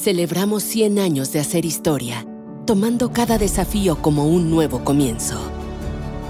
Celebramos 0.00 0.62
100 0.62 1.00
años 1.00 1.32
de 1.32 1.40
hacer 1.40 1.64
historia, 1.64 2.24
tomando 2.68 3.12
cada 3.12 3.36
desafío 3.36 4.00
como 4.00 4.28
un 4.28 4.48
nuevo 4.48 4.84
comienzo. 4.84 5.50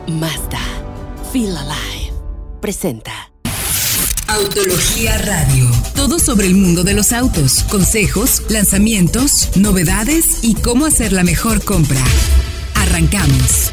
Mazda, 0.07 0.63
Feel 1.35 1.55
Alive, 1.55 2.15
presenta. 2.63 3.31
Autología 4.27 5.19
Radio. 5.19 5.67
Todo 5.95 6.19
sobre 6.19 6.47
el 6.47 6.55
mundo 6.55 6.83
de 6.83 6.95
los 6.95 7.13
autos, 7.13 7.63
consejos, 7.65 8.43
lanzamientos, 8.49 9.55
novedades 9.59 10.43
y 10.43 10.55
cómo 10.55 10.87
hacer 10.87 11.13
la 11.13 11.23
mejor 11.23 11.63
compra. 11.63 12.01
Arrancamos. 12.75 13.71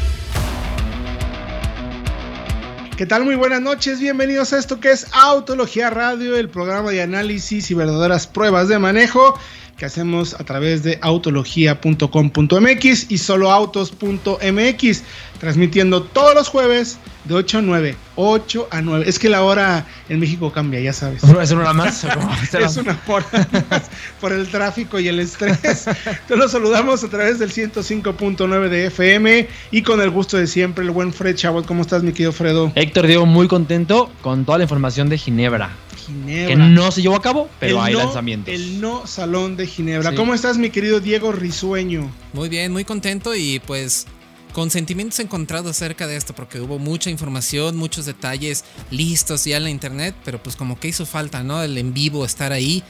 ¿Qué 2.98 3.06
tal? 3.06 3.24
Muy 3.24 3.34
buenas 3.34 3.62
noches, 3.62 3.98
bienvenidos 3.98 4.52
a 4.52 4.58
esto 4.58 4.78
que 4.78 4.90
es 4.90 5.06
Autología 5.12 5.88
Radio, 5.88 6.36
el 6.36 6.50
programa 6.50 6.90
de 6.90 7.00
análisis 7.00 7.70
y 7.70 7.74
verdaderas 7.74 8.26
pruebas 8.26 8.68
de 8.68 8.78
manejo 8.78 9.38
que 9.76 9.84
hacemos 9.84 10.34
a 10.34 10.44
través 10.44 10.82
de 10.82 10.98
autología.com.mx 11.02 13.10
y 13.10 13.18
soloautos.mx, 13.18 15.02
transmitiendo 15.38 16.02
todos 16.02 16.34
los 16.34 16.48
jueves 16.48 16.98
de 17.24 17.34
8 17.34 17.58
a 17.58 17.62
9. 17.62 17.96
8 18.14 18.68
a 18.70 18.80
9. 18.80 19.04
Es 19.06 19.18
que 19.18 19.28
la 19.28 19.42
hora 19.42 19.86
en 20.08 20.20
México 20.20 20.50
cambia, 20.50 20.80
ya 20.80 20.92
sabes. 20.92 21.22
¿Es 21.22 21.50
una 21.50 21.62
hora 21.62 21.72
más? 21.74 22.04
es 22.04 22.76
una 22.76 22.98
hora 23.06 23.26
más 23.70 23.90
por 24.20 24.32
el 24.32 24.48
tráfico 24.48 24.98
y 24.98 25.08
el 25.08 25.20
estrés. 25.20 25.86
Te 26.26 26.36
los 26.36 26.52
saludamos 26.52 27.04
a 27.04 27.08
través 27.08 27.38
del 27.38 27.52
105.9 27.52 28.68
de 28.68 28.86
FM 28.86 29.48
y 29.72 29.82
con 29.82 30.00
el 30.00 30.10
gusto 30.10 30.38
de 30.38 30.46
siempre, 30.46 30.84
el 30.84 30.90
buen 30.90 31.12
Fred 31.12 31.36
Chabot. 31.36 31.66
¿Cómo 31.66 31.82
estás, 31.82 32.02
mi 32.02 32.12
querido 32.12 32.32
Fredo? 32.32 32.72
Héctor, 32.74 33.06
Diego, 33.06 33.26
muy 33.26 33.48
contento 33.48 34.10
con 34.22 34.44
toda 34.44 34.58
la 34.58 34.64
información 34.64 35.08
de 35.08 35.18
Ginebra. 35.18 35.70
Ginebra. 36.06 36.48
Que 36.48 36.56
no 36.56 36.90
se 36.92 37.02
llevó 37.02 37.16
a 37.16 37.22
cabo, 37.22 37.48
pero 37.60 37.78
El 37.78 37.84
hay 37.84 37.92
no- 37.94 37.98
lanzamientos. 38.00 38.54
El 38.54 38.80
no 38.80 39.06
Salón 39.06 39.56
de 39.56 39.66
Ginebra. 39.66 40.10
Sí. 40.10 40.16
¿Cómo 40.16 40.34
estás, 40.34 40.56
mi 40.58 40.70
querido 40.70 41.00
Diego 41.00 41.32
Risueño? 41.32 42.10
Muy 42.32 42.48
bien, 42.48 42.72
muy 42.72 42.84
contento 42.84 43.34
y 43.34 43.60
pues 43.60 44.06
con 44.52 44.70
sentimientos 44.70 45.18
encontrados 45.20 45.70
acerca 45.72 46.06
de 46.06 46.16
esto 46.16 46.34
porque 46.34 46.60
hubo 46.60 46.78
mucha 46.78 47.10
información, 47.10 47.76
muchos 47.76 48.06
detalles 48.06 48.64
listos 48.90 49.44
ya 49.44 49.58
en 49.58 49.64
la 49.64 49.70
internet, 49.70 50.14
pero 50.24 50.42
pues 50.42 50.56
como 50.56 50.80
que 50.80 50.88
hizo 50.88 51.04
falta, 51.04 51.42
¿no? 51.42 51.62
El 51.62 51.76
en 51.76 51.92
vivo 51.92 52.24
estar 52.24 52.52
ahí. 52.52 52.82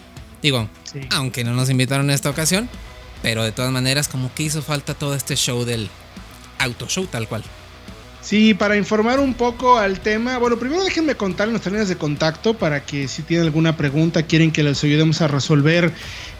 Digo, 0.43 0.69
Sí. 0.85 1.01
aunque 1.11 1.43
no 1.43 1.55
nos 1.55 1.69
invitaron 1.71 2.09
en 2.09 2.15
esta 2.15 2.31
ocasión, 2.31 2.69
pero 3.23 3.43
de 3.43 3.51
todas 3.51 3.73
maneras 3.73 4.07
como 4.07 4.33
que 4.33 4.45
hizo 4.45 4.63
falta 4.63 4.95
todo 4.95 5.15
este 5.17 5.35
show 5.35 5.65
del 5.65 5.89
auto 6.59 6.87
show 6.89 7.07
tal 7.07 7.27
cual. 7.27 7.43
Sí, 8.23 8.55
para 8.55 8.77
informar 8.77 9.21
un 9.21 9.35
poco 9.35 9.79
al 9.79 10.01
tema, 10.01 10.39
bueno, 10.39 10.59
primero 10.59 10.83
déjenme 10.83 11.15
contar 11.15 11.49
nuestras 11.49 11.73
líneas 11.73 11.89
de 11.89 11.97
contacto 11.97 12.55
para 12.55 12.85
que 12.85 13.07
si 13.07 13.23
tienen 13.23 13.47
alguna 13.47 13.77
pregunta, 13.77 14.25
quieren 14.25 14.51
que 14.51 14.65
les 14.65 14.83
ayudemos 14.83 15.21
a 15.23 15.29
resolver 15.29 15.93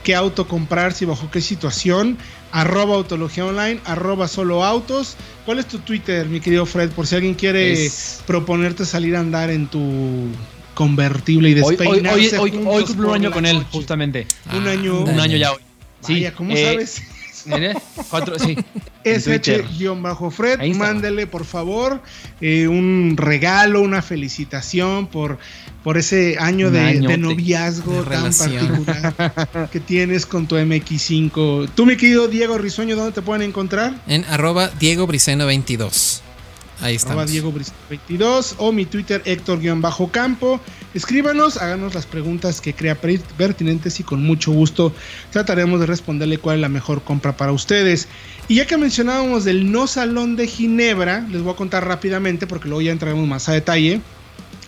qué 0.03 0.17
auto 0.17 0.49
comprar, 0.49 0.93
si 0.93 1.05
bajo 1.05 1.31
qué 1.31 1.41
situación, 1.41 2.19
arroba 2.51 2.97
autología 2.97 3.45
online, 3.47 3.81
arroba 3.85 4.27
solo 4.27 4.65
autos. 4.65 5.17
¿Cuál 5.45 5.61
es 5.61 5.67
tu 5.67 5.79
Twitter, 5.79 6.27
mi 6.27 6.41
querido 6.41 6.67
Fred? 6.67 6.91
Por 6.91 7.07
si 7.07 7.15
alguien 7.15 7.35
quiere 7.35 7.87
Es- 7.87 8.21
proponerte 8.27 8.85
salir 8.85 9.15
a 9.15 9.21
andar 9.21 9.51
en 9.51 9.69
tu 9.69 10.27
convertible 10.75 11.51
y 11.51 11.55
Hoy, 11.55 11.63
hoy, 11.63 11.77
despeinarse 11.77 12.39
hoy, 12.39 12.51
hoy, 12.51 12.51
juntos 12.51 12.75
hoy 12.75 12.85
cumplo 12.85 13.09
un 13.09 13.15
año 13.15 13.31
con 13.31 13.47
él, 13.47 13.57
noche. 13.59 13.69
justamente. 13.73 14.27
Un 14.53 14.67
año. 14.67 15.01
Un 15.03 15.21
año 15.21 15.37
ya 15.37 15.53
hoy. 15.53 15.61
Vaya, 16.03 16.35
¿cómo 16.35 16.53
eh, 16.53 16.65
sabes? 16.65 17.03
Mire, 17.47 17.75
Cuatro, 18.11 18.39
sí. 18.39 18.57
SH-Fred, 19.05 20.75
mándele 20.75 21.27
por 21.27 21.45
favor 21.45 22.01
eh, 22.41 22.67
un 22.69 23.15
regalo, 23.17 23.81
una 23.81 24.03
felicitación 24.03 25.07
por, 25.07 25.39
por 25.85 25.97
ese 25.97 26.37
año 26.39 26.71
de, 26.71 26.81
año 26.81 27.03
de 27.09 27.17
de- 27.17 27.19
noviazgo 27.19 27.93
de 28.03 28.11
tan 28.11 28.33
relación. 28.33 28.85
particular 28.85 29.69
que 29.73 29.81
tienes 29.81 30.27
con 30.27 30.47
tu 30.47 30.57
MX5. 30.57 31.71
Tú, 31.75 31.87
mi 31.87 31.97
querido 31.97 32.29
Diego 32.29 32.59
Risueño, 32.59 32.97
¿dónde 32.97 33.13
te 33.13 33.23
pueden 33.23 33.43
encontrar? 33.43 33.95
En 34.07 34.25
arroba 34.25 34.69
Diego 34.79 35.07
Briceno 35.07 35.47
22. 35.47 36.23
Ahí 36.81 36.95
estamos. 36.97 37.31
Diego 37.31 37.53
Briz- 37.53 37.73
22 37.89 38.57
o 38.59 38.71
mi 38.71 38.85
Twitter 38.85 39.23
Héctor-Campo. 39.25 40.61
Escríbanos, 40.95 41.57
háganos 41.57 41.95
las 41.95 42.07
preguntas 42.07 42.61
que 42.61 42.75
crea 42.75 42.95
per- 42.95 43.21
pertinentes 43.37 43.99
y 44.01 44.03
con 44.03 44.23
mucho 44.23 44.53
gusto 44.53 44.93
trataremos 45.31 45.81
de 45.81 45.87
responderle 45.87 46.39
cuál 46.39 46.57
es 46.57 46.61
la 46.63 46.69
mejor 46.69 47.03
compra 47.03 47.37
para 47.37 47.53
ustedes. 47.53 48.09
Y 48.49 48.57
ya 48.57 48.67
que 48.67 48.77
mencionábamos 48.77 49.45
del 49.45 49.73
no 49.73 49.87
salón 49.87 50.37
de 50.37 50.47
Ginebra, 50.47 51.27
les 51.31 51.43
voy 51.43 51.55
a 51.55 51.57
contar 51.57 51.87
rápidamente 51.87 52.47
porque 52.47 52.69
luego 52.69 52.83
ya 52.83 52.93
entraremos 52.93 53.27
más 53.27 53.49
a 53.49 53.53
detalle. 53.53 54.01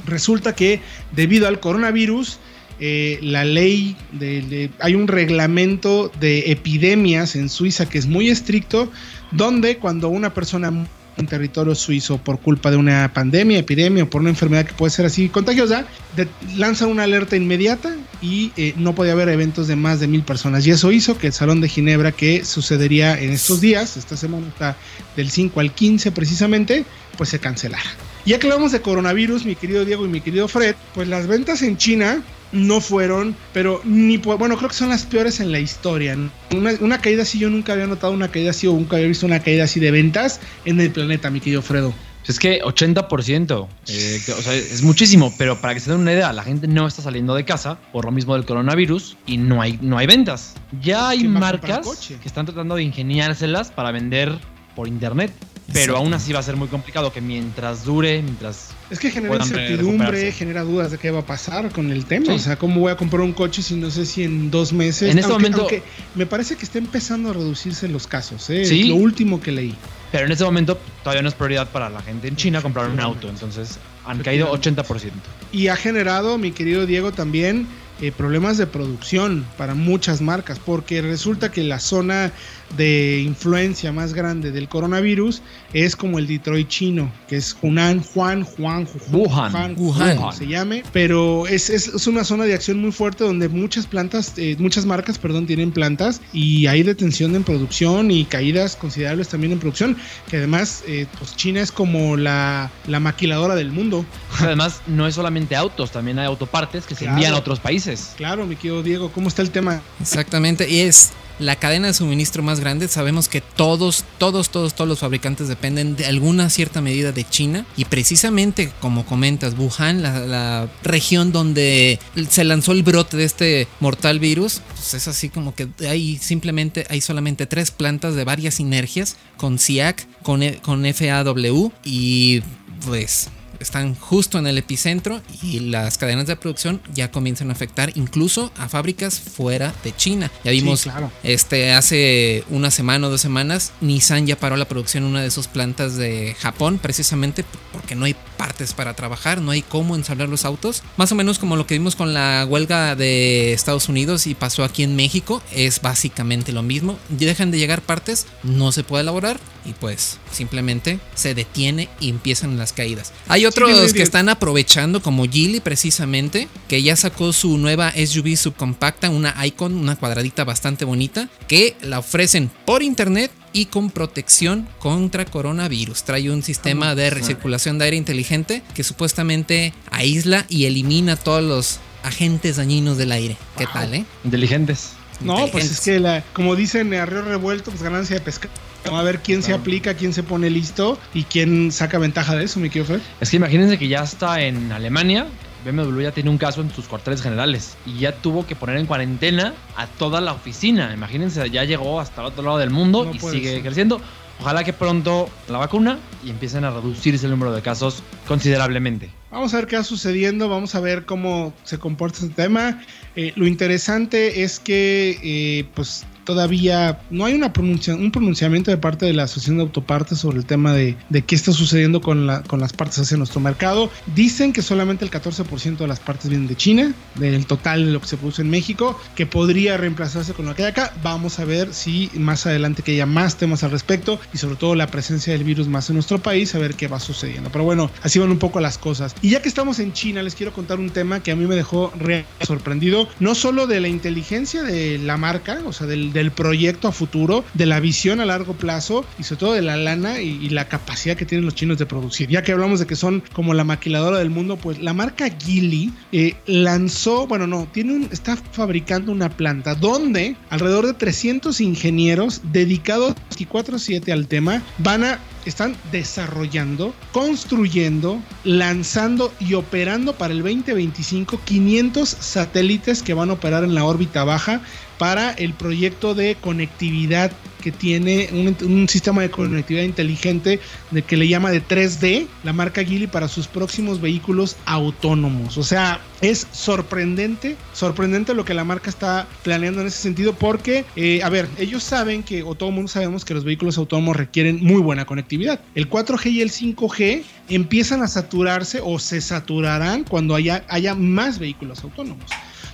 Resulta 0.07 0.55
que 0.55 0.81
debido 1.15 1.47
al 1.47 1.61
coronavirus, 1.61 2.39
eh, 2.81 3.19
la 3.23 3.45
ley, 3.45 3.97
de, 4.13 4.71
hay 4.81 4.95
un 4.95 5.09
reglamento 5.09 6.11
de 6.21 6.51
epidemias 6.53 7.37
en 7.37 7.49
Suiza 7.49 7.89
que 7.89 7.99
es 7.99 8.07
muy 8.07 8.31
estricto, 8.31 8.91
donde 9.33 9.77
cuando 9.79 10.09
una 10.09 10.33
persona 10.33 10.73
en 11.19 11.27
territorio 11.27 11.75
suizo 11.75 12.19
por 12.19 12.39
culpa 12.41 12.71
de 12.71 12.77
una 12.77 13.13
pandemia, 13.13 13.59
epidemia 13.59 14.05
o 14.05 14.11
por 14.11 14.21
una 14.21 14.31
enfermedad 14.31 14.65
que 14.65 14.73
puede 14.73 14.91
ser 14.91 15.05
así 15.07 15.29
contagiosa, 15.29 15.85
de- 16.17 16.29
lanzan 16.57 16.89
una 16.89 17.03
alerta 17.03 17.37
inmediata 17.37 17.95
y 18.23 18.53
eh, 18.57 18.73
no 18.77 18.95
podía 18.95 19.13
haber 19.13 19.29
eventos 19.29 19.69
de 19.69 19.77
más 19.77 20.01
de 20.01 20.07
mil 20.07 20.23
personas. 20.23 20.67
Y 20.67 20.71
eso 20.71 20.91
hizo 20.93 21.19
que 21.19 21.29
el 21.29 21.33
Salón 21.33 21.61
de 21.61 21.69
Ginebra, 21.69 22.13
que 22.13 22.45
sucedería 22.45 23.21
en 23.21 23.31
estos 23.33 23.61
días, 23.61 23.97
esta 23.97 24.17
semana 24.17 24.47
está 24.49 24.77
del 25.17 25.31
5 25.31 25.61
al 25.61 25.73
15 25.73 26.13
precisamente, 26.13 26.85
pues 27.17 27.29
se 27.31 27.39
cancelara. 27.41 27.91
Ya 28.25 28.39
que 28.39 28.47
hablamos 28.47 28.73
de 28.73 28.81
coronavirus, 28.81 29.45
mi 29.45 29.57
querido 29.57 29.85
Diego 29.85 30.05
y 30.05 30.09
mi 30.09 30.21
querido 30.21 30.49
Fred, 30.49 30.75
pues 30.95 31.09
las 31.09 31.27
ventas 31.27 31.63
en 31.63 31.77
China 31.77 32.23
no 32.53 32.81
fueron, 32.81 33.37
pero 33.53 33.81
ni 33.85 34.17
bueno, 34.17 34.57
creo 34.57 34.69
que 34.69 34.75
son 34.75 34.89
las 34.89 35.05
peores 35.05 35.41
en 35.41 35.53
la 35.53 35.61
historia. 35.61 36.17
Una, 36.55 36.73
una 36.81 37.01
caída 37.01 37.23
así, 37.23 37.39
yo 37.39 37.51
nunca 37.51 37.73
había 37.75 37.87
notado 37.87 38.13
una 38.13 38.29
caída 38.29 38.51
así 38.51 38.67
o 38.67 38.73
nunca 38.73 38.97
había 38.97 39.09
visto 39.09 39.27
una 39.27 39.41
caída 39.41 39.65
así 39.65 39.81
de 39.81 39.91
ventas 39.91 40.41
en 40.65 40.81
el 40.81 40.91
planeta, 40.91 41.31
mi 41.31 41.41
querido 41.41 41.63
Fredo. 41.63 41.93
Es 42.27 42.39
que 42.39 42.61
80%, 42.61 43.69
eh, 43.87 44.21
que- 44.27 44.33
o 44.33 44.43
sea, 44.43 44.53
es 44.55 44.83
muchísimo, 44.83 45.33
pero 45.39 45.59
para 45.63 45.73
que 45.73 45.81
se 45.81 45.91
den 45.91 46.01
una 46.01 46.13
idea, 46.13 46.31
la 46.35 46.45
gente 46.45 46.69
no 46.69 46.87
está 46.87 47.01
saliendo 47.01 47.35
de 47.35 47.47
casa 47.47 47.79
por 47.91 48.05
lo 48.05 48.11
mismo 48.11 48.35
del 48.35 48.45
coronavirus 48.45 49.17
y 49.27 49.39
no 49.39 49.63
hay, 49.63 49.79
no 49.81 49.97
hay 49.97 50.07
ventas. 50.07 50.53
Ya 50.83 51.09
hay 51.09 51.21
¿Quién 51.21 51.35
va 51.35 51.49
a 51.49 51.53
comprar 51.53 51.83
marcas 51.85 52.07
que 52.21 52.29
están 52.29 52.45
tratando 52.45 52.75
de 52.75 52.83
ingeniárselas 52.83 53.71
para 53.71 53.93
vender 53.93 54.39
por 54.77 54.89
internet, 54.89 55.33
pero 55.71 55.81
Exacto. 55.81 55.97
aún 55.99 56.15
así 56.15 56.33
va 56.33 56.41
a 56.41 56.43
ser 56.43 56.57
muy 56.57 56.69
complicado 56.69 57.13
que 57.13 57.21
mientras 57.21 57.85
dure, 57.85 58.23
mientras... 58.23 58.69
Es 58.91 58.99
que 58.99 59.11
genera 59.11 59.37
incertidumbre, 59.37 60.33
genera 60.33 60.63
dudas 60.63 60.91
de 60.91 60.97
qué 60.99 61.11
va 61.11 61.21
a 61.21 61.27
pasar 61.27 61.71
con 61.73 61.93
el 61.93 62.07
tema. 62.07 62.27
Sí. 62.27 62.33
O 62.33 62.39
sea, 62.39 62.57
¿cómo 62.57 62.81
voy 62.81 62.91
a 62.91 62.97
comprar 62.97 63.21
un 63.21 63.35
coche 63.35 63.63
si 63.63 63.77
no 63.77 63.91
sé 63.91 64.07
si 64.07 64.23
en 64.25 64.51
dos 64.51 64.73
meses? 64.73 65.11
En 65.13 65.19
este 65.19 65.31
aunque, 65.31 65.51
momento- 65.51 65.61
aunque 65.61 65.83
me 66.15 66.25
parece 66.25 66.57
que 66.57 66.65
está 66.65 66.79
empezando 66.79 67.31
a 67.31 67.33
reducirse 67.35 67.87
los 67.87 68.07
casos, 68.07 68.49
¿eh? 68.49 68.65
Sí. 68.65 68.81
Es 68.83 68.87
lo 68.89 68.95
último 68.97 69.41
que 69.41 69.53
leí. 69.53 69.75
Pero 70.11 70.25
en 70.25 70.33
este 70.33 70.45
momento 70.45 70.79
todavía 71.03 71.21
no 71.21 71.29
es 71.29 71.35
prioridad 71.35 71.69
para 71.69 71.91
la 71.91 72.01
gente 72.01 72.29
en 72.29 72.37
China 72.37 72.63
comprar 72.63 72.89
un 72.89 72.99
auto, 72.99 73.29
entonces 73.29 73.79
han 74.07 74.23
caído 74.23 74.51
80%. 74.51 75.11
Y 75.53 75.69
ha 75.69 75.77
generado, 75.77 76.39
mi 76.39 76.53
querido 76.53 76.87
Diego, 76.87 77.13
también 77.13 77.67
eh, 78.01 78.11
problemas 78.11 78.57
de 78.57 78.67
producción 78.67 79.45
para 79.59 79.75
muchas 79.75 80.23
marcas, 80.23 80.59
porque 80.65 81.03
resulta 81.03 81.51
que 81.53 81.63
la 81.65 81.79
zona 81.79 82.33
de 82.77 83.21
influencia 83.25 83.93
más 83.93 84.13
grande 84.13 84.53
del 84.53 84.69
coronavirus 84.69 85.43
es 85.73 85.97
como 85.97 86.19
el 86.19 86.27
Detroit 86.27 86.69
chino, 86.69 87.11
que 87.29 87.37
es 87.37 87.57
Hunan, 87.63 88.03
Juan, 88.03 88.45
Juan, 88.45 88.87
Ju- 88.87 89.01
Wuhan. 89.11 89.53
Wuhan, 89.53 89.75
Wuhan. 89.79 90.17
como 90.17 90.33
se 90.33 90.47
llame, 90.47 90.83
pero 90.93 91.47
es, 91.47 91.71
es- 91.71 91.89
es 91.89 92.07
una 92.07 92.25
zona 92.25 92.45
de 92.45 92.55
acción 92.55 92.79
muy 92.81 92.93
fuerte 92.93 93.25
donde 93.25 93.49
muchas 93.49 93.87
plantas, 93.87 94.35
eh, 94.37 94.57
muchas 94.59 94.85
marcas, 94.87 95.19
perdón, 95.19 95.47
tienen 95.47 95.73
plantas 95.73 96.21
y 96.33 96.67
hay 96.67 96.83
detención 96.83 97.35
en 97.35 97.45
producción 97.45 98.11
y 98.11 98.25
caídas 98.25 98.77
considerables 98.77 99.29
también 99.29 99.53
en 99.53 99.59
producción, 99.59 99.97
que 100.29 100.37
además, 100.37 100.83
eh, 100.87 101.07
pues 101.19 101.35
China 101.37 101.61
es 101.61 101.73
como 101.73 102.17
la, 102.17 102.71
la 102.87 103.01
maquiladora 103.01 103.55
del 103.55 103.73
mundo. 103.73 104.05
Además, 104.41 104.83
no 104.87 105.07
es 105.07 105.15
solamente 105.15 105.57
autos, 105.57 105.91
también 105.91 106.19
hay 106.19 106.27
autopartes 106.27 106.85
que 106.85 106.95
se 106.95 107.05
Claro. 107.05 107.17
envían 107.17 107.35
a 107.35 107.39
otros 107.39 107.61
países. 107.61 108.13
Claro, 108.17 108.47
mi 108.47 108.57
querido 108.57 108.83
Diego, 108.83 109.11
¿cómo 109.11 109.29
está 109.29 109.43
el 109.43 109.51
tema? 109.51 109.81
Exactamente, 110.01 110.69
y 110.69 110.81
es 110.81 111.11
la 111.39 111.57
cadena 111.57 111.89
de 111.89 111.95
suministro 111.95 112.43
más 112.43 112.61
grande. 112.61 112.89
Sabemos 112.89 113.29
que 113.29 113.41
todos, 113.41 114.05
todos, 114.19 114.51
todos, 114.51 114.75
todos 114.75 114.89
los 114.89 114.99
fabricantes 114.99 115.49
dependen 115.49 115.97
de 115.97 116.07
alguna 116.07 116.51
cierta 116.51 116.81
medida 116.81 117.13
de 117.13 117.25
China. 117.25 117.67
Y 117.77 117.85
precisamente, 117.85 118.71
como 118.81 119.05
comentas, 119.07 119.55
Wuhan, 119.57 120.03
la, 120.03 120.69
región 120.83 121.33
donde 121.33 121.99
se 122.29 122.45
lanzó 122.45 122.73
el 122.73 122.83
brote 122.83 123.17
de 123.17 123.25
este 123.25 123.69
mortal 123.81 124.19
virus, 124.19 124.61
pues 124.75 124.95
es 124.95 125.09
así 125.09 125.29
como 125.29 125.55
que 125.55 125.69
hay 125.89 126.17
simplemente, 126.19 126.87
hay 126.89 127.01
solamente 127.01 127.47
tres 127.47 127.71
plantas 127.71 128.15
de 128.15 128.25
varias 128.25 128.55
sinergias 128.55 129.17
con 129.37 129.59
SIAC, 129.59 130.07
con, 130.23 130.43
E- 130.43 130.61
con 130.63 130.85
FAW 130.85 131.73
y 131.85 132.43
pues 132.87 133.29
están 133.61 133.95
justo 133.95 134.39
en 134.39 134.47
el 134.47 134.59
epicentro 134.59 135.21
y 135.43 135.61
las 135.61 135.99
cadenas 135.99 136.27
de 136.27 136.37
producción 136.37 136.81
ya 136.95 137.11
comienzan 137.11 137.51
a 137.51 137.53
afectar 137.53 137.91
incluso 137.97 138.53
a 138.57 138.69
fábricas 138.69 139.19
fuera 139.21 139.75
de 139.85 139.95
China. 139.95 140.31
Ya 140.45 140.51
vimos 140.53 140.81
Sí, 140.81 140.91
claro. 140.91 141.11
este 141.23 141.73
hace 141.73 142.45
una 142.51 142.71
semana 142.71 143.07
o 143.07 143.11
dos 143.11 143.21
semanas 143.21 143.73
Nissan 143.81 144.27
ya 144.27 144.37
paró 144.37 144.57
la 144.57 144.67
producción 144.67 145.05
en 145.05 145.11
una 145.11 145.23
de 145.23 145.31
sus 145.31 145.47
plantas 145.49 145.97
de 145.97 146.37
Japón 146.39 146.79
precisamente 146.79 147.45
porque 147.73 147.95
no 147.95 148.05
hay 148.05 148.15
partes 148.39 148.73
para 148.73 148.95
trabajar, 148.95 149.43
no 149.43 149.51
hay 149.51 149.61
cómo 149.61 149.95
ensamblar 149.95 150.31
los 150.31 150.47
autos. 150.47 150.83
Más 150.97 151.13
o 151.13 151.15
menos 151.15 151.39
como 151.39 151.57
lo 151.57 151.67
que 151.67 151.75
vimos 151.75 151.95
con 151.95 152.15
la 152.15 152.47
huelga 152.49 152.97
de 152.97 153.53
Estados 153.53 153.91
Unidos 153.91 154.27
y 154.27 154.35
pasó 154.35 154.65
aquí 154.65 154.83
en 154.83 154.97
México, 154.97 155.43
es 155.53 155.83
básicamente 155.83 156.53
lo 156.53 156.63
mismo. 156.63 156.99
Dejan 157.11 157.51
de 157.51 157.59
llegar 157.59 157.83
partes, 157.83 158.27
no 158.43 158.73
se 158.73 158.85
puede 158.85 159.03
elaborar 159.03 159.39
y 159.67 159.73
pues 159.73 160.19
simplemente 160.33 160.99
se 161.15 161.35
detiene 161.35 161.89
y 162.01 162.09
empiezan 162.09 162.57
las 162.57 162.73
caídas. 162.73 163.13
Hay 163.29 163.45
otros 163.45 163.93
que 163.93 164.03
están 164.03 164.29
aprovechando 164.29 165.03
como 165.03 165.25
Geely 165.25 165.61
precisamente, 165.61 166.49
que 166.69 166.83
ya 166.83 166.97
sacó 166.97 167.33
su 167.33 167.59
nueva 167.59 167.93
SUV 167.93 168.37
subcompacta, 168.37 169.11
una 169.11 169.35
Icon, 169.45 169.75
una 169.75 169.97
cuadradita 169.97 170.45
bastante 170.45 170.85
bonita, 170.85 171.29
que 171.49 171.77
la 171.83 171.99
ofrecen 171.99 172.51
por 172.65 172.83
internet 172.83 173.31
y 173.53 173.67
con 173.67 173.91
protección 173.91 174.69
contra 174.79 175.25
coronavirus. 175.25 176.05
Trae 176.05 176.31
un 176.31 176.43
sistema 176.43 176.95
de 176.95 177.11
recirculación 177.11 177.79
de 177.79 177.87
aire 177.87 177.97
inteligente 177.97 178.63
que 178.75 178.85
supuestamente 178.85 179.73
aísla 179.91 180.45
y 180.49 180.65
elimina 180.67 181.17
todos 181.17 181.43
los 181.43 181.81
agentes 182.03 182.57
dañinos 182.57 182.97
del 182.99 183.13
aire. 183.13 183.37
¿Qué 183.57 183.67
tal, 183.67 183.95
eh? 183.95 184.05
Inteligentes. 184.25 184.93
No, 185.21 185.49
pues 185.49 185.71
es 185.71 185.81
que 185.81 185.99
la, 185.99 186.23
como 186.33 186.55
dicen, 186.55 186.95
arroyo 186.95 187.23
revuelto, 187.23 187.71
pues 187.71 187.83
ganancia 187.83 188.17
de 188.17 188.23
pescado. 188.23 188.55
Vamos 188.85 189.01
a 189.01 189.03
ver 189.03 189.21
quién 189.21 189.43
se 189.43 189.53
aplica, 189.53 189.95
quién 189.95 190.13
se 190.15 190.23
pone 190.23 190.49
listo 190.49 190.99
y 191.13 191.25
quién 191.25 191.73
saca 191.73 191.99
ventaja 191.99 192.37
de 192.37 192.45
eso, 192.45 192.61
mi 192.61 192.71
querido 192.71 192.87
Fred. 192.87 193.01
Es 193.21 193.31
que 193.31 193.37
imagínense 193.37 193.79
que 193.79 193.89
ya 193.89 194.03
está 194.03 194.41
en 194.41 194.71
Alemania. 194.71 195.27
BMW 195.65 196.03
ya 196.03 196.13
tiene 196.13 196.31
un 196.31 196.39
caso 196.39 196.61
en 196.61 196.71
sus 196.71 196.87
cuarteles 196.87 197.23
generales 197.23 197.77
y 197.87 197.99
ya 197.99 198.13
tuvo 198.13 198.47
que 198.47 198.55
poner 198.57 198.77
en 198.77 198.87
cuarentena 198.87 199.55
a 199.77 199.87
toda 199.87 200.21
la 200.21 200.33
oficina. 200.33 200.93
Imagínense, 200.95 201.51
ya 201.51 201.65
llegó 201.65 202.01
hasta 202.01 202.21
el 202.21 202.29
otro 202.29 202.43
lado 202.43 202.59
del 202.59 202.71
mundo 202.71 203.05
No 203.05 203.15
y 203.15 203.19
sigue 203.19 203.55
ser. 203.55 203.63
creciendo. 203.63 204.01
Ojalá 204.41 204.63
que 204.63 204.73
pronto 204.73 205.29
la 205.49 205.59
vacuna 205.59 205.99
y 206.25 206.31
empiecen 206.31 206.65
a 206.65 206.71
reducirse 206.71 207.27
el 207.27 207.33
número 207.33 207.53
de 207.53 207.61
casos 207.61 208.05
considerablemente. 208.29 209.11
Vamos 209.33 209.53
a 209.53 209.57
ver 209.57 209.67
qué 209.67 209.77
va 209.77 209.83
sucediendo, 209.83 210.49
vamos 210.49 210.75
a 210.77 210.81
ver 210.81 211.05
cómo 211.05 211.53
se 211.65 211.79
comporta 211.79 212.19
este 212.21 212.35
tema. 212.35 212.81
Eh, 213.17 213.33
lo 213.35 213.47
interesante 213.49 214.45
es 214.45 214.61
que 214.61 215.19
eh, 215.23 215.65
pues 215.75 216.07
todavía 216.29 217.01
no 217.09 217.25
hay 217.25 217.33
una 217.33 217.51
un 217.57 218.11
pronunciamiento 218.13 218.71
de 218.71 218.77
parte 218.77 219.07
de 219.07 219.15
la 219.15 219.23
Asociación 219.23 219.57
de 219.57 219.63
Autopartes 219.63 220.19
sobre 220.19 220.37
el 220.37 220.45
tema 220.45 220.75
de, 220.75 220.95
qué 221.27 221.35
está 221.35 221.53
sucediendo 221.53 222.03
con, 222.03 222.27
la, 222.27 222.43
con 222.43 222.61
las 222.61 222.75
partes 222.75 222.99
hacia 222.99 223.17
nuestro 223.17 223.41
mercado. 223.41 223.91
Dicen 224.15 224.53
que 224.53 224.61
solamente 224.61 225.07
el 225.07 225.11
14% 225.11 225.79
de 225.79 225.87
las 225.87 226.01
partes 226.01 226.29
vienen 226.29 226.47
de 226.47 226.55
China, 226.55 226.93
del 227.15 227.47
total 227.47 227.87
de 227.87 227.93
lo 227.93 228.03
que 228.03 228.09
se 228.09 228.19
produce 228.19 228.43
en 228.43 228.51
México, 228.51 229.01
que 229.15 229.25
podría 229.25 229.79
reemplazarse 229.79 230.35
con 230.35 230.45
lo 230.45 230.55
que 230.55 230.65
hay 230.65 230.69
acá. 230.69 230.93
Vamos 231.03 231.39
a 231.39 231.47
ver 231.47 231.73
si 231.73 232.11
más 232.13 232.45
adelante 232.45 232.83
que 232.83 232.93
haya 232.93 233.07
más 233.07 233.37
temas 233.37 233.65
al 233.65 233.71
respecto 233.71 234.21
y 234.35 234.37
sobre 234.37 234.57
todo 234.57 234.75
la 234.75 234.89
presencia 234.89 235.33
del 235.33 235.45
virus 235.45 235.67
más 235.67 235.89
en 235.89 235.95
nuestro 235.95 236.19
país, 236.19 236.55
a 236.55 236.59
ver 236.59 236.75
qué 236.75 236.89
va 236.89 237.01
sucediendo. 237.01 237.49
Pero 237.51 237.65
bueno, 237.65 237.91
así 238.03 238.19
van 238.19 238.31
un 238.31 238.39
poco 238.39 238.61
las 238.61 238.77
cosas. 238.77 239.15
Y 239.23 239.31
ya 239.31 239.41
que 239.41 239.49
estamos 239.49 239.79
en 239.79 239.95
China, 239.95 240.23
les 240.23 240.35
quiero 240.35 240.53
contar 240.53 240.79
un 240.79 240.91
tema 240.91 241.23
que 241.23 241.31
a 241.31 241.37
mí 241.37 241.47
me 241.47 241.57
dejó 241.57 241.91
re 241.99 242.27
sorprendido, 242.43 243.09
no 243.19 243.35
solo 243.35 243.67
de 243.67 243.81
la 243.81 243.89
inteligencia 243.89 244.63
de 244.63 244.99
la 244.99 245.17
marca, 245.17 245.61
o 245.65 245.73
sea, 245.73 245.87
del, 245.87 246.13
del 246.19 246.33
proyecto 246.33 246.89
a 246.89 246.93
futuro, 246.93 247.45
de 247.55 247.67
la 247.67 247.81
visión 247.81 248.21
a 248.21 248.27
largo 248.27 248.55
plazo 248.55 249.05
y 249.19 249.23
sobre 249.23 249.39
todo 249.41 249.53
de 249.55 249.63
la 249.63 249.77
lana 249.77 250.21
y, 250.21 250.49
la 250.49 250.67
capacidad 250.67 251.15
que 251.15 251.27
tienen 251.27 251.45
los 251.45 251.55
chinos 251.55 251.79
de 251.79 251.87
producir. 251.87 252.29
Ya 252.29 252.43
que 252.43 252.53
hablamos 252.53 252.81
de 252.81 252.87
que 252.87 252.97
son 252.97 253.23
como 253.33 253.53
la 253.55 253.65
maquiladora 253.65 254.19
del 254.19 254.31
mundo, 254.31 254.57
pues 254.57 254.79
la 254.79 254.95
marca 254.95 255.29
Geely 255.31 255.93
eh, 256.11 256.35
lanzó, 256.47 257.27
bueno, 257.27 257.47
no, 257.47 257.69
tiene 257.71 257.93
un, 257.93 258.09
está 258.11 258.37
fabricando 258.37 259.13
una 259.13 259.29
planta 259.29 259.75
donde 259.75 260.37
alrededor 260.51 260.87
de 260.87 260.95
300 260.95 261.61
ingenieros 261.61 262.41
dedicados 262.53 263.15
24/7 263.37 264.11
al 264.11 264.27
tema 264.27 264.63
van 264.79 265.05
a 265.05 265.19
están 265.45 265.77
desarrollando, 265.93 266.95
construyendo, 267.13 268.21
lanzando 268.45 269.33
y 269.41 269.55
operando 269.55 270.15
para 270.15 270.35
el 270.35 270.43
2025 270.43 271.41
500 271.45 272.09
satélites 272.09 273.03
que 273.03 273.15
van 273.15 273.31
a 273.31 273.35
operar 273.35 273.65
en 273.65 273.75
la 273.75 273.85
órbita 273.85 274.25
baja 274.25 274.61
para 274.99 275.33
el 275.33 275.55
proyecto 275.55 276.15
de 276.15 276.37
conectividad 276.41 277.33
que 277.59 277.73
tiene 277.73 278.29
un, 278.33 278.89
sistema 278.89 279.23
de 279.23 279.31
conectividad 279.31 279.85
inteligente 279.85 280.61
de 280.91 281.03
que 281.03 281.17
le 281.17 281.29
llama 281.29 281.51
de 281.51 281.63
3D 281.63 282.27
la 282.45 282.53
marca 282.53 282.85
Geely 282.85 283.07
para 283.07 283.29
sus 283.29 283.47
próximos 283.47 284.01
vehículos 284.01 284.57
autónomos. 284.65 285.59
O 285.59 285.63
sea, 285.63 286.01
es 286.21 286.47
sorprendente, 286.53 287.57
sorprendente 287.73 288.35
lo 288.35 288.45
que 288.45 288.55
la 288.55 288.65
marca 288.65 288.91
está 288.91 289.27
planeando 289.43 289.81
en 289.81 289.89
ese 289.89 289.99
sentido 289.99 290.35
porque, 290.35 290.85
eh, 290.97 291.21
a 291.23 291.29
ver, 291.29 291.49
ellos 291.59 291.83
saben 291.83 292.23
que, 292.23 292.43
o 292.43 292.55
todo 292.55 292.69
el 292.69 292.75
mundo 292.75 292.89
sabemos 292.89 293.25
que 293.25 293.35
los 293.35 293.45
vehículos 293.45 293.77
autónomos 293.79 294.17
requieren 294.17 294.61
muy 294.63 294.81
buena 294.81 295.05
conectividad. 295.05 295.61
El 295.75 295.91
4G 295.91 296.31
y 296.33 296.43
el 296.43 296.51
5G 296.51 297.23
empiezan 297.49 298.03
a 298.03 298.09
saturarse 298.09 298.81
o 298.83 298.99
se 298.99 299.21
saturarán 299.21 300.05
cuando 300.05 300.35
haya, 300.35 300.65
haya 300.69 300.95
más 300.95 301.39
vehículos 301.39 301.83
autónomos. 301.83 302.27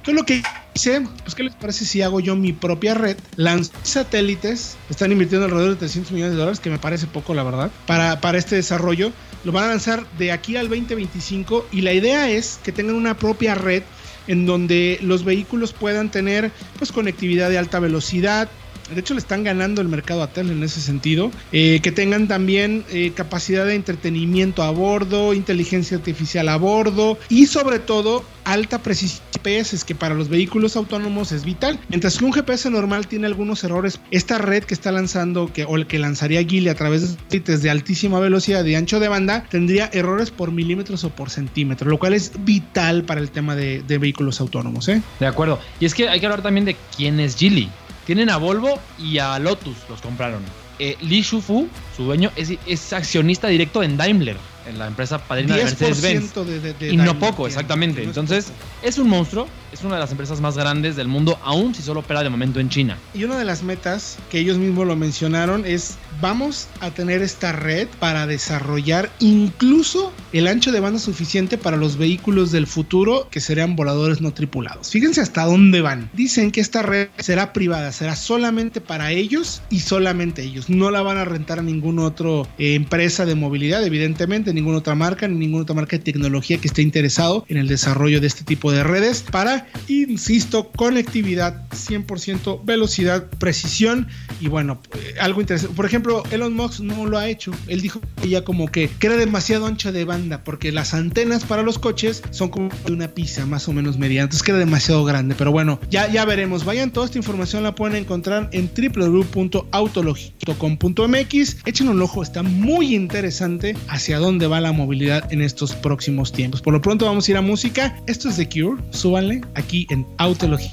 Entonces 0.04 0.20
lo 0.20 0.26
que 0.26 0.42
hice, 0.74 1.00
pues 1.22 1.34
¿qué 1.34 1.44
les 1.44 1.54
parece 1.54 1.86
si 1.86 2.02
hago 2.02 2.20
yo 2.20 2.36
mi 2.36 2.52
propia 2.52 2.92
red? 2.92 3.16
Lanzo 3.36 3.72
satélites, 3.84 4.76
están 4.90 5.10
invirtiendo 5.12 5.46
alrededor 5.46 5.70
de 5.70 5.76
300 5.76 6.12
millones 6.12 6.34
de 6.34 6.38
dólares, 6.40 6.60
que 6.60 6.68
me 6.68 6.78
parece 6.78 7.06
poco 7.06 7.32
la 7.32 7.42
verdad, 7.42 7.70
para, 7.86 8.20
para 8.20 8.36
este 8.36 8.54
desarrollo. 8.54 9.12
Lo 9.44 9.52
van 9.52 9.64
a 9.64 9.68
lanzar 9.68 10.04
de 10.18 10.30
aquí 10.30 10.58
al 10.58 10.68
2025 10.68 11.68
y 11.72 11.80
la 11.80 11.94
idea 11.94 12.28
es 12.28 12.60
que 12.62 12.70
tengan 12.70 12.96
una 12.96 13.16
propia 13.16 13.54
red 13.54 13.82
en 14.26 14.44
donde 14.44 14.98
los 15.00 15.24
vehículos 15.24 15.72
puedan 15.72 16.10
tener 16.10 16.52
pues 16.76 16.92
conectividad 16.92 17.48
de 17.48 17.56
alta 17.56 17.80
velocidad, 17.80 18.50
de 18.92 19.00
hecho 19.00 19.14
le 19.14 19.20
están 19.20 19.44
ganando 19.44 19.81
el 19.81 19.88
mercado 19.88 20.22
a 20.22 20.28
Tesla 20.28 20.52
en 20.52 20.62
ese 20.62 20.81
sentido, 20.81 21.31
eh, 21.52 21.81
que 21.82 21.92
tengan 21.92 22.28
también 22.28 22.84
eh, 22.90 23.12
capacidad 23.14 23.66
de 23.66 23.75
entretenimiento 23.75 24.62
a 24.62 24.70
bordo, 24.70 25.34
inteligencia 25.34 25.96
artificial 25.96 26.48
a 26.48 26.56
bordo 26.56 27.19
y 27.28 27.46
sobre 27.46 27.78
todo 27.78 28.25
alta 28.44 28.82
precisión 28.82 29.25
GPS, 29.32 29.84
que 29.84 29.94
para 29.94 30.14
los 30.14 30.28
vehículos 30.28 30.76
autónomos 30.76 31.32
es 31.32 31.44
vital. 31.44 31.78
Mientras 31.88 32.19
que 32.19 32.25
un 32.25 32.32
GPS 32.32 32.70
normal 32.70 33.06
tiene 33.06 33.26
algunos 33.26 33.64
errores, 33.64 34.00
esta 34.10 34.38
red 34.38 34.64
que 34.64 34.75
está 34.75 34.92
lanzando, 34.92 35.50
que, 35.52 35.64
o 35.64 35.75
que 35.87 35.98
lanzaría 35.98 36.44
Geely 36.44 36.69
a 36.69 36.75
través 36.75 37.02
de 37.02 37.08
satélites 37.08 37.62
de 37.62 37.70
altísima 37.70 38.20
velocidad 38.20 38.64
y 38.64 38.75
ancho 38.75 39.00
de 39.00 39.08
banda, 39.08 39.44
tendría 39.50 39.90
errores 39.92 40.30
por 40.30 40.52
milímetros 40.52 41.04
o 41.04 41.10
por 41.10 41.30
centímetros, 41.30 41.88
lo 41.88 41.98
cual 41.98 42.14
es 42.14 42.32
vital 42.44 43.04
para 43.04 43.20
el 43.20 43.30
tema 43.30 43.56
de, 43.56 43.82
vehículos 43.98 44.40
autónomos. 44.40 44.88
¿eh? 44.88 45.02
De 45.20 45.26
acuerdo. 45.26 45.58
Y 45.80 45.87
es 45.87 45.94
que 45.94 46.08
hay 46.08 46.20
que 46.20 46.26
hablar 46.26 46.42
también 46.42 46.66
de 46.66 46.76
quién 46.96 47.20
es 47.20 47.37
Geely. 47.37 47.70
Tienen 48.06 48.30
a 48.30 48.36
Volvo 48.36 48.78
y 48.98 49.18
a 49.18 49.38
Lotus, 49.38 49.76
los 49.88 50.00
compraron. 50.00 50.42
Eh, 50.78 50.96
Li 51.00 51.22
Shufu, 51.22 51.68
su 51.96 52.04
dueño, 52.04 52.30
es, 52.36 52.52
es, 52.66 52.92
accionista 52.92 53.48
directo 53.48 53.82
en 53.82 53.96
Daimler, 53.96 54.36
la 54.72 54.87
empresa 54.87 55.19
padrina 55.19 55.56
de 55.56 55.64
Mercedes-Benz. 55.64 56.34
De, 56.34 56.61
de, 56.61 56.75
de 56.75 56.93
y 56.93 56.96
no 56.96 57.19
poco, 57.19 57.46
exactamente. 57.46 58.02
No 58.02 58.08
Entonces, 58.08 58.46
es, 58.82 58.94
es 58.94 58.99
un 58.99 59.08
monstruo, 59.08 59.46
es 59.72 59.82
una 59.82 59.94
de 59.94 60.00
las 60.00 60.11
empresas 60.11 60.40
más 60.40 60.56
grandes 60.56 60.96
del 60.96 61.08
mundo, 61.08 61.38
aún 61.43 61.75
si 61.75 61.82
solo 61.82 62.00
opera 62.00 62.22
de 62.22 62.31
momento 62.31 62.61
en 62.61 62.69
China. 62.69 62.96
Y 63.12 63.25
una 63.25 63.38
de 63.38 63.44
las 63.44 63.62
metas 63.62 64.16
que 64.31 64.38
ellos 64.38 64.58
mismos 64.58 64.87
lo 64.87 64.96
mencionaron 64.96 65.64
es, 65.66 65.97
vamos 66.21 66.68
a 66.80 66.90
tener 66.90 67.23
esta 67.23 67.52
red 67.52 67.88
para 67.99 68.26
desarrollar 68.26 69.11
incluso 69.21 70.12
el 70.33 70.49
ancho 70.49 70.73
de 70.73 70.80
banda 70.80 70.99
suficiente 70.99 71.59
para 71.59 71.76
los 71.76 71.97
vehículos 71.97 72.52
del 72.52 72.66
futuro 72.66 73.28
que 73.30 73.40
serán 73.40 73.76
voladores 73.76 74.21
no 74.21 74.33
tripulados. 74.33 74.90
Fíjense 74.90 75.21
hasta 75.21 75.44
dónde 75.44 75.80
van. 75.80 76.11
Dicen 76.12 76.50
que 76.50 76.61
esta 76.61 76.83
red 76.83 77.09
será 77.18 77.52
privada, 77.52 77.92
será 77.92 78.16
solamente 78.16 78.80
para 78.80 79.12
ellos 79.12 79.62
y 79.71 79.80
solamente 79.80 80.42
ellos. 80.42 80.71
No 80.71 80.90
la 80.90 81.02
van 81.02 81.18
a 81.18 81.25
rentar 81.25 81.59
a 81.59 81.62
ninguna 81.62 82.04
otra 82.04 82.25
eh, 82.59 82.75
empresa 82.75 83.26
de 83.26 83.35
movilidad, 83.35 83.85
evidentemente, 83.85 84.53
ninguna 84.54 84.78
otra 84.78 84.94
marca, 84.94 85.28
ni 85.28 85.37
ninguna 85.37 85.62
otra 85.62 85.75
marca 85.75 85.96
de 85.96 86.02
tecnología 86.02 86.58
que 86.58 86.68
esté 86.68 86.82
interesado 86.82 87.44
en 87.49 87.56
el 87.56 87.68
desarrollo 87.68 88.20
de 88.20 88.26
este 88.26 88.44
tipo 88.44 88.73
de 88.73 88.82
redes 88.82 89.23
para, 89.23 89.66
insisto, 89.88 90.70
conectividad 90.70 91.68
100%, 91.70 92.64
velocidad, 92.64 93.28
precisión 93.38 94.08
y 94.40 94.49
bueno, 94.49 94.80
eh, 94.94 95.14
algo 95.20 95.40
interesante. 95.40 95.75
Por 95.75 95.87
ejemplo, 95.87 96.23
Elon 96.30 96.54
Musk 96.54 96.80
no 96.80 97.06
lo 97.06 97.18
ha 97.18 97.28
hecho. 97.28 97.52
Él 97.66 97.80
dijo 97.80 98.00
que 98.20 98.28
ya 98.28 98.44
como 98.44 98.70
que 98.70 98.88
crea 98.88 99.16
demasiado 99.16 99.66
ancho 99.66 99.92
de 99.92 100.04
banda 100.04 100.44
porque 100.44 100.73
las 100.73 100.94
antenas 100.94 101.44
para 101.44 101.62
los 101.62 101.78
coches 101.78 102.23
son 102.30 102.49
como 102.49 102.70
de 102.87 102.92
una 102.92 103.08
pizza 103.08 103.44
más 103.46 103.68
o 103.68 103.73
menos 103.73 103.99
media. 103.99 104.23
Entonces 104.23 104.42
queda 104.42 104.58
demasiado 104.58 105.04
grande. 105.04 105.34
Pero 105.37 105.52
bueno, 105.52 105.78
ya, 105.90 106.11
ya 106.11 106.25
veremos. 106.25 106.64
Vayan, 106.64 106.90
toda 106.92 107.06
esta 107.06 107.18
información 107.18 107.62
la 107.62 107.75
pueden 107.75 107.96
encontrar 107.96 108.49
en 108.52 108.70
www.autologito.com.mx. 108.75 111.56
Echen 111.66 111.88
un 111.88 112.02
ojo, 112.02 112.23
está 112.23 112.42
muy 112.42 112.94
interesante 112.94 113.76
hacia 113.88 114.18
dónde 114.18 114.43
va 114.46 114.60
la 114.60 114.72
movilidad 114.72 115.32
en 115.32 115.42
estos 115.42 115.74
próximos 115.74 116.32
tiempos. 116.32 116.62
Por 116.62 116.72
lo 116.72 116.80
pronto 116.80 117.06
vamos 117.06 117.28
a 117.28 117.30
ir 117.30 117.36
a 117.36 117.42
música. 117.42 117.96
Esto 118.06 118.28
es 118.28 118.36
The 118.36 118.48
Cure. 118.48 118.82
Súbanle 118.90 119.42
aquí 119.54 119.86
en 119.90 120.06
Autología. 120.18 120.72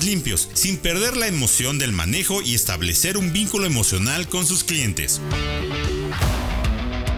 limpios, 0.03 0.49
sin 0.53 0.77
perder 0.77 1.17
la 1.17 1.27
emoción 1.27 1.77
del 1.79 1.91
manejo 1.91 2.41
y 2.41 2.55
establecer 2.55 3.17
un 3.17 3.33
vínculo 3.33 3.65
emocional 3.65 4.27
con 4.27 4.45
sus 4.45 4.63
clientes. 4.63 5.21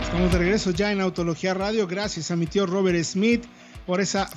Estamos 0.03 0.31
de 0.31 0.37
regreso 0.37 0.71
ya 0.71 0.91
en 0.91 1.01
Autología 1.01 1.53
Radio, 1.53 1.87
gracias 1.87 2.31
a 2.31 2.35
mi 2.35 2.45
tío 2.45 2.65
Robert 2.65 3.03
Smith 3.03 3.45
por 3.85 3.99
esa 3.99 4.29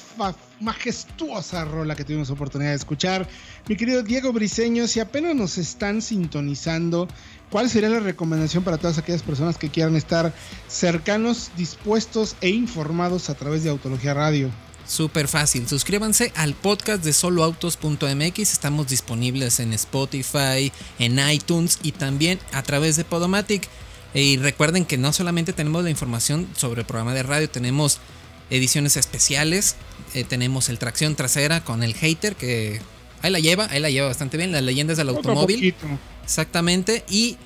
majestuosa 0.61 1.65
rola 1.65 1.95
que 1.95 2.05
tuvimos 2.05 2.31
oportunidad 2.31 2.71
de 2.71 2.77
escuchar. 2.77 3.29
Mi 3.69 3.77
querido 3.77 4.03
Diego 4.03 4.33
Briseño, 4.33 4.87
si 4.87 5.01
apenas 5.01 5.35
nos 5.35 5.59
están 5.59 6.03
sintonizando, 6.03 7.09
¿cuál 7.51 7.71
sería 7.71 7.89
la 7.89 8.01
recomendación 8.01 8.65
para 8.65 8.79
todas 8.79 8.99
aquellas 8.99 9.23
personas 9.23 9.59
que 9.59 9.69
quieran 9.69 9.97
estar 9.97 10.35
cercanos, 10.69 11.51
dispuestos 11.57 12.37
e 12.41 12.49
informados 12.49 13.31
a 13.31 13.35
través 13.35 13.63
de 13.63 13.71
Autología 13.71 14.15
Radio? 14.15 14.51
Súper 14.87 15.27
fácil, 15.27 15.69
suscríbanse 15.69 16.33
al 16.37 16.55
podcast 16.55 17.03
de 17.03 17.13
soloautos.mx, 17.13 18.39
estamos 18.39 18.87
disponibles 18.87 19.59
en 19.59 19.73
Spotify, 19.73 20.73
en 21.01 21.19
iTunes 21.29 21.81
y 21.83 21.91
también 21.91 22.39
a 22.53 22.63
través 22.63 22.95
de 22.97 23.05
Podomatic. 23.05 23.69
Y 24.15 24.37
recuerden 24.37 24.85
que 24.85 24.97
no 24.97 25.13
solamente 25.13 25.53
tenemos 25.53 25.83
la 25.83 25.91
información 25.91 26.49
sobre 26.57 26.83
el 26.83 26.87
programa 26.87 27.15
de 27.15 27.25
radio, 27.25 27.51
tenemos 27.51 27.99
ediciones 28.49 28.97
especiales, 28.97 29.75
eh, 30.15 30.23
tenemos 30.23 30.69
el 30.69 30.79
tracción 30.79 31.17
trasera 31.17 31.65
con 31.65 31.83
el 31.83 31.95
hater 31.95 32.37
que 32.37 32.81
ahí 33.23 33.33
la 33.33 33.41
lleva, 33.41 33.67
ahí 33.71 33.81
la 33.81 33.91
lleva 33.91 34.07
bastante 34.07 34.37
bien, 34.37 34.53
las 34.53 34.63
leyendas 34.63 34.99
del 34.99 35.09
automóvil. 35.09 35.75
Exactamente, 36.23 37.05
y 37.11 37.39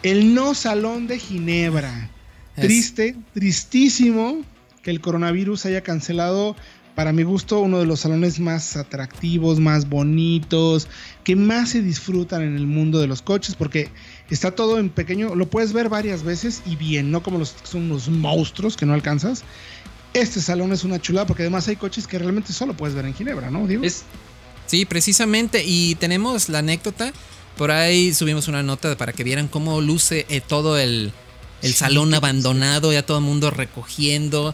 el 0.04 0.34
no 0.34 0.54
salón 0.54 1.08
de 1.08 1.20
Ginebra. 1.20 2.10
Triste, 2.56 3.16
tristísimo 3.34 4.42
que 4.84 4.92
el 4.92 5.02
coronavirus 5.02 5.66
haya 5.66 5.82
cancelado, 5.82 6.56
para 6.96 7.12
mi 7.12 7.24
gusto, 7.24 7.60
uno 7.60 7.80
de 7.80 7.86
los 7.86 8.02
salones 8.02 8.40
más 8.40 8.78
atractivos, 8.78 9.60
más 9.60 9.90
bonitos, 9.90 10.88
que 11.24 11.36
más 11.36 11.70
se 11.70 11.82
disfrutan 11.82 12.44
en 12.44 12.56
el 12.56 12.68
mundo 12.68 13.00
de 13.00 13.08
los 13.08 13.24
coches, 13.24 13.56
porque 13.56 13.90
está 14.30 14.52
todo 14.52 14.78
en 14.78 14.90
pequeño, 14.90 15.34
lo 15.34 15.50
puedes 15.50 15.74
ver 15.74 15.90
varias 15.90 16.24
veces 16.24 16.62
y 16.66 16.76
bien, 16.76 17.10
no 17.10 17.24
como 17.24 17.40
los 17.40 17.56
son 17.64 17.84
unos 17.84 18.10
monstruos 18.10 18.78
que 18.78 18.86
no 18.86 18.94
alcanzas. 18.94 19.44
Este 20.14 20.42
salón 20.42 20.72
es 20.72 20.84
una 20.84 21.02
chulada 21.02 21.26
porque 21.26 21.44
además 21.44 21.68
hay 21.68 21.76
coches 21.76 22.06
que 22.06 22.20
realmente 22.20 22.54
solo 22.54 22.76
puedes 22.76 22.96
ver 22.96 23.06
en 23.06 23.16
Ginebra, 23.16 23.50
¿no? 23.50 23.66
Digo. 23.66 23.84
sí, 24.68 24.86
precisamente. 24.86 25.64
Y 25.66 25.96
tenemos 25.96 26.50
la 26.50 26.60
anécdota. 26.60 27.12
Por 27.58 27.72
ahí 27.72 28.14
subimos 28.14 28.48
una 28.48 28.64
nota 28.64 28.96
para 28.96 29.14
que 29.14 29.24
vieran 29.24 29.48
cómo 29.48 29.82
luce 29.82 30.26
eh, 30.30 30.42
todo 30.42 30.78
el, 30.78 31.12
salón 31.74 32.14
abandonado, 32.14 32.94
ya 32.94 33.04
todo 33.04 33.18
el 33.18 33.24
mundo 33.24 33.50
recogiendo. 33.50 34.54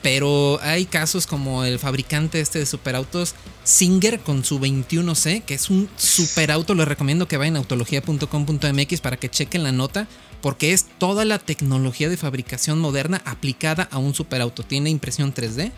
Pero 0.00 0.58
hay 0.62 0.86
casos 0.86 1.26
como 1.26 1.64
el 1.64 1.78
fabricante 1.78 2.40
este 2.40 2.60
de 2.60 2.66
superautos, 2.66 3.34
Singer, 3.64 4.20
con 4.20 4.44
su 4.44 4.58
21C, 4.60 5.42
que 5.42 5.54
es 5.54 5.68
un 5.68 5.90
superauto. 5.96 6.74
Les 6.74 6.88
recomiendo 6.88 7.28
que 7.28 7.36
vayan 7.36 7.56
a 7.56 7.58
autología.com.mx 7.58 9.00
para 9.00 9.16
que 9.16 9.28
chequen 9.28 9.64
la 9.64 9.72
nota 9.72 10.06
porque 10.40 10.72
es 10.72 10.86
toda 10.98 11.24
la 11.24 11.38
tecnología 11.38 12.08
de 12.08 12.16
fabricación 12.16 12.78
moderna 12.78 13.22
aplicada 13.24 13.88
a 13.90 13.98
un 13.98 14.14
superauto. 14.14 14.62
Tiene 14.62 14.90
impresión 14.90 15.34
3D, 15.34 15.72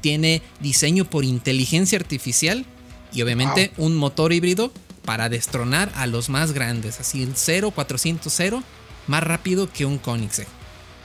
tiene 0.00 0.42
diseño 0.60 1.04
por 1.04 1.24
inteligencia 1.24 1.98
artificial 1.98 2.66
y 3.12 3.22
obviamente 3.22 3.72
un 3.76 3.96
motor 3.96 4.32
híbrido 4.32 4.72
para 5.04 5.28
destronar 5.28 5.90
a 5.94 6.06
los 6.06 6.28
más 6.28 6.52
grandes, 6.52 7.00
así 7.00 7.22
el 7.22 7.34
0400 7.34 8.62
más 9.06 9.22
rápido 9.22 9.70
que 9.72 9.86
un 9.86 9.98
Koenigsegg. 9.98 10.48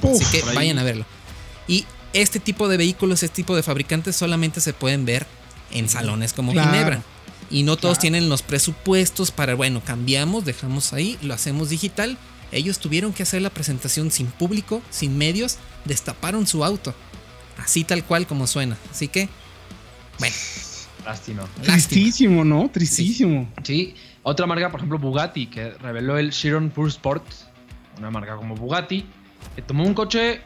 así 0.04 0.26
que 0.32 0.44
vayan 0.54 0.80
a 0.80 0.84
verlo. 0.84 1.06
Y 1.68 1.86
este 2.14 2.40
tipo 2.40 2.68
de 2.68 2.78
vehículos, 2.78 3.24
este 3.24 3.36
tipo 3.36 3.56
de 3.56 3.64
fabricantes 3.64 4.16
solamente 4.16 4.60
se 4.60 4.74
pueden 4.74 5.06
ver 5.06 5.28
en 5.72 5.88
salones 5.88 6.34
como 6.34 6.52
Ginebra. 6.52 7.04
Y 7.50 7.64
no 7.64 7.78
todos 7.78 8.00
tienen 8.00 8.30
los 8.30 8.42
presupuestos 8.42 9.32
para, 9.32 9.56
bueno, 9.56 9.82
cambiamos, 9.86 10.46
dejamos 10.46 10.94
ahí, 10.94 11.18
lo 11.22 11.34
hacemos 11.34 11.70
digital 11.70 12.18
ellos 12.52 12.80
tuvieron 12.80 13.14
que 13.14 13.24
hacer 13.24 13.42
la 13.42 13.50
presentación 13.50 14.12
sin 14.12 14.28
público, 14.28 14.82
sin 14.90 15.18
medios, 15.18 15.58
destaparon 15.86 16.48
su 16.48 16.64
auto. 16.64 16.94
Así 17.58 17.84
tal 17.84 18.04
cual 18.04 18.28
como 18.28 18.48
suena. 18.48 18.78
Así 18.90 19.08
que, 19.08 19.30
bueno. 20.20 20.36
Lástima. 21.06 21.44
Tristísimo, 21.62 22.46
¿no? 22.46 22.70
Tristísimo. 22.72 23.52
Sí. 23.64 23.96
Otra 24.24 24.46
marca, 24.46 24.70
por 24.70 24.80
ejemplo, 24.80 25.00
Bugatti, 25.00 25.48
que 25.48 25.72
reveló 25.72 26.18
el 26.18 26.32
Chiron 26.32 26.70
Pure 26.70 26.90
Sport. 26.90 27.24
Una 27.98 28.12
marca 28.12 28.36
como 28.36 28.56
Bugatti. 28.56 29.06
Que 29.56 29.62
tomó 29.62 29.84
un 29.84 29.94
coche 29.94 30.42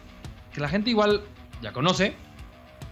que 0.53 0.61
la 0.61 0.69
gente 0.69 0.89
igual 0.89 1.23
ya 1.61 1.73
conoce. 1.73 2.15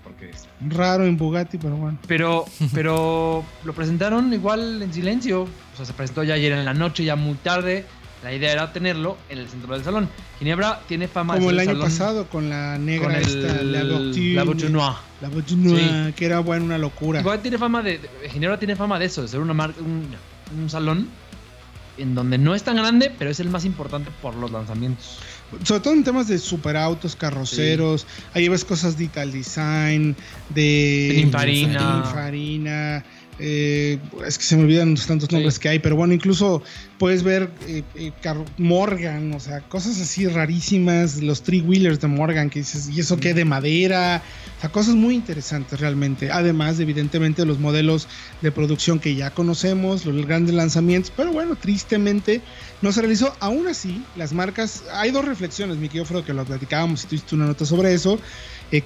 Porque 0.03 0.31
es 0.31 0.47
raro 0.59 1.05
en 1.05 1.15
Bugatti, 1.15 1.57
pero 1.57 1.77
bueno. 1.77 1.97
Pero, 2.07 2.45
pero 2.73 3.45
lo 3.63 3.73
presentaron 3.73 4.33
igual 4.33 4.81
en 4.81 4.93
silencio. 4.93 5.43
O 5.43 5.77
sea, 5.77 5.85
se 5.85 5.93
presentó 5.93 6.23
ya 6.23 6.33
ayer 6.33 6.51
en 6.51 6.65
la 6.65 6.73
noche, 6.73 7.05
ya 7.05 7.15
muy 7.15 7.35
tarde. 7.35 7.85
La 8.23 8.33
idea 8.33 8.53
era 8.53 8.71
tenerlo 8.71 9.17
en 9.27 9.39
el 9.39 9.49
centro 9.49 9.73
del 9.73 9.83
salón. 9.83 10.07
Ginebra 10.39 10.79
tiene 10.87 11.09
fama 11.09 11.33
Como 11.35 11.51
de 11.51 11.53
el 11.63 11.69
año 11.69 11.79
pasado 11.79 12.29
con 12.29 12.49
la 12.49 12.77
negra 12.77 13.19
esta, 13.19 13.61
la 13.61 13.83
La 13.83 14.45
La 14.45 16.11
que 16.15 16.25
era 16.25 16.39
bueno, 16.39 16.65
una 16.65 16.77
locura. 16.77 17.19
Igual 17.19 17.41
tiene 17.41 17.57
fama 17.57 17.81
de, 17.81 17.99
Ginebra 18.31 18.57
tiene 18.57 18.77
fama 18.77 18.97
de 18.97 19.05
eso, 19.05 19.23
de 19.23 19.27
ser 19.27 19.41
una 19.41 19.53
marca, 19.53 19.77
un, 19.81 20.69
salón 20.69 21.09
en 21.97 22.15
donde 22.15 22.37
no 22.37 22.55
es 22.55 22.63
tan 22.63 22.77
grande, 22.77 23.11
pero 23.19 23.29
es 23.29 23.41
el 23.41 23.49
más 23.49 23.65
importante 23.65 24.09
por 24.21 24.35
los 24.35 24.51
lanzamientos. 24.51 25.19
Sobre 25.63 25.81
todo 25.81 25.93
en 25.93 26.03
temas 26.05 26.27
de 26.29 26.37
superautos, 26.39 27.15
carroceros, 27.15 28.07
ahí 28.33 28.47
ves 28.47 28.63
cosas 28.63 28.97
de 28.97 29.03
Ital 29.03 29.31
Design, 29.31 30.15
de 30.49 31.09
Pininfarina, 31.13 33.03
eh, 33.39 33.99
es 34.25 34.37
que 34.37 34.43
se 34.43 34.55
me 34.55 34.63
olvidan 34.63 34.91
los 34.91 35.07
tantos 35.07 35.31
nombres 35.31 35.55
Sí. 35.55 35.59
que 35.61 35.69
hay, 35.69 35.79
pero 35.79 35.95
bueno, 35.95 36.13
incluso 36.13 36.61
puedes 36.99 37.23
ver 37.23 37.49
eh, 37.67 37.83
eh, 37.95 38.11
Morgan, 38.57 39.33
o 39.33 39.39
sea, 39.39 39.61
cosas 39.61 39.99
así 39.99 40.27
rarísimas, 40.27 41.21
los 41.21 41.41
three 41.43 41.61
wheelers 41.61 41.99
de 41.99 42.07
Morgan, 42.07 42.49
que 42.49 42.59
dices, 42.59 42.89
¿y 42.89 42.99
eso 42.99 43.17
qué 43.17 43.33
de 43.33 43.45
madera? 43.45 44.21
O 44.57 44.61
sea, 44.61 44.71
cosas 44.71 44.95
muy 44.95 45.15
interesantes 45.15 45.79
realmente. 45.79 46.31
Además, 46.31 46.77
de, 46.77 46.83
evidentemente, 46.83 47.45
los 47.45 47.59
modelos 47.59 48.07
de 48.41 48.51
producción 48.51 48.99
que 48.99 49.15
ya 49.15 49.31
conocemos, 49.31 50.05
los 50.05 50.25
grandes 50.25 50.53
lanzamientos, 50.55 51.11
pero 51.15 51.31
bueno, 51.31 51.55
tristemente 51.55 52.41
no 52.81 52.91
se 52.91 53.01
realizó. 53.01 53.35
Aún 53.39 53.67
así, 53.67 54.03
las 54.15 54.33
marcas, 54.33 54.83
hay 54.93 55.11
dos 55.11 55.25
reflexiones, 55.25 55.77
mi 55.77 55.87
querido 55.87 56.05
Frodo, 56.05 56.23
que 56.23 56.33
lo 56.33 56.45
platicábamos 56.45 57.03
y 57.03 57.07
tú 57.07 57.15
hiciste 57.15 57.35
una 57.35 57.47
nota 57.47 57.65
sobre 57.65 57.93
eso. 57.93 58.19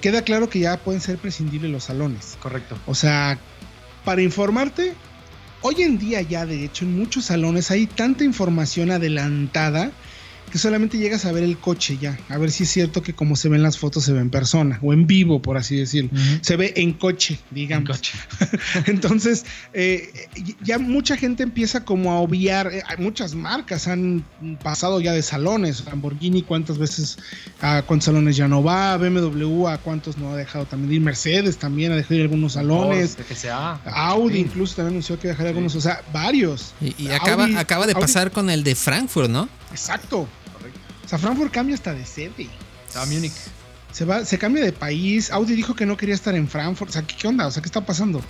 Queda 0.02 0.20
claro 0.20 0.50
que 0.50 0.58
ya 0.58 0.76
pueden 0.76 1.00
ser 1.00 1.16
prescindibles 1.16 1.70
los 1.70 1.84
salones. 1.84 2.36
Correcto. 2.40 2.76
O 2.86 2.94
sea, 2.94 3.38
para 4.08 4.22
informarte, 4.22 4.94
hoy 5.60 5.82
en 5.82 5.98
día 5.98 6.22
ya 6.22 6.46
de 6.46 6.64
hecho 6.64 6.86
en 6.86 6.98
muchos 6.98 7.26
salones 7.26 7.70
hay 7.70 7.86
tanta 7.86 8.24
información 8.24 8.90
adelantada 8.90 9.92
que 10.48 10.58
solamente 10.58 10.98
llegas 10.98 11.24
a 11.24 11.32
ver 11.32 11.42
el 11.44 11.58
coche 11.58 11.98
ya, 12.00 12.18
a 12.28 12.38
ver 12.38 12.50
si 12.50 12.64
es 12.64 12.70
cierto 12.70 13.02
que 13.02 13.12
como 13.14 13.36
se 13.36 13.48
ven 13.48 13.62
las 13.62 13.78
fotos 13.78 14.04
se 14.04 14.12
ve 14.12 14.20
en 14.20 14.30
persona 14.30 14.78
o 14.82 14.92
en 14.92 15.06
vivo, 15.06 15.40
por 15.42 15.56
así 15.56 15.76
decirlo. 15.76 16.10
Se 16.40 16.56
ve 16.56 16.72
en 16.76 16.92
coche, 16.92 17.38
digamos. 17.50 17.88
Coche. 17.88 18.12
Entonces, 18.86 19.44
eh, 19.72 20.10
ya 20.62 20.78
mucha 20.78 21.16
gente 21.16 21.42
empieza 21.42 21.84
como 21.84 22.12
a 22.12 22.20
obviar, 22.20 22.72
eh, 22.72 22.82
hay 22.86 22.96
muchas 22.98 23.34
marcas 23.34 23.88
han 23.88 24.24
pasado 24.62 25.00
ya 25.00 25.12
de 25.12 25.22
salones, 25.22 25.84
Lamborghini 25.84 26.42
cuántas 26.42 26.78
veces, 26.78 27.18
a 27.60 27.82
cuántos 27.82 28.06
salones 28.06 28.36
ya 28.36 28.48
no 28.48 28.62
va, 28.62 28.96
BMW 28.96 29.66
a 29.68 29.78
cuántos 29.78 30.16
no 30.18 30.32
ha 30.32 30.36
dejado 30.36 30.64
también 30.66 30.88
de 30.90 30.94
ir, 30.96 31.00
Mercedes 31.00 31.58
también 31.58 31.92
ha 31.92 31.96
dejado 31.96 32.10
de 32.10 32.16
ir 32.16 32.22
a 32.22 32.24
algunos 32.24 32.52
salones, 32.54 33.16
Ford, 33.16 33.26
que 33.26 33.34
sea. 33.34 33.80
Audi 33.84 34.34
Sí. 34.34 34.40
incluso 34.40 34.76
también 34.76 34.94
anunció 34.94 35.18
que 35.18 35.28
dejaría 35.28 35.50
algunos, 35.50 35.74
o 35.74 35.80
sea, 35.80 36.02
varios. 36.12 36.74
Y, 36.80 36.94
y 37.04 37.08
acaba, 37.08 37.46
Audi- 37.46 37.56
acaba 37.58 37.86
de 37.86 37.94
Audi- 37.94 38.00
pasar 38.00 38.30
con 38.30 38.50
el 38.50 38.62
de 38.64 38.74
Frankfurt, 38.74 39.28
¿no? 39.30 39.48
Exacto. 39.70 40.28
O 41.08 41.10
sea, 41.10 41.18
Frankfurt 41.18 41.50
cambia 41.50 41.74
hasta 41.74 41.94
de 41.94 42.04
sede. 42.04 42.50
A 42.94 43.06
Múnich. 43.06 43.32
Se 43.92 44.04
va, 44.04 44.26
se 44.26 44.36
cambia 44.36 44.62
de 44.62 44.72
país. 44.72 45.30
Audi 45.30 45.54
dijo 45.54 45.74
que 45.74 45.86
no 45.86 45.96
quería 45.96 46.14
estar 46.14 46.34
en 46.34 46.46
Frankfurt. 46.46 46.90
O 46.90 46.92
sea, 46.92 47.00
¿qué, 47.00 47.16
qué 47.16 47.28
onda? 47.28 47.46
O 47.46 47.50
sea, 47.50 47.62
¿qué 47.62 47.68
está 47.68 47.80
pasando? 47.80 48.20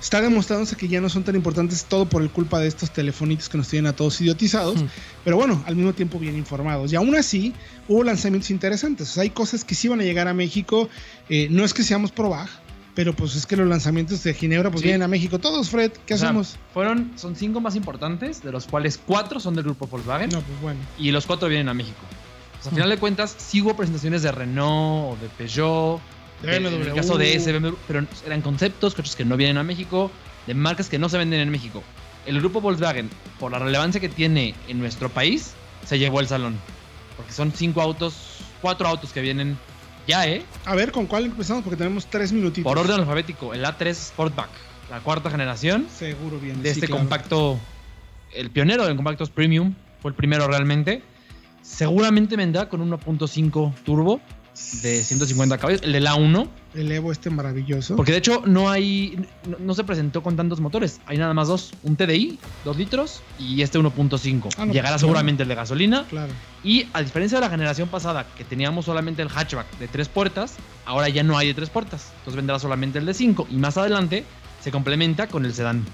Está 0.00 0.20
demostrándose 0.20 0.76
que 0.76 0.86
ya 0.86 1.00
no 1.00 1.08
son 1.08 1.24
tan 1.24 1.34
importantes 1.34 1.84
todo 1.86 2.08
por 2.08 2.22
el 2.22 2.30
culpa 2.30 2.60
de 2.60 2.68
estos 2.68 2.92
telefonitos 2.92 3.48
que 3.48 3.58
nos 3.58 3.66
tienen 3.66 3.88
a 3.88 3.96
todos 3.96 4.20
idiotizados. 4.20 4.80
Mm. 4.80 4.86
Pero 5.24 5.38
bueno, 5.38 5.60
al 5.66 5.74
mismo 5.74 5.92
tiempo 5.92 6.20
bien 6.20 6.36
informados. 6.36 6.92
Y 6.92 6.94
aún 6.94 7.16
así, 7.16 7.52
hubo 7.88 8.04
lanzamientos 8.04 8.52
interesantes. 8.52 9.10
O 9.10 9.14
sea, 9.14 9.24
hay 9.24 9.30
cosas 9.30 9.64
que 9.64 9.74
sí 9.74 9.88
van 9.88 9.98
a 9.98 10.04
llegar 10.04 10.28
a 10.28 10.32
México. 10.32 10.88
Eh, 11.28 11.48
no 11.50 11.64
es 11.64 11.74
que 11.74 11.82
seamos 11.82 12.12
pro 12.12 12.28
Baj, 12.28 12.48
pero 13.00 13.14
pues 13.14 13.34
es 13.34 13.46
que 13.46 13.56
los 13.56 13.66
lanzamientos 13.66 14.22
de 14.24 14.34
Ginebra 14.34 14.68
pues 14.70 14.82
Sí. 14.82 14.88
vienen 14.88 15.02
a 15.02 15.08
México 15.08 15.38
todos, 15.38 15.70
Fred. 15.70 15.90
¿Qué 16.04 16.12
O 16.12 16.18
sea, 16.18 16.28
hacemos? 16.28 16.56
fueron, 16.74 17.12
son 17.16 17.34
cinco 17.34 17.58
más 17.58 17.74
importantes, 17.74 18.42
de 18.42 18.52
los 18.52 18.66
cuales 18.66 19.00
cuatro 19.06 19.40
son 19.40 19.54
del 19.54 19.64
grupo 19.64 19.86
Volkswagen 19.86 20.28
No, 20.28 20.42
pues 20.42 20.60
bueno. 20.60 20.80
y 20.98 21.10
los 21.10 21.24
cuatro 21.24 21.48
vienen 21.48 21.70
a 21.70 21.72
México. 21.72 21.96
O 22.58 22.62
sea, 22.62 22.72
a 22.72 22.74
final 22.74 22.90
de 22.90 22.98
cuentas, 22.98 23.34
sí 23.38 23.62
hubo 23.62 23.74
presentaciones 23.74 24.20
de 24.20 24.32
Renault 24.32 25.14
o 25.14 25.18
de 25.18 25.30
Peugeot, 25.30 25.98
De 26.42 26.48
de- 26.50 26.56
en 26.58 26.62
BMW. 26.64 26.88
el 26.90 26.94
caso 26.94 27.16
de 27.16 27.34
ese, 27.34 27.52
BMW, 27.52 27.74
pero 27.88 28.06
eran 28.26 28.42
conceptos, 28.42 28.94
coches 28.94 29.16
que 29.16 29.24
no 29.24 29.38
vienen 29.38 29.56
a 29.56 29.62
México, 29.62 30.10
de 30.46 30.52
marcas 30.52 30.90
que 30.90 30.98
no 30.98 31.08
se 31.08 31.16
venden 31.16 31.40
en 31.40 31.48
México. 31.48 31.82
El 32.26 32.38
grupo 32.40 32.60
Volkswagen, 32.60 33.08
por 33.38 33.50
la 33.50 33.60
relevancia 33.60 33.98
que 33.98 34.10
tiene 34.10 34.54
en 34.68 34.78
nuestro 34.78 35.08
país, 35.08 35.54
se 35.86 35.98
llevó 35.98 36.20
el 36.20 36.28
salón. 36.28 36.54
Porque 37.16 37.32
son 37.32 37.50
cinco 37.56 37.80
autos, 37.80 38.14
cuatro 38.60 38.86
autos 38.88 39.10
que 39.14 39.22
vienen 39.22 39.56
ya, 40.10 40.26
¿eh? 40.26 40.42
A 40.64 40.74
ver, 40.74 40.92
¿con 40.92 41.06
cuál 41.06 41.26
empezamos? 41.26 41.62
Porque 41.62 41.76
tenemos 41.76 42.06
tres 42.06 42.32
minutitos. 42.32 42.70
Por 42.70 42.78
orden 42.78 43.00
alfabético, 43.00 43.54
el 43.54 43.64
A3 43.64 43.94
Sportback, 43.94 44.50
la 44.90 45.00
cuarta 45.00 45.30
generación 45.30 45.86
Seguro 45.88 46.38
bien. 46.38 46.62
de 46.62 46.70
sí, 46.70 46.80
este 46.80 46.86
claro. 46.86 47.02
compacto, 47.02 47.58
el 48.34 48.50
pionero 48.50 48.86
de 48.86 48.96
compactos 48.96 49.30
premium, 49.30 49.74
fue 50.02 50.10
el 50.10 50.16
primero 50.16 50.46
realmente. 50.48 51.02
Seguramente 51.62 52.36
vendrá 52.36 52.68
con 52.68 52.80
un 52.80 52.90
1.5 52.90 53.74
turbo 53.84 54.20
de 54.82 55.02
150 55.04 55.58
caballos, 55.58 55.82
el 55.82 55.92
del 55.92 56.06
A1, 56.06 56.48
El 56.74 56.92
Evo 56.92 57.10
este 57.12 57.28
maravilloso. 57.30 57.96
porque 57.96 58.12
de 58.12 58.18
hecho 58.18 58.42
no 58.46 58.70
hay, 58.70 59.18
no, 59.48 59.56
no 59.58 59.74
se 59.74 59.82
presentó 59.84 60.22
con 60.22 60.36
tantos 60.36 60.60
motores, 60.60 61.00
hay 61.06 61.18
nada 61.18 61.34
más 61.34 61.48
dos, 61.48 61.72
un 61.82 61.96
TDI, 61.96 62.38
2 62.64 62.76
litros 62.76 63.22
y 63.38 63.62
este 63.62 63.78
1.5. 63.78 64.48
Ah, 64.56 64.66
no, 64.66 64.72
Llegará 64.72 64.94
pues, 64.94 65.00
seguramente 65.00 65.42
el 65.42 65.48
de 65.48 65.54
gasolina 65.56 66.04
Claro. 66.08 66.32
y 66.62 66.86
a 66.92 67.02
diferencia 67.02 67.38
de 67.38 67.44
la 67.46 67.50
generación 67.50 67.88
pasada 67.88 68.26
que 68.38 68.44
teníamos 68.44 68.84
solamente 68.84 69.22
el 69.22 69.28
hatchback 69.28 69.78
de 69.78 69.88
tres 69.88 70.08
puertas, 70.08 70.54
ahora 70.86 71.08
ya 71.08 71.22
no 71.22 71.36
hay 71.36 71.48
de 71.48 71.54
tres 71.54 71.70
puertas, 71.70 72.06
entonces 72.18 72.36
vendrá 72.36 72.58
solamente 72.58 72.98
el 72.98 73.06
de 73.06 73.14
5 73.14 73.48
y 73.50 73.56
más 73.56 73.76
adelante 73.76 74.24
se 74.62 74.70
complementa 74.70 75.26
con 75.26 75.44
el 75.44 75.54
sedán. 75.54 75.84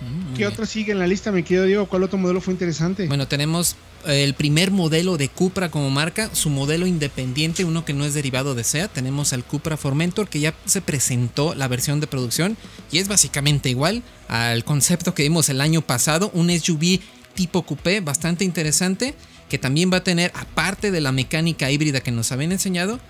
Mm, 0.00 0.34
¿Qué 0.34 0.46
otro 0.46 0.66
sigue 0.66 0.92
en 0.92 0.98
la 0.98 1.06
lista, 1.06 1.30
mi 1.32 1.42
querido 1.42 1.64
Diego? 1.64 1.86
¿Cuál 1.86 2.04
otro 2.04 2.18
modelo 2.18 2.40
fue 2.40 2.54
interesante? 2.54 3.06
Bueno, 3.06 3.28
tenemos 3.28 3.76
el 4.06 4.34
primer 4.34 4.70
modelo 4.70 5.16
de 5.16 5.28
Cupra 5.28 5.70
como 5.70 5.90
marca, 5.90 6.30
su 6.34 6.48
modelo 6.48 6.86
independiente, 6.86 7.64
uno 7.64 7.84
que 7.84 7.92
no 7.92 8.04
es 8.04 8.14
derivado 8.14 8.54
de 8.54 8.64
SEAT. 8.64 8.92
Tenemos 8.92 9.32
al 9.32 9.44
Cupra 9.44 9.76
Formentor 9.76 10.28
que 10.28 10.40
ya 10.40 10.54
se 10.64 10.80
presentó 10.80 11.54
la 11.54 11.68
versión 11.68 12.00
de 12.00 12.06
producción 12.06 12.56
y 12.90 12.98
es 12.98 13.08
básicamente 13.08 13.68
igual 13.68 14.02
al 14.28 14.64
concepto 14.64 15.14
que 15.14 15.24
vimos 15.24 15.48
el 15.48 15.60
año 15.60 15.82
pasado, 15.82 16.30
un 16.34 16.50
SUV 16.50 17.00
tipo 17.34 17.62
coupé 17.62 18.00
bastante 18.00 18.44
interesante 18.44 19.14
que 19.48 19.58
también 19.58 19.90
va 19.92 19.98
a 19.98 20.04
tener, 20.04 20.30
aparte 20.34 20.90
de 20.90 21.00
la 21.00 21.12
mecánica 21.12 21.70
híbrida 21.70 22.00
que 22.00 22.12
nos 22.12 22.30
habían 22.32 22.52
enseñado, 22.52 23.00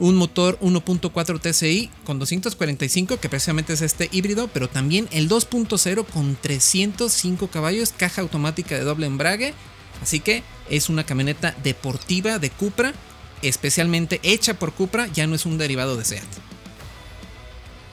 un 0.00 0.16
motor 0.16 0.58
1.4 0.60 1.40
TSI 1.40 1.90
con 2.04 2.18
245, 2.18 3.18
que 3.20 3.28
precisamente 3.28 3.72
es 3.74 3.82
este 3.82 4.08
híbrido, 4.12 4.48
pero 4.48 4.68
también 4.68 5.08
el 5.12 5.28
2.0 5.28 6.04
con 6.06 6.36
305 6.40 7.46
caballos, 7.48 7.92
caja 7.96 8.22
automática 8.22 8.74
de 8.74 8.82
doble 8.82 9.06
embrague. 9.06 9.54
Así 10.02 10.18
que 10.20 10.42
es 10.70 10.88
una 10.88 11.04
camioneta 11.04 11.54
deportiva 11.62 12.38
de 12.38 12.50
Cupra, 12.50 12.94
especialmente 13.42 14.18
hecha 14.22 14.54
por 14.54 14.72
Cupra, 14.72 15.06
ya 15.08 15.26
no 15.26 15.34
es 15.34 15.44
un 15.46 15.58
derivado 15.58 15.96
de 15.96 16.04
SEAT. 16.04 16.24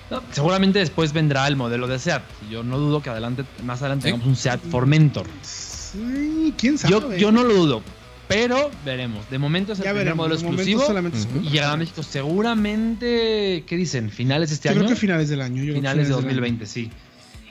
No, 0.10 0.24
seguramente 0.32 0.80
después 0.80 1.12
vendrá 1.12 1.48
el 1.48 1.58
modelo 1.58 1.86
de 1.88 2.00
SEAT. 2.00 2.24
Yo 2.50 2.63
no 2.63 2.78
dudo 2.80 3.02
que 3.02 3.10
adelante, 3.10 3.43
más 3.63 3.82
adelante 3.82 4.04
Sí. 4.04 4.12
tengamos 4.13 4.28
un 4.28 4.36
SEAT 4.38 4.62
Formentor. 4.72 5.28
Sí, 5.41 6.54
quién 6.58 6.78
sabe. 6.78 6.91
Yo, 6.93 7.13
yo 7.17 7.32
no 7.34 7.43
lo 7.43 7.54
dudo, 7.54 7.84
pero 8.28 8.70
veremos. 8.86 9.30
De 9.30 9.40
momento 9.40 9.74
es 9.74 9.80
el 9.80 9.86
ya 9.86 9.92
primer 9.92 10.06
veremos. 10.06 10.18
modelo 10.28 10.36
exclusivo 10.36 10.86
solamente 10.86 11.18
y 11.42 11.50
llegará 11.50 11.74
a 11.74 11.78
México 11.78 12.04
seguramente, 12.04 13.63
¿qué 13.66 13.76
dicen? 13.78 14.10
¿Finales 14.10 14.50
de 14.50 14.56
este 14.56 14.68
Yo 14.70 14.72
año? 14.74 14.80
creo 14.82 14.90
que 14.90 14.96
finales 15.00 15.30
del 15.30 15.42
año. 15.42 15.58
yo 15.58 15.62
creo 15.63 15.74
que 15.76 15.80
finales 15.80 16.08
de 16.08 16.13
del 16.16 16.20
año. 16.20 16.26
2020, 16.28 16.66
sí. 16.66 16.90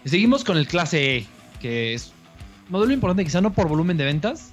Y 0.04 0.08
seguimos 0.08 0.44
con 0.44 0.56
el 0.56 0.66
clase 0.68 1.16
E, 1.16 1.26
que 1.60 1.94
es 1.94 2.12
modelo 2.68 2.92
importante, 2.92 3.24
quizá 3.24 3.40
no 3.40 3.52
por 3.52 3.68
volumen 3.68 3.96
de 3.96 4.04
ventas, 4.04 4.50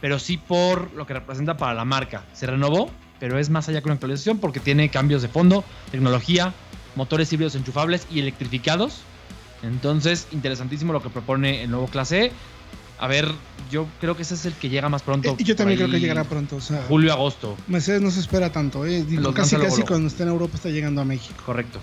pero 0.00 0.18
sí 0.18 0.36
por 0.36 0.92
lo 0.94 1.06
que 1.06 1.14
representa 1.14 1.56
para 1.56 1.74
la 1.74 1.84
marca. 1.84 2.24
Se 2.32 2.46
renovó, 2.46 2.90
pero 3.18 3.38
es 3.38 3.50
más 3.50 3.68
allá 3.68 3.80
que 3.80 3.88
una 3.88 3.94
actualización 3.94 4.38
porque 4.38 4.60
tiene 4.60 4.88
cambios 4.88 5.22
de 5.22 5.28
fondo, 5.28 5.64
tecnología, 5.90 6.52
motores 6.94 7.32
híbridos 7.32 7.54
enchufables 7.54 8.06
y 8.10 8.20
electrificados. 8.20 9.00
Entonces, 9.62 10.28
interesantísimo 10.32 10.92
lo 10.92 11.02
que 11.02 11.08
propone 11.10 11.62
el 11.62 11.70
nuevo 11.70 11.86
clase 11.88 12.26
E. 12.26 12.32
A 12.98 13.06
ver, 13.08 13.30
yo 13.70 13.86
creo 14.00 14.16
que 14.16 14.22
ese 14.22 14.34
es 14.34 14.46
el 14.46 14.54
que 14.54 14.68
llega 14.68 14.88
más 14.88 15.02
pronto. 15.02 15.36
Eh, 15.38 15.44
yo 15.44 15.54
también 15.54 15.78
creo 15.78 15.90
que 15.90 16.00
llegará 16.00 16.24
pronto. 16.24 16.56
O 16.56 16.60
sea, 16.60 16.84
Julio, 16.88 17.12
agosto. 17.12 17.56
Mercedes 17.66 18.00
no 18.00 18.10
se 18.10 18.20
espera 18.20 18.50
tanto. 18.52 18.86
Eh. 18.86 19.04
Digo, 19.04 19.34
casi, 19.34 19.56
casi 19.56 19.82
cuando 19.82 20.08
está 20.08 20.22
en 20.22 20.30
Europa 20.30 20.56
está 20.56 20.70
llegando 20.70 21.00
a 21.00 21.04
México. 21.04 21.42
Correcto. 21.44 21.80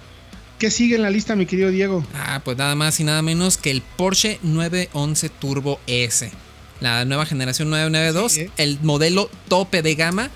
¿Qué 0.58 0.71
sigue 0.71 0.95
en 0.95 1.02
la 1.02 1.10
lista, 1.10 1.36
mi 1.36 1.45
querido 1.45 1.69
Diego? 1.69 2.06
Ah, 2.15 2.41
pues 2.43 2.58
nada 2.58 2.73
más 2.76 2.99
y 2.99 3.04
nada 3.04 3.21
menos 3.21 3.58
que 3.58 3.69
el 3.69 3.82
Porsche 3.82 4.39
911 4.43 5.30
Turbo 5.30 5.80
S. 5.88 6.32
La 6.80 7.06
nueva 7.06 7.26
generación 7.26 7.69
992, 7.69 8.32
Sí, 8.32 8.41
¿eh? 8.41 8.52
el 8.58 8.80
modelo 8.82 9.30
tope 9.47 9.82
de 9.82 9.95
gama 9.95 10.30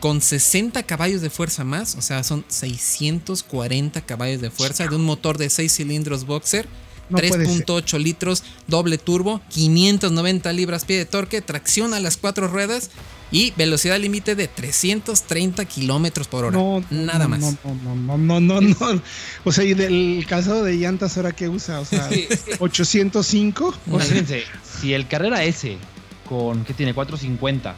con 0.00 0.20
60 0.20 0.82
caballos 0.84 1.20
de 1.20 1.30
fuerza 1.30 1.62
más, 1.62 1.94
o 1.96 2.02
sea, 2.02 2.24
son 2.24 2.44
640 2.48 4.00
caballos 4.00 4.40
de 4.40 4.50
fuerza 4.50 4.86
de 4.86 4.96
un 4.96 5.04
motor 5.04 5.36
de 5.38 5.50
6 5.50 5.72
cilindros 5.72 6.24
boxer, 6.26 6.66
No 7.10 7.18
puede 7.18 7.46
ser. 7.46 7.66
3.8 7.66 7.98
litros, 7.98 8.44
doble 8.66 8.98
turbo, 8.98 9.40
590 9.50 10.52
libras 10.52 10.84
pie 10.84 10.96
de 10.96 11.06
torque, 11.06 11.42
tracción 11.42 11.92
a 11.94 12.00
las 12.00 12.16
cuatro 12.16 12.48
ruedas 12.48 12.90
y 13.32 13.52
velocidad 13.56 13.98
límite 13.98 14.34
de 14.34 14.48
330 14.48 15.64
kilómetros 15.66 16.28
por 16.28 16.44
hora. 16.44 16.56
No, 16.56 16.82
Nada 16.90 17.24
no, 17.24 17.28
más. 17.28 17.40
No, 17.40 17.56
no, 17.64 17.96
no, 17.96 18.18
no, 18.18 18.40
no, 18.40 18.60
no. 18.60 19.02
O 19.44 19.52
sea, 19.52 19.64
y 19.64 19.74
del 19.74 20.24
calzado 20.28 20.64
de 20.64 20.74
llantas 20.74 21.16
ahora 21.16 21.32
que 21.32 21.48
usa, 21.48 21.80
o 21.80 21.84
sea, 21.84 22.08
805. 22.58 23.66
O 23.66 23.72
sea, 23.72 23.94
Imagínense, 23.94 24.44
si 24.80 24.94
el 24.94 25.06
Carrera 25.06 25.44
S 25.44 25.76
con, 26.28 26.64
¿qué 26.64 26.74
tiene? 26.74 26.94
450 26.94 27.76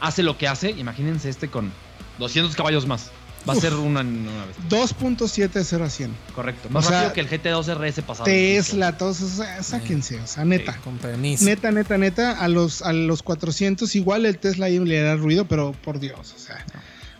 hace 0.00 0.22
lo 0.22 0.36
que 0.36 0.48
hace, 0.48 0.70
imagínense 0.70 1.28
este 1.28 1.48
con 1.48 1.72
200 2.18 2.54
caballos 2.54 2.86
más. 2.86 3.10
Va 3.48 3.52
a 3.52 3.56
ser 3.56 3.74
una, 3.74 4.00
una 4.00 4.44
vez. 4.46 4.56
2.7 4.68 5.48
de 5.52 5.64
0 5.64 5.84
a 5.84 5.90
100. 5.90 6.16
Correcto. 6.34 6.68
Más 6.70 6.84
O 6.84 6.88
sea, 6.88 7.02
rápido 7.04 7.14
que 7.14 7.20
el 7.20 7.42
GT2 7.42 7.74
RS 7.76 8.02
pasado. 8.02 8.24
Tesla, 8.24 8.96
todos 8.98 9.18
esos, 9.18 9.32
o 9.34 9.36
sea, 9.44 9.62
sáquense, 9.62 10.20
o 10.20 10.26
sea, 10.26 10.44
neta. 10.44 10.76
Con 10.78 10.98
permiso. 10.98 11.44
Neta, 11.44 11.70
neta, 11.70 11.96
neta, 11.98 12.32
a 12.40 12.48
los, 12.48 12.82
a 12.82 12.92
los 12.92 13.22
400 13.22 13.94
igual 13.94 14.26
el 14.26 14.38
Tesla 14.38 14.66
ahí 14.66 14.78
le 14.78 15.00
hará 15.00 15.16
ruido, 15.16 15.46
pero 15.46 15.72
por 15.84 16.00
Dios, 16.00 16.34
o 16.34 16.38
sea. 16.38 16.64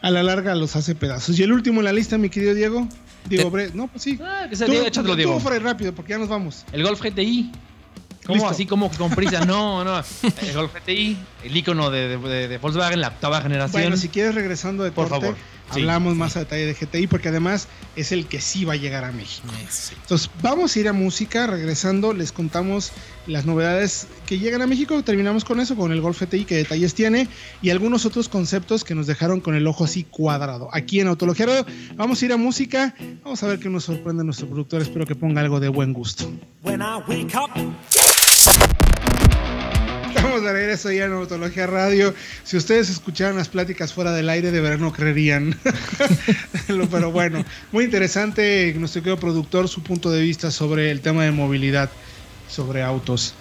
a 0.02 0.10
la 0.10 0.22
larga 0.22 0.54
los 0.54 0.74
hace 0.76 0.94
pedazos. 0.94 1.38
Y 1.38 1.42
el 1.42 1.52
último 1.52 1.80
en 1.80 1.84
la 1.84 1.92
lista, 1.92 2.18
mi 2.18 2.28
querido 2.28 2.54
Diego. 2.54 2.88
Diego 3.28 3.50
Bre- 3.50 3.72
No, 3.72 3.88
pues 3.88 4.02
sí. 4.04 4.18
Ah, 4.22 4.46
que 4.48 4.56
sea 4.56 4.66
Tú- 4.66 4.72
Diego, 4.72 4.86
échatelo, 4.86 5.14
tú, 5.14 5.16
Diego. 5.16 5.40
Fray, 5.40 5.58
rápido, 5.58 5.92
porque 5.94 6.10
ya 6.10 6.18
nos 6.18 6.28
vamos. 6.28 6.64
El 6.72 6.82
Golf 6.84 7.00
GTI. 7.02 7.50
¿Cómo 8.24 8.34
Listo. 8.38 8.50
así 8.50 8.66
como 8.66 8.90
con 8.90 9.10
prisa? 9.10 9.44
No, 9.44 9.84
no. 9.84 9.98
El 10.42 10.52
Golf 10.54 10.72
GTI, 10.74 11.16
el 11.44 11.56
icono 11.56 11.90
de, 11.90 12.18
de- 12.18 12.48
de 12.48 12.58
Volkswagen, 12.58 13.00
la 13.00 13.08
octava 13.08 13.40
generación. 13.40 13.82
Bueno, 13.82 13.96
si 13.96 14.08
quieres 14.08 14.34
regresando 14.34 14.82
de 14.82 14.90
Por 14.90 15.08
corte, 15.08 15.26
favor, 15.26 15.38
sí. 15.72 15.80
hablamos 15.80 16.16
más 16.16 16.36
a 16.36 16.40
detalle 16.40 16.66
de 16.66 16.74
GTI, 16.74 17.06
porque 17.06 17.28
además 17.28 17.68
es 17.96 18.12
el 18.12 18.26
que 18.26 18.40
sí 18.40 18.64
va 18.64 18.74
a 18.74 18.76
llegar 18.76 19.04
a 19.04 19.12
México. 19.12 19.48
Entonces, 20.02 20.30
vamos 20.42 20.74
a 20.74 20.80
ir 20.80 20.88
a 20.88 20.92
música. 20.92 21.46
Regresando, 21.46 22.12
les 22.12 22.32
contamos 22.32 22.92
las 23.26 23.46
novedades 23.46 24.08
que 24.26 24.38
llegan 24.38 24.62
a 24.62 24.66
México. 24.66 25.02
Terminamos 25.02 25.44
con 25.44 25.60
eso, 25.60 25.76
con 25.76 25.92
el 25.92 26.00
Golf 26.00 26.22
GTI, 26.22 26.44
qué 26.44 26.56
detalles 26.56 26.94
tiene 26.94 27.28
y 27.62 27.70
algunos 27.70 28.06
otros 28.06 28.28
conceptos 28.28 28.84
que 28.84 28.94
nos 28.94 29.06
dejaron 29.06 29.40
con 29.40 29.54
el 29.54 29.66
ojo 29.66 29.84
así 29.84 30.04
cuadrado. 30.04 30.68
Aquí 30.72 31.00
en 31.00 31.08
Autología 31.08 31.46
Radio, 31.46 31.66
vamos 31.96 32.22
a 32.22 32.24
ir 32.24 32.32
a 32.32 32.36
música. 32.36 32.94
Vamos 33.24 33.42
a 33.42 33.46
ver 33.48 33.58
qué 33.58 33.68
nos 33.68 33.84
sorprende 33.84 34.24
nuestro 34.24 34.46
productor. 34.46 34.82
Espero 34.82 35.06
que 35.06 35.14
ponga 35.14 35.40
algo 35.40 35.60
de 35.60 35.68
buen 35.68 35.92
gusto. 35.92 36.30
When 36.62 36.80
I 36.80 36.98
wake 37.08 37.34
up, 37.34 37.50
Estamos 40.16 40.42
de 40.42 40.50
regreso 40.50 40.90
ya 40.90 41.04
en 41.04 41.12
Autología 41.12 41.66
Radio. 41.66 42.14
Si 42.42 42.56
ustedes 42.56 42.88
escucharan 42.88 43.36
las 43.36 43.50
pláticas 43.50 43.92
fuera 43.92 44.12
del 44.12 44.30
aire, 44.30 44.50
de 44.50 44.62
verdad 44.62 44.78
no 44.78 44.90
creerían. 44.90 45.54
Pero 46.66 47.10
bueno, 47.12 47.44
muy 47.70 47.84
interesante 47.84 48.74
nuestro 48.78 49.02
querido 49.02 49.20
productor, 49.20 49.68
su 49.68 49.82
punto 49.82 50.10
de 50.10 50.22
vista 50.22 50.50
sobre 50.50 50.90
el 50.90 51.02
tema 51.02 51.24
de 51.24 51.32
movilidad, 51.32 51.90
sobre 52.48 52.82
autos. 52.82 53.34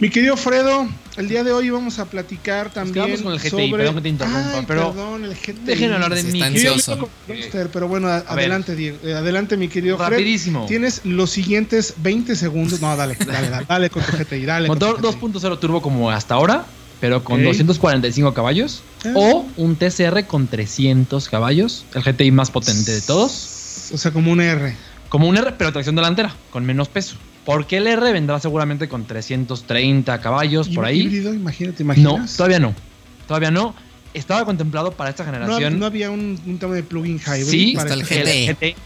Mi 0.00 0.10
querido 0.10 0.36
Fredo, 0.36 0.88
el 1.16 1.28
día 1.28 1.44
de 1.44 1.52
hoy 1.52 1.70
vamos 1.70 2.00
a 2.00 2.06
platicar 2.06 2.70
también 2.72 3.22
con 3.22 3.32
el 3.32 3.38
GTI, 3.38 3.48
sobre... 3.50 3.70
perdón 3.70 3.94
que 3.94 4.00
te 4.00 4.08
interrumpa, 4.08 4.58
Ay, 4.58 4.64
pero 4.66 4.92
perdón, 4.92 5.24
el 5.24 5.34
GTI. 5.34 5.52
Déjenme 5.64 5.94
hablar 5.94 6.14
de 6.14 6.96
Roadster, 7.28 7.68
pero 7.72 7.86
bueno, 7.86 8.08
a- 8.08 8.16
adelante, 8.26 8.74
Diego. 8.74 8.98
Eh, 9.04 9.14
adelante, 9.14 9.56
mi 9.56 9.68
querido 9.68 9.96
Fred. 9.96 10.10
Rapidísimo. 10.10 10.66
Tienes 10.66 11.02
los 11.04 11.30
siguientes 11.30 11.94
20 11.98 12.34
segundos. 12.34 12.80
No, 12.80 12.96
dale, 12.96 13.16
dale, 13.24 13.48
dale, 13.50 13.66
dale 13.68 13.90
con 13.90 14.02
tu 14.02 14.16
GTI, 14.16 14.44
dale. 14.44 14.68
con 14.68 14.78
tu 14.80 14.86
Motor 14.86 15.00
GTI. 15.14 15.20
2.0 15.20 15.58
turbo 15.60 15.80
como 15.80 16.10
hasta 16.10 16.34
ahora, 16.34 16.66
pero 17.00 17.22
con 17.22 17.38
Ok. 17.40 17.44
245 17.46 18.34
caballos. 18.34 18.82
Ah. 19.04 19.12
O 19.14 19.46
un 19.56 19.76
TCR 19.76 20.26
con 20.26 20.48
300 20.48 21.28
caballos. 21.28 21.84
El 21.94 22.02
GTI 22.02 22.32
más 22.32 22.50
potente 22.50 22.90
de 22.90 23.00
todos. 23.00 23.90
O 23.92 23.96
sea, 23.98 24.10
como 24.10 24.32
un 24.32 24.40
R. 24.40 24.74
Como 25.08 25.28
un 25.28 25.36
R, 25.36 25.52
pero 25.56 25.72
tracción 25.72 25.94
delantera, 25.94 26.34
con 26.50 26.64
menos 26.64 26.88
peso. 26.88 27.14
Porque 27.44 27.76
el 27.76 27.86
R 27.86 28.12
vendrá 28.12 28.40
seguramente 28.40 28.88
con 28.88 29.04
330 29.06 30.20
caballos 30.20 30.68
por 30.70 30.84
ahí. 30.84 31.00
Híbrido, 31.02 31.34
imagínate, 31.34 31.84
No, 31.84 31.92
imaginas. 31.94 32.36
todavía 32.36 32.58
no. 32.58 32.74
Todavía 33.28 33.50
no. 33.50 33.74
Estaba 34.14 34.44
contemplado 34.44 34.92
para 34.92 35.10
esta 35.10 35.24
no, 35.24 35.32
generación. 35.32 35.78
no 35.78 35.86
había 35.86 36.10
un, 36.10 36.40
un 36.46 36.58
tema 36.58 36.74
de 36.74 36.82
plugin 36.82 37.18
hybrid. 37.18 37.44
sí, 37.44 37.72
para 37.74 37.94
está 37.94 38.14
el 38.14 38.28
este- 38.28 38.54
GT. 38.74 38.76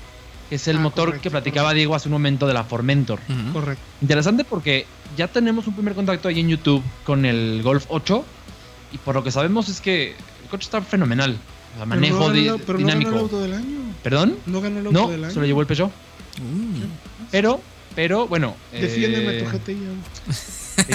Es 0.51 0.67
el 0.67 0.79
Ah, 0.79 0.81
motor 0.81 1.05
correcto, 1.09 1.23
que 1.25 1.31
platicaba 1.31 1.67
correcto. 1.69 1.77
Diego 1.77 1.95
hace 1.95 2.09
un 2.09 2.13
momento 2.15 2.47
de 2.47 2.55
la 2.55 2.65
Formentor. 2.65 3.21
Correcto. 3.53 3.83
Interesante 4.01 4.45
porque 4.45 4.87
ya 5.17 5.29
tenemos 5.29 5.67
un 5.67 5.75
primer 5.75 5.95
contacto 5.95 6.27
ahí 6.29 6.41
en 6.41 6.49
YouTube 6.49 6.83
con 7.05 7.27
el 7.27 7.61
Golf 7.63 7.85
8 7.89 8.25
y 8.95 8.99
por 8.99 9.15
lo 9.15 9.23
que 9.23 9.31
sabemos 9.31 9.69
es 9.69 9.83
que 9.83 10.13
el 10.13 10.49
coche 10.51 10.65
está 10.65 10.81
fenomenal. 10.81 11.37
O 11.75 11.77
sea, 11.77 11.85
manejo 11.87 12.19
pero 12.19 12.33
no, 12.33 12.35
ganó- 12.35 12.59
pero 12.67 12.79
no 12.79 12.87
dinámico. 12.87 13.11
ganó 13.11 13.17
el 13.19 13.23
auto 13.25 13.41
del 13.43 13.53
año. 13.53 13.79
¿Perdón? 14.03 14.37
No 14.47 14.61
ganó 14.63 14.81
el 14.81 14.87
auto 14.87 14.99
No, 15.03 15.09
del 15.11 15.25
año. 15.25 15.35
se 15.35 15.39
lo 15.41 15.45
llevó 15.47 15.61
el 15.61 15.67
Peugeot. 15.67 15.91
Mm. 15.91 16.83
Pero, 17.31 17.61
pero, 17.99 18.29
bueno. 18.29 18.55
Defiéndeme 18.71 19.39
eh, 19.39 19.43
tu 19.43 19.59
GTI. 19.59 19.77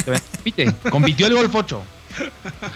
compite. 0.05 0.73
Compitió 0.89 1.27
el 1.27 1.33
Golf 1.33 1.53
8. 1.53 1.83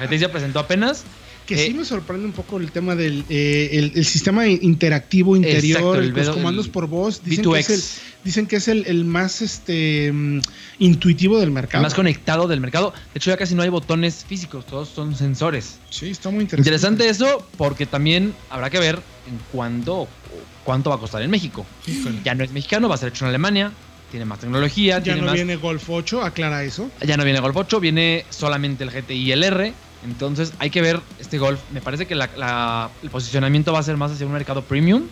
El 0.02 0.08
GT 0.10 0.20
se 0.20 0.28
presentó 0.28 0.60
apenas. 0.60 1.06
Que 1.46 1.54
Eh, 1.56 1.68
sí 1.68 1.74
me 1.74 1.86
sorprende 1.86 2.26
un 2.26 2.34
poco 2.34 2.58
el 2.58 2.70
tema 2.74 2.94
del 2.94 3.24
eh, 3.30 3.70
el, 3.72 3.94
el 3.96 4.04
sistema 4.04 4.46
interactivo 4.46 5.38
interior, 5.38 5.80
Exacto, 5.80 5.96
el 6.02 6.10
los 6.10 6.28
V2, 6.28 6.34
comandos 6.34 6.66
el 6.66 6.72
por 6.74 6.88
voz. 6.88 7.24
Dicen 7.24 7.46
que 7.50 7.60
es 7.60 7.70
el, 7.70 7.80
V2X. 7.80 8.00
dicen 8.26 8.48
que 8.48 8.56
es 8.58 8.68
el, 8.68 8.86
el 8.88 9.06
más 9.06 9.42
este 9.42 10.12
mm, 10.12 10.42
intuitivo 10.80 11.40
del 11.40 11.48
El 11.48 11.52
mercado. 11.54 11.82
más 11.82 11.94
conectado 11.94 12.50
del 12.50 12.60
mercado. 12.60 12.92
De 13.14 13.20
hecho, 13.20 13.30
ya 13.30 13.38
casi 13.38 13.56
no 13.56 13.62
hay 13.64 13.70
botones 13.70 14.26
físicos, 14.28 14.66
todos 14.66 14.90
son 14.90 15.16
sensores. 15.16 15.80
Sí, 15.90 16.10
está 16.10 16.30
muy 16.32 16.42
interesante. 16.42 16.70
Interesante 16.70 17.08
eso, 17.08 17.48
porque 17.56 17.86
también 17.86 18.34
habrá 18.50 18.70
que 18.70 18.80
ver 18.80 18.96
en 18.96 19.40
cuándo, 19.54 20.10
cuánto 20.66 20.90
va 20.90 20.98
a 20.98 21.00
costar 21.00 21.22
en 21.22 21.32
México. 21.32 21.66
Híjole. 21.88 22.20
Ya 22.26 22.36
no 22.36 22.44
es 22.44 22.52
mexicano, 22.52 22.90
va 22.90 22.96
a 22.96 22.98
ser 22.98 23.08
hecho 23.08 23.24
en 23.24 23.30
Alemania, 23.30 23.72
tiene 24.12 24.26
más 24.26 24.40
tecnología, 24.40 24.98
Ya 25.00 25.04
tiene 25.04 25.20
no 25.22 25.26
más. 25.28 25.34
viene 25.36 25.56
Golf 25.58 25.90
8, 25.90 26.24
aclara 26.24 26.64
eso. 26.64 26.90
Ya 27.06 27.18
no 27.18 27.24
viene 27.24 27.40
Golf 27.40 27.56
8, 27.58 27.80
viene 27.80 28.26
solamente 28.30 28.84
el 28.84 28.92
GTI 28.92 29.14
y 29.16 29.32
el 29.32 29.44
R. 29.44 29.74
Entonces 30.06 30.54
hay 30.60 30.70
que 30.70 30.82
ver 30.82 31.00
este 31.20 31.38
Golf. 31.38 31.60
Me 31.74 31.82
parece 31.82 32.06
que 32.06 32.16
la- 32.16 32.30
la- 32.38 32.90
el 33.04 33.10
posicionamiento 33.10 33.74
va 33.74 33.80
a 33.80 33.84
ser 33.84 33.98
más 33.98 34.12
hacia 34.12 34.26
un 34.26 34.32
mercado 34.34 34.62
premium 34.64 35.04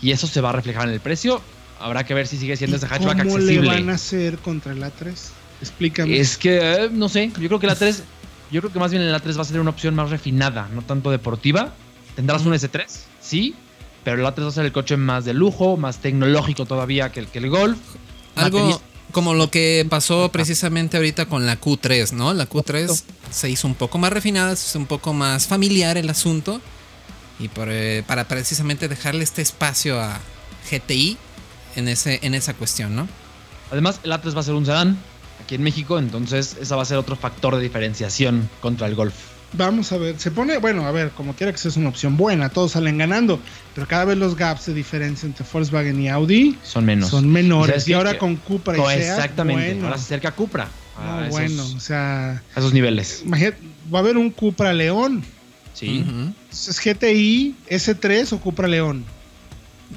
y 0.00 0.12
eso 0.12 0.26
se 0.26 0.40
va 0.40 0.50
a 0.50 0.52
reflejar 0.52 0.86
en 0.88 0.94
el 0.94 1.00
precio. 1.00 1.42
Habrá 1.80 2.04
que 2.04 2.14
ver 2.14 2.26
si 2.26 2.36
sigue 2.38 2.56
siendo 2.56 2.76
¿Y 2.76 2.78
ese 2.78 2.86
hatchback 2.86 3.18
¿Cómo 3.18 3.38
le 3.38 3.44
accesible. 3.44 3.68
van 3.68 3.90
a 3.90 3.94
hacer 3.94 4.38
contra 4.38 4.72
el 4.72 4.82
A3? 4.82 5.12
Explícame. 5.60 6.18
Es 6.18 6.36
que, 6.36 6.58
eh, 6.84 6.88
no 6.92 7.08
sé, 7.08 7.30
yo 7.38 7.48
creo 7.48 7.58
que 7.58 7.66
la 7.66 7.74
3, 7.74 8.02
yo 8.50 8.60
creo 8.60 8.72
que 8.72 8.78
más 8.78 8.90
bien 8.92 9.02
el 9.02 9.14
A3 9.14 9.36
va 9.36 9.42
a 9.42 9.44
ser 9.44 9.60
una 9.60 9.70
opción 9.70 9.94
más 9.94 10.10
refinada, 10.10 10.68
no 10.72 10.82
tanto 10.82 11.10
deportiva. 11.10 11.72
Tendrás 12.16 12.46
un 12.46 12.54
S3, 12.54 12.84
sí, 13.20 13.54
pero 14.04 14.16
el 14.20 14.26
A3 14.26 14.44
va 14.44 14.48
a 14.48 14.52
ser 14.52 14.64
el 14.64 14.72
coche 14.72 14.96
más 14.96 15.24
de 15.24 15.34
lujo, 15.34 15.76
más 15.76 15.98
tecnológico 15.98 16.64
todavía 16.64 17.10
que 17.12 17.20
el, 17.20 17.26
que 17.28 17.38
el 17.38 17.50
Golf. 17.50 17.78
Algo 18.38 18.80
como 19.12 19.34
lo 19.34 19.50
que 19.50 19.86
pasó 19.88 20.30
precisamente 20.30 20.96
ahorita 20.96 21.26
con 21.26 21.46
la 21.46 21.60
Q3, 21.60 22.12
¿no? 22.12 22.34
La 22.34 22.48
Q3 22.48 23.02
se 23.30 23.50
hizo 23.50 23.66
un 23.66 23.74
poco 23.74 23.98
más 23.98 24.12
refinada, 24.12 24.54
se 24.54 24.68
hizo 24.68 24.78
un 24.78 24.86
poco 24.86 25.12
más 25.12 25.46
familiar 25.46 25.96
el 25.96 26.10
asunto. 26.10 26.60
Y 27.38 27.48
por, 27.48 27.68
eh, 27.70 28.02
para 28.06 28.26
precisamente 28.26 28.88
dejarle 28.88 29.22
este 29.22 29.42
espacio 29.42 30.00
a 30.00 30.18
GTI 30.70 31.16
en, 31.76 31.88
ese, 31.88 32.18
en 32.22 32.34
esa 32.34 32.54
cuestión, 32.54 32.96
¿no? 32.96 33.08
Además, 33.70 34.00
el 34.02 34.12
A3 34.12 34.36
va 34.36 34.40
a 34.40 34.42
ser 34.42 34.54
un 34.54 34.66
sedán 34.66 34.98
aquí 35.42 35.54
en 35.54 35.62
México, 35.62 35.98
entonces 35.98 36.56
ese 36.60 36.74
va 36.74 36.82
a 36.82 36.84
ser 36.84 36.98
otro 36.98 37.14
factor 37.16 37.54
de 37.54 37.62
diferenciación 37.62 38.50
contra 38.60 38.88
el 38.88 38.96
Golf. 38.96 39.14
Vamos 39.54 39.90
a 39.92 39.96
ver, 39.96 40.18
se 40.18 40.30
pone, 40.30 40.58
bueno, 40.58 40.86
a 40.86 40.92
ver, 40.92 41.10
como 41.10 41.34
quiera 41.34 41.50
que 41.52 41.58
sea 41.58 41.70
es 41.70 41.76
una 41.78 41.88
opción 41.88 42.18
buena, 42.18 42.50
todos 42.50 42.72
salen 42.72 42.98
ganando, 42.98 43.40
pero 43.74 43.88
cada 43.88 44.04
vez 44.04 44.18
los 44.18 44.36
gaps 44.36 44.66
de 44.66 44.74
diferencia 44.74 45.26
entre 45.26 45.44
Volkswagen 45.50 45.98
y 46.00 46.08
Audi 46.10 46.58
Son 46.62 46.84
menos. 46.84 47.08
son 47.08 47.30
menores. 47.32 47.70
¿Sabes 47.76 47.88
Y 47.88 47.92
ahora 47.94 48.12
Que- 48.12 48.18
con 48.18 48.36
Cupra 48.36 48.74
y 48.76 48.80
Seat, 48.80 49.00
exactamente. 49.16 49.64
bueno, 49.72 49.86
Ahora 49.86 49.96
se 49.96 50.04
acerca 50.04 50.28
a 50.28 50.32
Cupra. 50.32 50.68
no, 51.02 51.12
a 51.14 51.20
esos, 51.22 51.30
bueno, 51.30 51.64
o 51.64 51.80
sea, 51.80 52.42
a 52.54 52.58
esos 52.60 52.74
niveles. 52.74 53.22
imagínate, 53.24 53.56
va 53.92 54.00
a 54.00 54.02
haber 54.02 54.18
un 54.18 54.30
Cupra 54.30 54.72
León. 54.74 55.24
Sí. 55.72 56.04
¿Es 56.50 56.78
GTI, 56.84 57.54
S3 57.70 58.32
o 58.34 58.40
Cupra 58.40 58.68
León? 58.68 59.04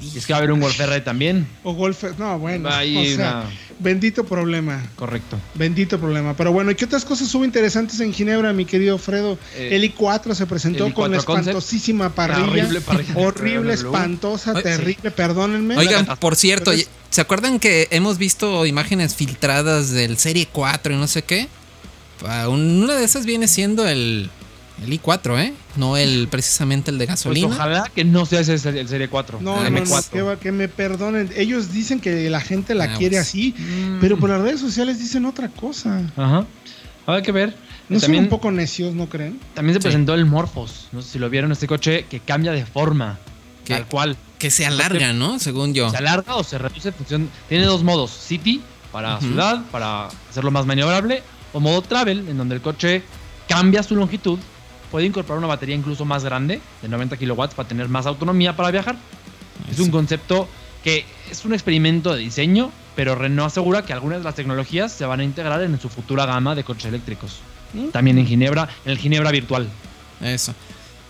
Y 0.00 0.16
es 0.18 0.26
que 0.26 0.32
va 0.32 0.38
a 0.38 0.38
haber 0.38 0.52
un 0.52 0.60
Golf 0.60 0.78
R 0.80 1.00
también. 1.02 1.46
O 1.64 1.74
Golf, 1.74 2.02
no, 2.18 2.38
bueno, 2.38 2.68
Ahí 2.70 3.12
o 3.12 3.16
sea, 3.16 3.44
bendito 3.78 4.24
problema. 4.24 4.82
Correcto. 4.96 5.38
Bendito 5.54 5.98
problema. 6.00 6.34
Pero 6.34 6.50
bueno, 6.50 6.70
¿y 6.70 6.74
qué 6.74 6.86
otras 6.86 7.04
cosas 7.04 7.32
hubo 7.34 7.44
interesantes 7.44 8.00
en 8.00 8.12
Ginebra, 8.12 8.52
mi 8.54 8.64
querido 8.64 8.96
Fredo? 8.96 9.38
Eh, 9.54 9.70
el 9.72 9.84
i4 9.94 10.34
se 10.34 10.46
presentó 10.46 10.86
el 10.86 10.94
con 10.94 11.10
la 11.12 11.18
i4 11.18 11.24
Concept. 11.24 11.48
espantosísima 11.48 12.08
parrilla. 12.14 12.46
Horrible 12.64 12.80
parrilla. 12.80 13.14
Horrible, 13.16 13.74
espantosa, 13.74 14.54
terrible, 14.54 15.10
perdónenme. 15.10 15.76
Oigan, 15.76 16.06
por 16.18 16.36
cierto, 16.36 16.72
es- 16.72 16.88
¿se 17.10 17.20
acuerdan 17.20 17.58
que 17.60 17.88
hemos 17.90 18.16
visto 18.16 18.64
imágenes 18.64 19.14
filtradas 19.14 19.90
del 19.90 20.16
Serie 20.16 20.48
4 20.50 20.94
y 20.94 20.96
no 20.96 21.06
sé 21.06 21.22
qué? 21.22 21.48
Ah, 22.26 22.48
un- 22.48 22.82
Una 22.82 22.94
de 22.96 23.04
esas 23.04 23.26
viene 23.26 23.46
siendo 23.46 23.86
el, 23.86 24.30
el 24.84 25.00
i4, 25.00 25.38
¿eh? 25.40 25.54
No 25.76 25.96
el 25.96 26.28
precisamente 26.28 26.90
el 26.90 26.98
de 26.98 27.06
Pues 27.06 27.18
gasolina. 27.18 27.46
ojalá 27.48 27.90
que 27.94 28.04
no 28.04 28.26
sea 28.26 28.40
ese 28.40 28.54
el 28.54 28.88
Serie 28.88 29.08
4. 29.08 29.38
No, 29.40 29.64
el 29.64 29.72
no, 29.72 29.80
no, 29.80 29.86
M4. 29.86 30.10
que, 30.10 30.22
va- 30.22 30.38
que 30.38 30.52
me 30.52 30.68
perdonen. 30.68 31.30
Ellos 31.36 31.72
dicen 31.72 32.00
que 32.00 32.28
la 32.30 32.40
gente 32.40 32.74
la 32.74 32.84
Ah, 32.84 32.96
quiere 32.98 33.16
pues. 33.16 33.28
así, 33.28 33.54
Mm. 33.58 33.98
pero 34.00 34.18
por 34.18 34.30
las 34.30 34.40
redes 34.40 34.60
sociales 34.60 34.98
dicen 34.98 35.24
otra 35.24 35.48
cosa. 35.48 36.00
Ajá. 36.16 36.46
Habrá 37.06 37.22
que 37.22 37.32
ver. 37.32 37.56
No 37.88 37.98
son 38.00 38.14
un 38.14 38.28
poco 38.28 38.50
necios, 38.50 38.94
¿no 38.94 39.08
creen? 39.08 39.38
también 39.54 39.74
se 39.74 39.80
Sí. 39.80 39.82
presentó 39.84 40.14
el 40.14 40.24
Morphos. 40.24 40.88
No 40.92 41.02
sé 41.02 41.10
si 41.12 41.18
lo 41.18 41.28
vieron, 41.28 41.52
este 41.52 41.66
coche 41.66 42.06
que 42.08 42.20
cambia 42.20 42.52
de 42.52 42.64
forma. 42.64 43.18
¿Qué? 43.64 43.74
Tal 43.74 43.86
cual. 43.86 44.16
Que 44.38 44.50
se 44.50 44.64
alarga, 44.66 45.12
¿no? 45.12 45.38
Según 45.38 45.74
yo. 45.74 45.90
Se 45.90 45.96
alarga 45.98 46.36
o 46.36 46.42
se 46.44 46.58
reduce 46.58 46.88
en 46.88 46.94
función. 46.94 47.30
Tiene 47.48 47.64
dos 47.64 47.82
modos: 47.82 48.10
City 48.10 48.60
para 48.92 49.18
ciudad, 49.20 49.62
para 49.70 50.08
hacerlo 50.30 50.50
más 50.50 50.66
maniobrable, 50.66 51.22
o 51.52 51.60
modo 51.60 51.80
Travel, 51.82 52.28
en 52.28 52.36
donde 52.38 52.54
el 52.56 52.60
coche 52.60 53.02
cambia 53.48 53.82
su 53.82 53.94
longitud. 53.96 54.38
Puede 54.92 55.06
incorporar 55.06 55.38
una 55.38 55.46
batería 55.46 55.74
incluso 55.74 56.04
más 56.04 56.22
grande, 56.22 56.60
de 56.82 56.88
90 56.88 57.16
kilowatts, 57.16 57.54
para 57.54 57.66
tener 57.66 57.88
más 57.88 58.04
autonomía 58.04 58.54
para 58.54 58.70
viajar. 58.70 58.96
Es 59.70 59.78
un 59.78 59.90
concepto 59.90 60.46
que 60.84 61.06
es 61.30 61.44
un 61.46 61.54
experimento 61.54 62.14
de 62.14 62.20
diseño, 62.20 62.70
pero 62.94 63.14
Renault 63.14 63.50
asegura 63.50 63.86
que 63.86 63.94
algunas 63.94 64.18
de 64.18 64.24
las 64.24 64.34
tecnologías 64.34 64.92
se 64.92 65.06
van 65.06 65.20
a 65.20 65.24
integrar 65.24 65.62
en 65.62 65.80
su 65.80 65.88
futura 65.88 66.26
gama 66.26 66.54
de 66.54 66.62
coches 66.62 66.84
eléctricos. 66.84 67.38
¿Mm? 67.72 67.88
También 67.88 68.18
en 68.18 68.26
Ginebra, 68.26 68.68
en 68.84 68.92
el 68.92 68.98
Ginebra 68.98 69.30
virtual. 69.30 69.66
Eso. 70.20 70.54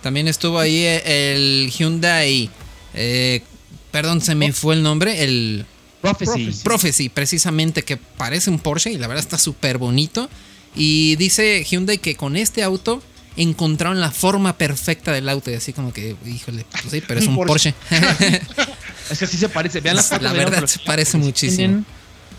También 0.01 0.29
estuvo 0.29 0.59
ahí 0.59 0.77
eh, 0.77 1.33
el 1.33 1.69
Hyundai. 1.69 2.49
eh, 2.93 3.43
perdón, 3.91 4.21
se 4.21 4.33
me 4.33 4.53
fue 4.53 4.75
el 4.75 4.83
nombre. 4.83 5.25
El 5.25 5.65
Prophecy. 6.01 6.31
Prophecy. 6.31 6.63
Prophecy, 6.63 7.09
precisamente, 7.09 7.83
que 7.83 7.97
parece 7.97 8.49
un 8.49 8.59
Porsche 8.59 8.93
y 8.93 8.97
la 8.97 9.07
verdad 9.07 9.25
está 9.25 9.37
súper 9.37 9.77
bonito. 9.77 10.29
Y 10.73 11.17
dice 11.17 11.65
Hyundai 11.69 11.97
que 11.97 12.15
con 12.15 12.37
este 12.37 12.63
auto 12.63 13.03
encontraron 13.35 13.99
la 13.99 14.11
forma 14.11 14.57
perfecta 14.57 15.11
del 15.11 15.29
auto 15.29 15.51
y 15.51 15.55
así 15.55 15.73
como 15.73 15.91
que, 15.93 16.15
híjole, 16.25 16.65
pues 16.71 16.85
sí, 16.91 17.03
pero 17.07 17.19
es 17.19 17.27
un 17.27 17.35
Porsche. 17.35 17.73
es 19.09 19.19
que 19.19 19.27
sí 19.27 19.37
se 19.37 19.49
parece. 19.49 19.81
Vean 19.81 19.95
la 19.95 20.03
foto. 20.03 20.23
La 20.23 20.33
verdad, 20.33 20.65
se 20.67 20.79
parece 20.79 21.17
muchísimo. 21.17 21.57
Tienen 21.57 21.85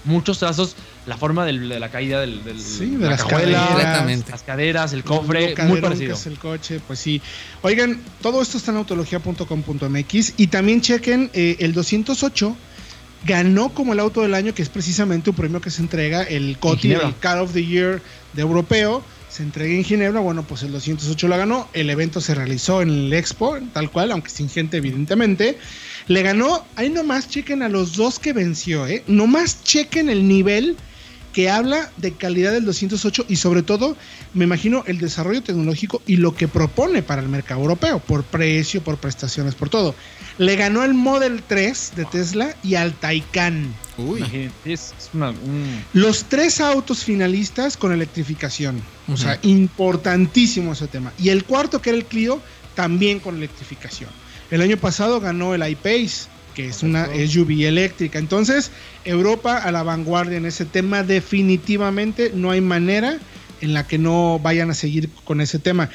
muchos 0.04 0.38
trazos, 0.38 0.76
la 1.06 1.16
forma 1.16 1.44
del, 1.44 1.68
de 1.68 1.80
la 1.80 1.90
caída 1.90 2.20
del, 2.20 2.42
sí, 2.60 2.90
de 2.96 3.08
las 3.08 3.24
caderas, 3.24 4.28
las 4.30 4.42
caderas, 4.42 4.92
el 4.92 5.02
cofre, 5.02 5.54
muy 5.64 5.80
parecido. 5.80 6.16
el 6.26 6.38
coche, 6.38 6.80
pues 6.86 6.98
sí. 6.98 7.20
Oigan, 7.62 8.00
todo 8.20 8.42
esto 8.42 8.58
está 8.58 8.70
en 8.70 8.78
autología.com.mx 8.78 10.34
y 10.36 10.46
también 10.48 10.80
chequen 10.80 11.30
eh, 11.32 11.56
el 11.60 11.72
208 11.72 12.56
ganó 13.24 13.70
como 13.70 13.92
el 13.94 14.00
auto 14.00 14.20
del 14.20 14.34
año, 14.34 14.54
que 14.54 14.62
es 14.62 14.68
precisamente 14.68 15.30
un 15.30 15.36
premio 15.36 15.60
que 15.60 15.70
se 15.70 15.82
entrega, 15.82 16.22
el 16.22 16.58
COTI, 16.58 16.92
el 16.92 17.16
Car 17.18 17.38
of 17.38 17.52
the 17.52 17.64
Year 17.64 18.02
de 18.34 18.42
europeo. 18.42 19.02
Se 19.34 19.42
entrega 19.42 19.74
en 19.74 19.82
Ginebra, 19.82 20.20
bueno, 20.20 20.44
pues 20.44 20.62
el 20.62 20.70
208 20.70 21.26
la 21.26 21.36
ganó. 21.36 21.68
El 21.72 21.90
evento 21.90 22.20
se 22.20 22.36
realizó 22.36 22.82
en 22.82 22.90
el 22.90 23.12
Expo, 23.12 23.58
tal 23.72 23.90
cual, 23.90 24.12
aunque 24.12 24.30
sin 24.30 24.48
gente, 24.48 24.76
evidentemente. 24.76 25.58
Le 26.06 26.22
ganó, 26.22 26.64
ahí 26.76 26.88
nomás 26.88 27.28
chequen 27.28 27.64
a 27.64 27.68
los 27.68 27.96
dos 27.96 28.20
que 28.20 28.32
venció, 28.32 28.86
¿eh? 28.86 29.02
Nomás 29.08 29.64
chequen 29.64 30.08
el 30.08 30.28
nivel 30.28 30.76
que 31.32 31.50
habla 31.50 31.90
de 31.96 32.12
calidad 32.12 32.52
del 32.52 32.64
208 32.64 33.26
y 33.28 33.34
sobre 33.34 33.64
todo, 33.64 33.96
me 34.34 34.44
imagino, 34.44 34.84
el 34.86 34.98
desarrollo 34.98 35.42
tecnológico 35.42 36.00
y 36.06 36.18
lo 36.18 36.36
que 36.36 36.46
propone 36.46 37.02
para 37.02 37.20
el 37.20 37.28
mercado 37.28 37.60
europeo, 37.60 37.98
por 37.98 38.22
precio, 38.22 38.84
por 38.84 38.98
prestaciones, 38.98 39.56
por 39.56 39.68
todo. 39.68 39.96
Le 40.38 40.56
ganó 40.56 40.82
el 40.82 40.94
Model 40.94 41.42
3 41.46 41.92
de 41.96 42.04
Tesla 42.06 42.56
y 42.62 42.74
al 42.74 42.92
Taycan. 42.94 43.74
Uy, 43.96 44.50
es 44.64 44.92
una, 45.12 45.32
Los 45.92 46.24
tres 46.24 46.60
autos 46.60 47.04
finalistas 47.04 47.76
con 47.76 47.92
electrificación. 47.92 48.82
O 49.12 49.16
sea, 49.16 49.38
importantísimo 49.42 50.72
ese 50.72 50.88
tema. 50.88 51.12
Y 51.18 51.28
el 51.28 51.44
cuarto, 51.44 51.80
que 51.80 51.90
era 51.90 51.98
el 51.98 52.04
Clio, 52.04 52.40
también 52.74 53.20
con 53.20 53.36
electrificación. 53.36 54.10
El 54.50 54.62
año 54.62 54.76
pasado 54.76 55.20
ganó 55.20 55.54
el 55.54 55.66
iPace 55.68 56.34
que 56.54 56.68
es 56.68 56.82
una 56.82 57.06
SUV 57.06 57.66
eléctrica. 57.66 58.18
Entonces, 58.18 58.70
Europa 59.04 59.58
a 59.58 59.72
la 59.72 59.82
vanguardia 59.82 60.38
en 60.38 60.46
ese 60.46 60.64
tema, 60.64 61.02
definitivamente 61.02 62.30
no 62.34 62.52
hay 62.52 62.60
manera 62.60 63.18
en 63.60 63.74
la 63.74 63.86
que 63.86 63.98
no 63.98 64.38
vayan 64.38 64.70
a 64.70 64.74
seguir 64.74 65.10
con 65.24 65.40
ese 65.40 65.58
tema. 65.58 65.90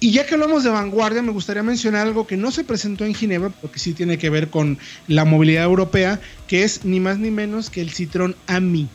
Y 0.00 0.12
ya 0.12 0.26
que 0.26 0.34
hablamos 0.34 0.64
de 0.64 0.70
vanguardia, 0.70 1.20
me 1.22 1.30
gustaría 1.30 1.62
mencionar 1.62 2.06
algo 2.06 2.26
que 2.26 2.38
no 2.38 2.50
se 2.50 2.64
presentó 2.64 3.04
en 3.04 3.14
Ginebra, 3.14 3.50
porque 3.50 3.78
sí 3.78 3.92
tiene 3.92 4.16
que 4.16 4.30
ver 4.30 4.48
con 4.48 4.78
la 5.06 5.26
movilidad 5.26 5.64
europea, 5.64 6.20
que 6.48 6.64
es 6.64 6.84
ni 6.84 7.00
más 7.00 7.18
ni 7.18 7.30
menos 7.30 7.68
que 7.68 7.82
el 7.82 7.92
Citroën 7.92 8.34
Ami. 8.46 8.88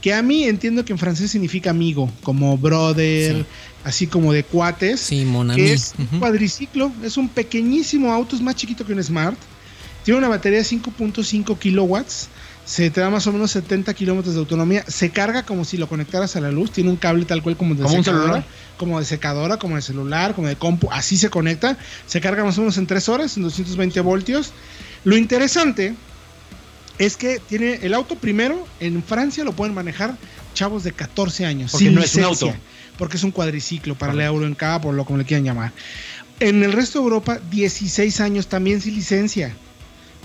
Que 0.00 0.14
Ami 0.14 0.44
entiendo 0.44 0.84
que 0.84 0.92
en 0.92 0.98
francés 0.98 1.30
significa 1.30 1.70
amigo, 1.70 2.10
como 2.22 2.56
brother, 2.56 3.44
así 3.84 4.06
como 4.06 4.32
de 4.32 4.44
cuates. 4.44 5.00
Sí, 5.00 5.26
mon 5.26 5.54
que 5.54 5.74
es 5.74 5.94
un 5.98 6.20
cuadriciclo, 6.20 6.90
es 7.02 7.18
un 7.18 7.28
pequeñísimo 7.28 8.10
auto, 8.10 8.34
es 8.34 8.40
más 8.40 8.56
chiquito 8.56 8.86
que 8.86 8.94
un 8.94 9.02
Smart 9.02 9.36
tiene 10.06 10.18
una 10.18 10.28
batería 10.28 10.60
de 10.60 10.64
5.5 10.64 11.58
kilowatts. 11.58 12.28
Se 12.66 12.90
te 12.90 13.00
da 13.00 13.10
más 13.10 13.24
o 13.28 13.32
menos 13.32 13.52
70 13.52 13.94
kilómetros 13.94 14.34
de 14.34 14.40
autonomía. 14.40 14.84
Se 14.88 15.10
carga 15.10 15.44
como 15.44 15.64
si 15.64 15.76
lo 15.76 15.88
conectaras 15.88 16.34
a 16.34 16.40
la 16.40 16.50
luz. 16.50 16.72
Tiene 16.72 16.90
un 16.90 16.96
cable 16.96 17.24
tal 17.24 17.40
cual 17.40 17.56
como 17.56 17.76
de 17.76 17.88
secadora. 17.88 18.44
Como 18.76 18.98
de 18.98 19.06
secadora, 19.06 19.56
como 19.56 19.76
de 19.76 19.82
celular, 19.82 20.34
como 20.34 20.48
de 20.48 20.56
compu. 20.56 20.88
Así 20.90 21.16
se 21.16 21.30
conecta. 21.30 21.78
Se 22.06 22.20
carga 22.20 22.44
más 22.44 22.58
o 22.58 22.62
menos 22.62 22.76
en 22.76 22.88
3 22.88 23.08
horas, 23.08 23.36
en 23.36 23.44
220 23.44 24.00
voltios. 24.00 24.52
Lo 25.04 25.16
interesante 25.16 25.94
es 26.98 27.16
que 27.16 27.38
tiene 27.38 27.74
el 27.82 27.94
auto 27.94 28.16
primero. 28.16 28.66
En 28.80 29.00
Francia 29.04 29.44
lo 29.44 29.52
pueden 29.52 29.72
manejar 29.72 30.16
chavos 30.52 30.82
de 30.82 30.90
14 30.90 31.46
años. 31.46 31.70
Porque 31.70 31.90
no 31.90 32.02
es 32.02 32.16
un 32.16 32.24
auto. 32.24 32.52
Porque 32.98 33.16
es 33.16 33.22
un 33.22 33.30
cuadriciclo 33.30 33.94
para 33.94 34.12
el 34.12 34.20
euro 34.22 34.44
en 34.44 34.56
cada, 34.56 34.80
por 34.80 34.92
lo 34.92 35.04
como 35.04 35.18
le 35.18 35.24
quieran 35.24 35.44
llamar. 35.44 35.72
En 36.40 36.64
el 36.64 36.72
resto 36.72 36.98
de 36.98 37.04
Europa, 37.04 37.38
16 37.50 38.20
años 38.20 38.48
también 38.48 38.80
sin 38.80 38.96
licencia. 38.96 39.54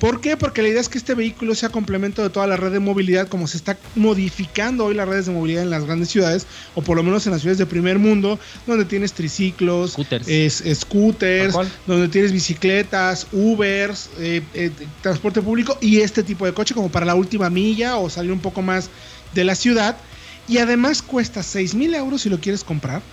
¿Por 0.02 0.20
qué? 0.20 0.36
Porque 0.36 0.64
la 0.64 0.70
idea 0.70 0.82
es 0.82 0.90
que 0.90 0.98
este 0.98 1.14
vehículo 1.14 1.54
sea 1.54 1.70
complemento 1.70 2.24
de 2.24 2.32
toda 2.32 2.48
la 2.48 2.58
red 2.58 2.72
de 2.72 2.80
movilidad, 2.80 3.28
como 3.28 3.46
se 3.46 3.56
está 3.56 3.78
modificando 3.94 4.86
hoy 4.86 4.96
las 4.96 5.08
redes 5.08 5.28
de 5.28 5.32
movilidad 5.32 5.62
en 5.62 5.70
las 5.70 5.86
grandes 5.86 6.10
ciudades, 6.10 6.48
o 6.74 6.82
por 6.82 6.98
lo 6.98 7.04
menos 7.04 7.28
en 7.28 7.34
las 7.34 7.42
ciudades 7.42 7.60
de 7.60 7.68
primer 7.68 8.00
mundo, 8.00 8.40
donde 8.66 8.86
tienes 8.86 9.14
triciclos, 9.14 9.96
scooters, 10.74 11.56
donde 11.86 12.08
tienes 12.08 12.32
bicicletas, 12.32 13.28
Ubers, 13.32 14.10
eh, 14.18 14.42
eh, 14.56 14.72
transporte 15.04 15.40
público 15.40 15.78
y 15.82 16.00
este 16.00 16.24
tipo 16.24 16.48
de 16.48 16.54
coche 16.56 16.74
como 16.74 16.90
para 16.90 17.06
la 17.06 17.14
última 17.14 17.52
milla 17.52 17.98
o 17.98 18.10
salir 18.10 18.32
un 18.32 18.40
poco 18.40 18.64
más 18.64 18.90
de 19.36 19.44
la 19.44 19.54
ciudad. 19.54 19.98
Y 20.48 20.58
además 20.58 21.04
cuesta 21.04 21.44
6 21.44 21.76
mil 21.76 21.94
euros 21.94 22.24
si 22.24 22.30
lo 22.30 22.40
quieres 22.40 22.64
comprar. 22.64 23.04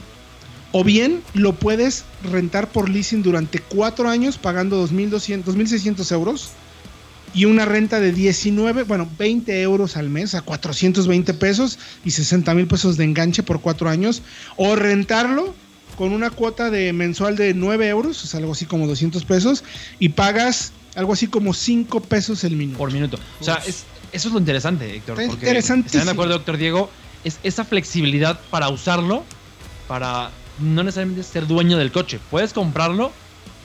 O 0.72 0.84
bien 0.84 1.20
lo 1.34 1.52
puedes 1.52 2.04
rentar 2.32 2.72
por 2.72 2.88
leasing 2.88 3.22
durante 3.22 3.58
cuatro 3.58 4.08
años 4.08 4.38
pagando 4.38 4.82
2.600 4.88 6.12
euros 6.12 6.52
y 7.34 7.44
una 7.44 7.64
renta 7.64 8.00
de 8.00 8.12
19, 8.12 8.84
bueno, 8.84 9.08
20 9.18 9.62
euros 9.62 9.96
al 9.96 10.08
mes 10.08 10.34
a 10.34 10.42
420 10.42 11.34
pesos 11.34 11.78
y 12.04 12.10
60 12.10 12.54
mil 12.54 12.66
pesos 12.66 12.96
de 12.96 13.04
enganche 13.04 13.42
por 13.42 13.60
cuatro 13.60 13.88
años, 13.88 14.22
o 14.56 14.76
rentarlo 14.76 15.54
con 15.96 16.12
una 16.12 16.30
cuota 16.30 16.70
de 16.70 16.92
mensual 16.92 17.36
de 17.36 17.54
9 17.54 17.88
euros, 17.88 18.22
es 18.24 18.34
algo 18.34 18.52
así 18.52 18.66
como 18.66 18.86
200 18.86 19.24
pesos, 19.24 19.64
y 19.98 20.10
pagas 20.10 20.72
algo 20.94 21.12
así 21.12 21.26
como 21.26 21.54
5 21.54 22.00
pesos 22.02 22.44
el 22.44 22.56
minuto. 22.56 22.78
Por 22.78 22.92
minuto. 22.92 23.18
O 23.40 23.44
sea, 23.44 23.56
es, 23.66 23.84
eso 24.12 24.28
es 24.28 24.32
lo 24.32 24.38
interesante, 24.38 24.96
Héctor. 24.96 25.20
Está 25.20 25.34
interesante. 25.34 25.88
¿Están 25.88 26.06
de 26.06 26.12
acuerdo, 26.12 26.34
doctor 26.34 26.56
Diego? 26.56 26.90
Es 27.24 27.38
esa 27.42 27.64
flexibilidad 27.64 28.38
para 28.50 28.68
usarlo, 28.68 29.24
para 29.86 30.30
no 30.60 30.82
necesariamente 30.82 31.22
ser 31.24 31.46
dueño 31.46 31.78
del 31.78 31.92
coche. 31.92 32.20
Puedes 32.30 32.52
comprarlo 32.52 33.12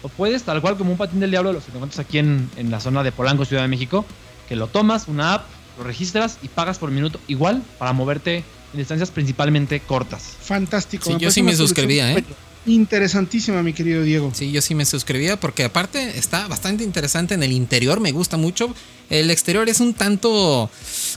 o 0.03 0.09
puedes, 0.09 0.43
tal 0.43 0.61
cual 0.61 0.77
como 0.77 0.91
un 0.91 0.97
patín 0.97 1.19
del 1.19 1.31
diablo, 1.31 1.51
los 1.51 1.63
que 1.63 1.71
encuentras 1.71 1.99
aquí 1.99 2.19
en, 2.19 2.49
la 2.69 2.79
zona 2.79 3.03
de 3.03 3.11
Polanco, 3.11 3.45
Ciudad 3.45 3.63
de 3.63 3.69
México, 3.69 4.05
que 4.47 4.55
lo 4.55 4.67
tomas, 4.67 5.07
una 5.07 5.33
app, 5.33 5.45
lo 5.77 5.85
registras 5.85 6.37
y 6.43 6.49
pagas 6.49 6.77
por 6.77 6.91
minuto 6.91 7.19
igual 7.27 7.63
para 7.79 7.93
moverte 7.93 8.43
en 8.73 8.77
distancias 8.77 9.09
principalmente 9.09 9.79
cortas. 9.79 10.35
Fantástico. 10.41 11.05
Sí, 11.05 11.17
yo 11.17 11.31
sí 11.31 11.41
me 11.41 11.55
suscribía, 11.55 12.13
¿eh? 12.13 12.23
Interesantísima, 12.65 13.61
mi 13.63 13.73
querido 13.73 14.03
Diego. 14.03 14.31
Sí, 14.33 14.51
yo 14.51 14.61
sí 14.61 14.75
me 14.75 14.85
suscribía 14.85 15.37
porque 15.39 15.65
aparte 15.65 16.17
está 16.17 16.47
bastante 16.47 16.83
interesante 16.83 17.33
en 17.33 17.43
el 17.43 17.51
interior, 17.51 17.99
me 17.99 18.11
gusta 18.11 18.37
mucho. 18.37 18.73
El 19.09 19.31
exterior 19.31 19.67
es 19.67 19.79
un 19.79 19.93
tanto 19.93 20.69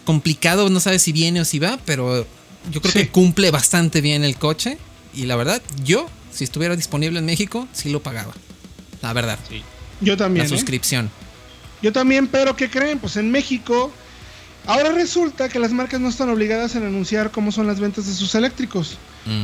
complicado, 0.04 0.70
no 0.70 0.80
sabes 0.80 1.02
si 1.02 1.12
viene 1.12 1.40
o 1.40 1.44
si 1.44 1.58
va, 1.58 1.78
pero 1.84 2.26
yo 2.70 2.80
creo 2.80 2.92
que 2.92 3.08
cumple 3.08 3.50
bastante 3.50 4.00
bien 4.00 4.24
el 4.24 4.36
coche. 4.36 4.78
Y 5.14 5.24
la 5.26 5.36
verdad, 5.36 5.62
yo, 5.84 6.08
si 6.32 6.44
estuviera 6.44 6.76
disponible 6.76 7.18
en 7.18 7.24
México, 7.24 7.68
sí 7.72 7.90
lo 7.90 8.02
pagaba 8.02 8.34
la 9.02 9.12
verdad. 9.12 9.38
Sí. 9.48 9.62
Yo 10.00 10.16
también. 10.16 10.48
La 10.48 10.54
¿eh? 10.54 10.58
suscripción. 10.58 11.10
Yo 11.82 11.92
también, 11.92 12.26
pero 12.26 12.56
¿qué 12.56 12.70
creen? 12.70 12.98
Pues 12.98 13.16
en 13.16 13.30
México, 13.30 13.92
ahora 14.66 14.90
resulta 14.90 15.48
que 15.48 15.58
las 15.58 15.72
marcas 15.72 16.00
no 16.00 16.08
están 16.08 16.30
obligadas 16.30 16.74
a 16.74 16.78
anunciar 16.78 17.30
cómo 17.30 17.52
son 17.52 17.66
las 17.66 17.80
ventas 17.80 18.06
de 18.06 18.14
sus 18.14 18.34
eléctricos. 18.34 18.98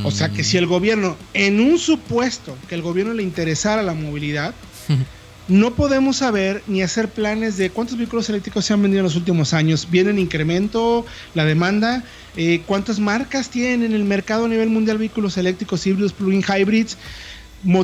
O 0.04 0.12
sea 0.12 0.28
que 0.28 0.44
si 0.44 0.56
el 0.56 0.66
gobierno, 0.66 1.16
en 1.34 1.60
un 1.60 1.76
supuesto 1.76 2.56
que 2.68 2.76
el 2.76 2.82
gobierno 2.82 3.14
le 3.14 3.24
interesara 3.24 3.82
la 3.82 3.94
movilidad, 3.94 4.54
no 5.48 5.74
podemos 5.74 6.18
saber 6.18 6.62
ni 6.68 6.82
hacer 6.82 7.08
planes 7.08 7.56
de 7.56 7.70
cuántos 7.70 7.98
vehículos 7.98 8.28
eléctricos 8.28 8.64
se 8.64 8.72
han 8.72 8.80
vendido 8.80 9.00
en 9.00 9.04
los 9.04 9.16
últimos 9.16 9.52
años. 9.52 9.88
¿Viene 9.90 10.10
en 10.10 10.20
incremento 10.20 11.04
la 11.34 11.44
demanda? 11.44 12.04
Eh, 12.36 12.62
¿Cuántas 12.64 13.00
marcas 13.00 13.50
tienen 13.50 13.82
en 13.82 13.92
el 13.92 14.04
mercado 14.04 14.44
a 14.44 14.48
nivel 14.48 14.70
mundial 14.70 14.98
vehículos 14.98 15.36
eléctricos, 15.36 15.84
híbridos, 15.84 16.12
plug-in 16.12 16.44
hybrids? 16.44 16.96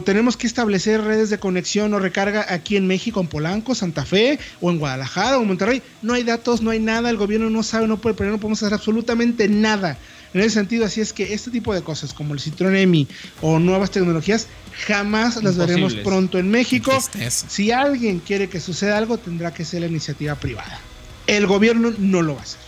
Tenemos 0.04 0.36
que 0.36 0.46
establecer 0.46 1.02
redes 1.02 1.30
de 1.30 1.38
conexión 1.38 1.94
o 1.94 1.98
recarga 1.98 2.46
aquí 2.52 2.76
en 2.76 2.86
México, 2.86 3.20
en 3.20 3.28
Polanco, 3.28 3.74
Santa 3.74 4.04
Fe, 4.04 4.38
o 4.60 4.70
en 4.70 4.78
Guadalajara, 4.78 5.38
o 5.38 5.42
en 5.42 5.48
Monterrey. 5.48 5.82
No 6.02 6.14
hay 6.14 6.24
datos, 6.24 6.62
no 6.62 6.70
hay 6.70 6.80
nada, 6.80 7.10
el 7.10 7.16
gobierno 7.16 7.50
no 7.50 7.62
sabe, 7.62 7.86
no 7.86 7.98
puede, 7.98 8.14
pero 8.14 8.30
no 8.30 8.38
podemos 8.38 8.62
hacer 8.62 8.74
absolutamente 8.74 9.48
nada. 9.48 9.98
En 10.34 10.40
ese 10.40 10.50
sentido, 10.50 10.84
así 10.84 11.00
es 11.00 11.12
que 11.12 11.32
este 11.32 11.50
tipo 11.50 11.72
de 11.72 11.82
cosas, 11.82 12.12
como 12.12 12.34
el 12.34 12.40
Citroën 12.40 12.76
EMI 12.76 13.08
o 13.40 13.58
nuevas 13.58 13.90
tecnologías, 13.90 14.46
jamás 14.86 15.42
las 15.42 15.56
veremos 15.56 15.94
pronto 15.94 16.38
en 16.38 16.50
México. 16.50 16.92
Si 17.28 17.72
alguien 17.72 18.20
quiere 18.20 18.48
que 18.48 18.60
suceda 18.60 18.98
algo, 18.98 19.16
tendrá 19.16 19.54
que 19.54 19.64
ser 19.64 19.80
la 19.80 19.86
iniciativa 19.86 20.34
privada. 20.34 20.80
El 21.26 21.46
gobierno 21.46 21.92
no 21.98 22.22
lo 22.22 22.34
va 22.34 22.40
a 22.40 22.42
hacer. 22.42 22.60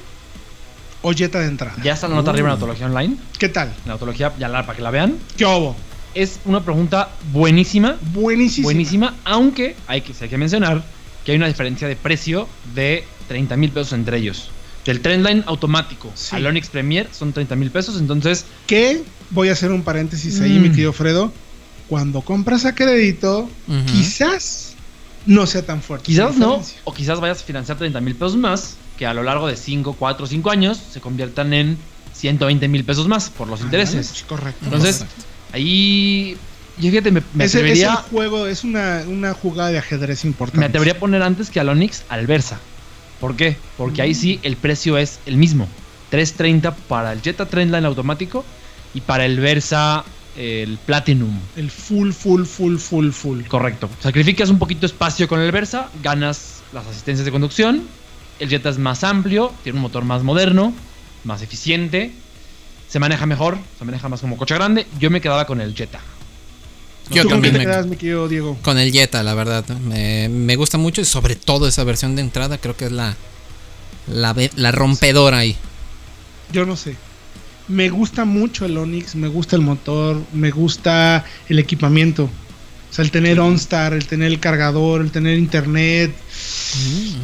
o 1.02 1.12
Jetta 1.12 1.40
de 1.40 1.46
entrada? 1.46 1.76
Ya 1.82 1.94
está 1.94 2.08
la 2.08 2.16
nota 2.16 2.30
arriba 2.30 2.48
en 2.48 2.52
Autología 2.52 2.86
Online. 2.86 3.16
¿Qué 3.38 3.48
tal? 3.48 3.72
En 3.84 3.90
Autología, 3.90 4.32
ya 4.38 4.48
la, 4.48 4.66
para 4.66 4.76
que 4.76 4.82
la 4.82 4.90
vean. 4.90 5.18
¿Qué 5.36 5.44
hubo? 5.44 5.76
Es 6.14 6.40
una 6.44 6.62
pregunta 6.62 7.10
buenísima. 7.32 7.96
Buenísima. 8.12 8.64
Buenísima, 8.64 9.14
aunque 9.24 9.76
hay 9.86 10.02
que, 10.02 10.12
hay 10.20 10.28
que 10.28 10.38
mencionar 10.38 10.82
que 11.24 11.32
hay 11.32 11.38
una 11.38 11.46
diferencia 11.46 11.88
de 11.88 11.96
precio 11.96 12.48
de 12.74 13.04
30 13.28 13.56
mil 13.56 13.70
pesos 13.70 13.92
entre 13.92 14.18
ellos. 14.18 14.50
Del 14.84 15.00
Trendline 15.00 15.44
automático 15.46 16.10
Sí. 16.14 16.34
al 16.36 16.46
Onix 16.46 16.68
Premier 16.68 17.08
son 17.12 17.32
30 17.32 17.54
mil 17.56 17.70
pesos, 17.70 17.98
entonces 18.00 18.44
Que 18.66 19.02
voy 19.30 19.48
a 19.48 19.52
hacer 19.52 19.70
un 19.70 19.82
paréntesis 19.82 20.40
ahí, 20.40 20.58
Mm. 20.58 20.62
mi 20.62 20.70
querido 20.70 20.92
Fredo. 20.92 21.32
Cuando 21.88 22.22
compras 22.22 22.64
a 22.64 22.74
crédito, 22.74 23.48
quizás 23.86 24.74
no 25.26 25.46
sea 25.46 25.64
tan 25.64 25.82
fuerte. 25.82 26.06
quizás 26.06 26.36
no, 26.36 26.62
o 26.84 26.92
quizás 26.94 27.20
vayas 27.20 27.40
a 27.42 27.44
financiar 27.44 27.78
30 27.78 28.00
mil 28.00 28.14
pesos 28.14 28.36
más, 28.36 28.76
que 28.98 29.06
a 29.06 29.14
lo 29.14 29.22
largo 29.22 29.46
de 29.46 29.56
5, 29.56 29.94
4, 29.98 30.26
5 30.26 30.50
años 30.50 30.78
se 30.92 31.00
conviertan 31.00 31.52
en 31.52 31.76
120 32.14 32.66
mil 32.68 32.84
pesos 32.84 33.06
más 33.08 33.30
por 33.30 33.46
los 33.48 33.60
Ah, 33.60 33.64
intereses. 33.64 34.24
correcto. 34.28 34.64
Entonces, 34.64 34.98
Correcto. 34.98 35.22
ahí, 35.52 36.36
yo 36.78 36.90
fíjate, 36.90 37.10
me, 37.10 37.22
me 37.34 37.44
Ese- 37.44 37.58
es, 37.58 37.62
atrevería, 37.62 37.90
el 37.90 37.96
juego, 38.10 38.46
es 38.46 38.64
una, 38.64 39.04
una 39.06 39.32
jugada 39.34 39.70
de 39.70 39.78
ajedrez 39.78 40.24
importante. 40.24 40.58
me 40.60 40.66
atrevería 40.66 40.94
a 40.94 40.98
poner 40.98 41.22
antes 41.22 41.50
que 41.50 41.60
al 41.60 41.68
Onix 41.68 42.02
al 42.08 42.26
Versa. 42.26 42.58
¿Por 43.22 43.36
qué? 43.36 43.56
Porque 43.76 44.02
ahí 44.02 44.14
sí 44.16 44.40
el 44.42 44.56
precio 44.56 44.98
es 44.98 45.20
el 45.26 45.36
mismo. 45.36 45.68
3.30 46.10 46.74
para 46.88 47.12
el 47.12 47.22
Jetta 47.22 47.46
Trendline 47.46 47.84
automático 47.84 48.44
y 48.94 49.00
para 49.00 49.24
el 49.24 49.38
Versa 49.38 50.04
el 50.36 50.76
Platinum. 50.84 51.38
El 51.54 51.70
full, 51.70 52.10
full, 52.10 52.42
full, 52.42 52.78
full, 52.78 53.10
full. 53.10 53.42
Correcto. 53.44 53.88
Sacrificas 54.00 54.50
un 54.50 54.58
poquito 54.58 54.86
espacio 54.86 55.28
con 55.28 55.38
el 55.38 55.52
Versa, 55.52 55.88
ganas 56.02 56.62
las 56.72 56.84
asistencias 56.84 57.24
de 57.24 57.30
conducción. 57.30 57.84
El 58.40 58.48
Jetta 58.48 58.70
es 58.70 58.78
más 58.78 59.04
amplio, 59.04 59.52
tiene 59.62 59.78
un 59.78 59.82
motor 59.82 60.02
más 60.02 60.24
moderno, 60.24 60.74
más 61.22 61.42
eficiente, 61.42 62.10
se 62.88 62.98
maneja 62.98 63.24
mejor, 63.26 63.56
se 63.78 63.84
maneja 63.84 64.08
más 64.08 64.20
como 64.20 64.36
coche 64.36 64.56
grande. 64.56 64.84
Yo 64.98 65.10
me 65.10 65.20
quedaba 65.20 65.46
con 65.46 65.60
el 65.60 65.76
Jetta. 65.76 66.00
Yo 67.10 67.22
¿Tú 67.22 67.28
con 67.28 67.42
qué 67.42 67.48
también 67.48 67.52
te 67.52 67.58
me- 67.58 67.64
quedas, 67.64 67.86
mi 67.86 67.96
querido 67.96 68.28
Diego? 68.28 68.58
Con 68.62 68.78
el 68.78 68.92
Jetta, 68.92 69.22
la 69.22 69.34
verdad. 69.34 69.66
Me, 69.68 70.28
me 70.28 70.56
gusta 70.56 70.78
mucho 70.78 71.00
y 71.00 71.04
sobre 71.04 71.36
todo 71.36 71.66
esa 71.68 71.84
versión 71.84 72.16
de 72.16 72.22
entrada 72.22 72.58
creo 72.58 72.76
que 72.76 72.86
es 72.86 72.92
la, 72.92 73.16
la, 74.06 74.72
rompedora 74.72 75.38
ahí. 75.38 75.56
Yo 76.52 76.64
no 76.64 76.76
sé. 76.76 76.96
Me 77.68 77.90
gusta 77.90 78.24
mucho 78.24 78.64
el 78.66 78.76
Onix, 78.76 79.14
me 79.14 79.28
gusta 79.28 79.56
el 79.56 79.62
motor, 79.62 80.20
me 80.32 80.50
gusta 80.50 81.24
el 81.48 81.58
equipamiento. 81.58 82.24
O 82.24 82.94
sea, 82.94 83.04
el 83.04 83.10
tener 83.10 83.40
OnStar, 83.40 83.94
el 83.94 84.06
tener 84.06 84.28
el 84.30 84.38
cargador, 84.40 85.00
el 85.00 85.10
tener 85.10 85.38
internet. 85.38 86.12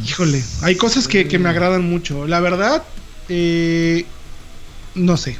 Híjole, 0.06 0.42
hay 0.62 0.76
cosas 0.76 1.06
que, 1.08 1.28
que 1.28 1.38
me 1.38 1.48
agradan 1.50 1.88
mucho. 1.88 2.26
La 2.26 2.40
verdad, 2.40 2.82
eh, 3.28 4.06
no 4.94 5.16
sé. 5.16 5.36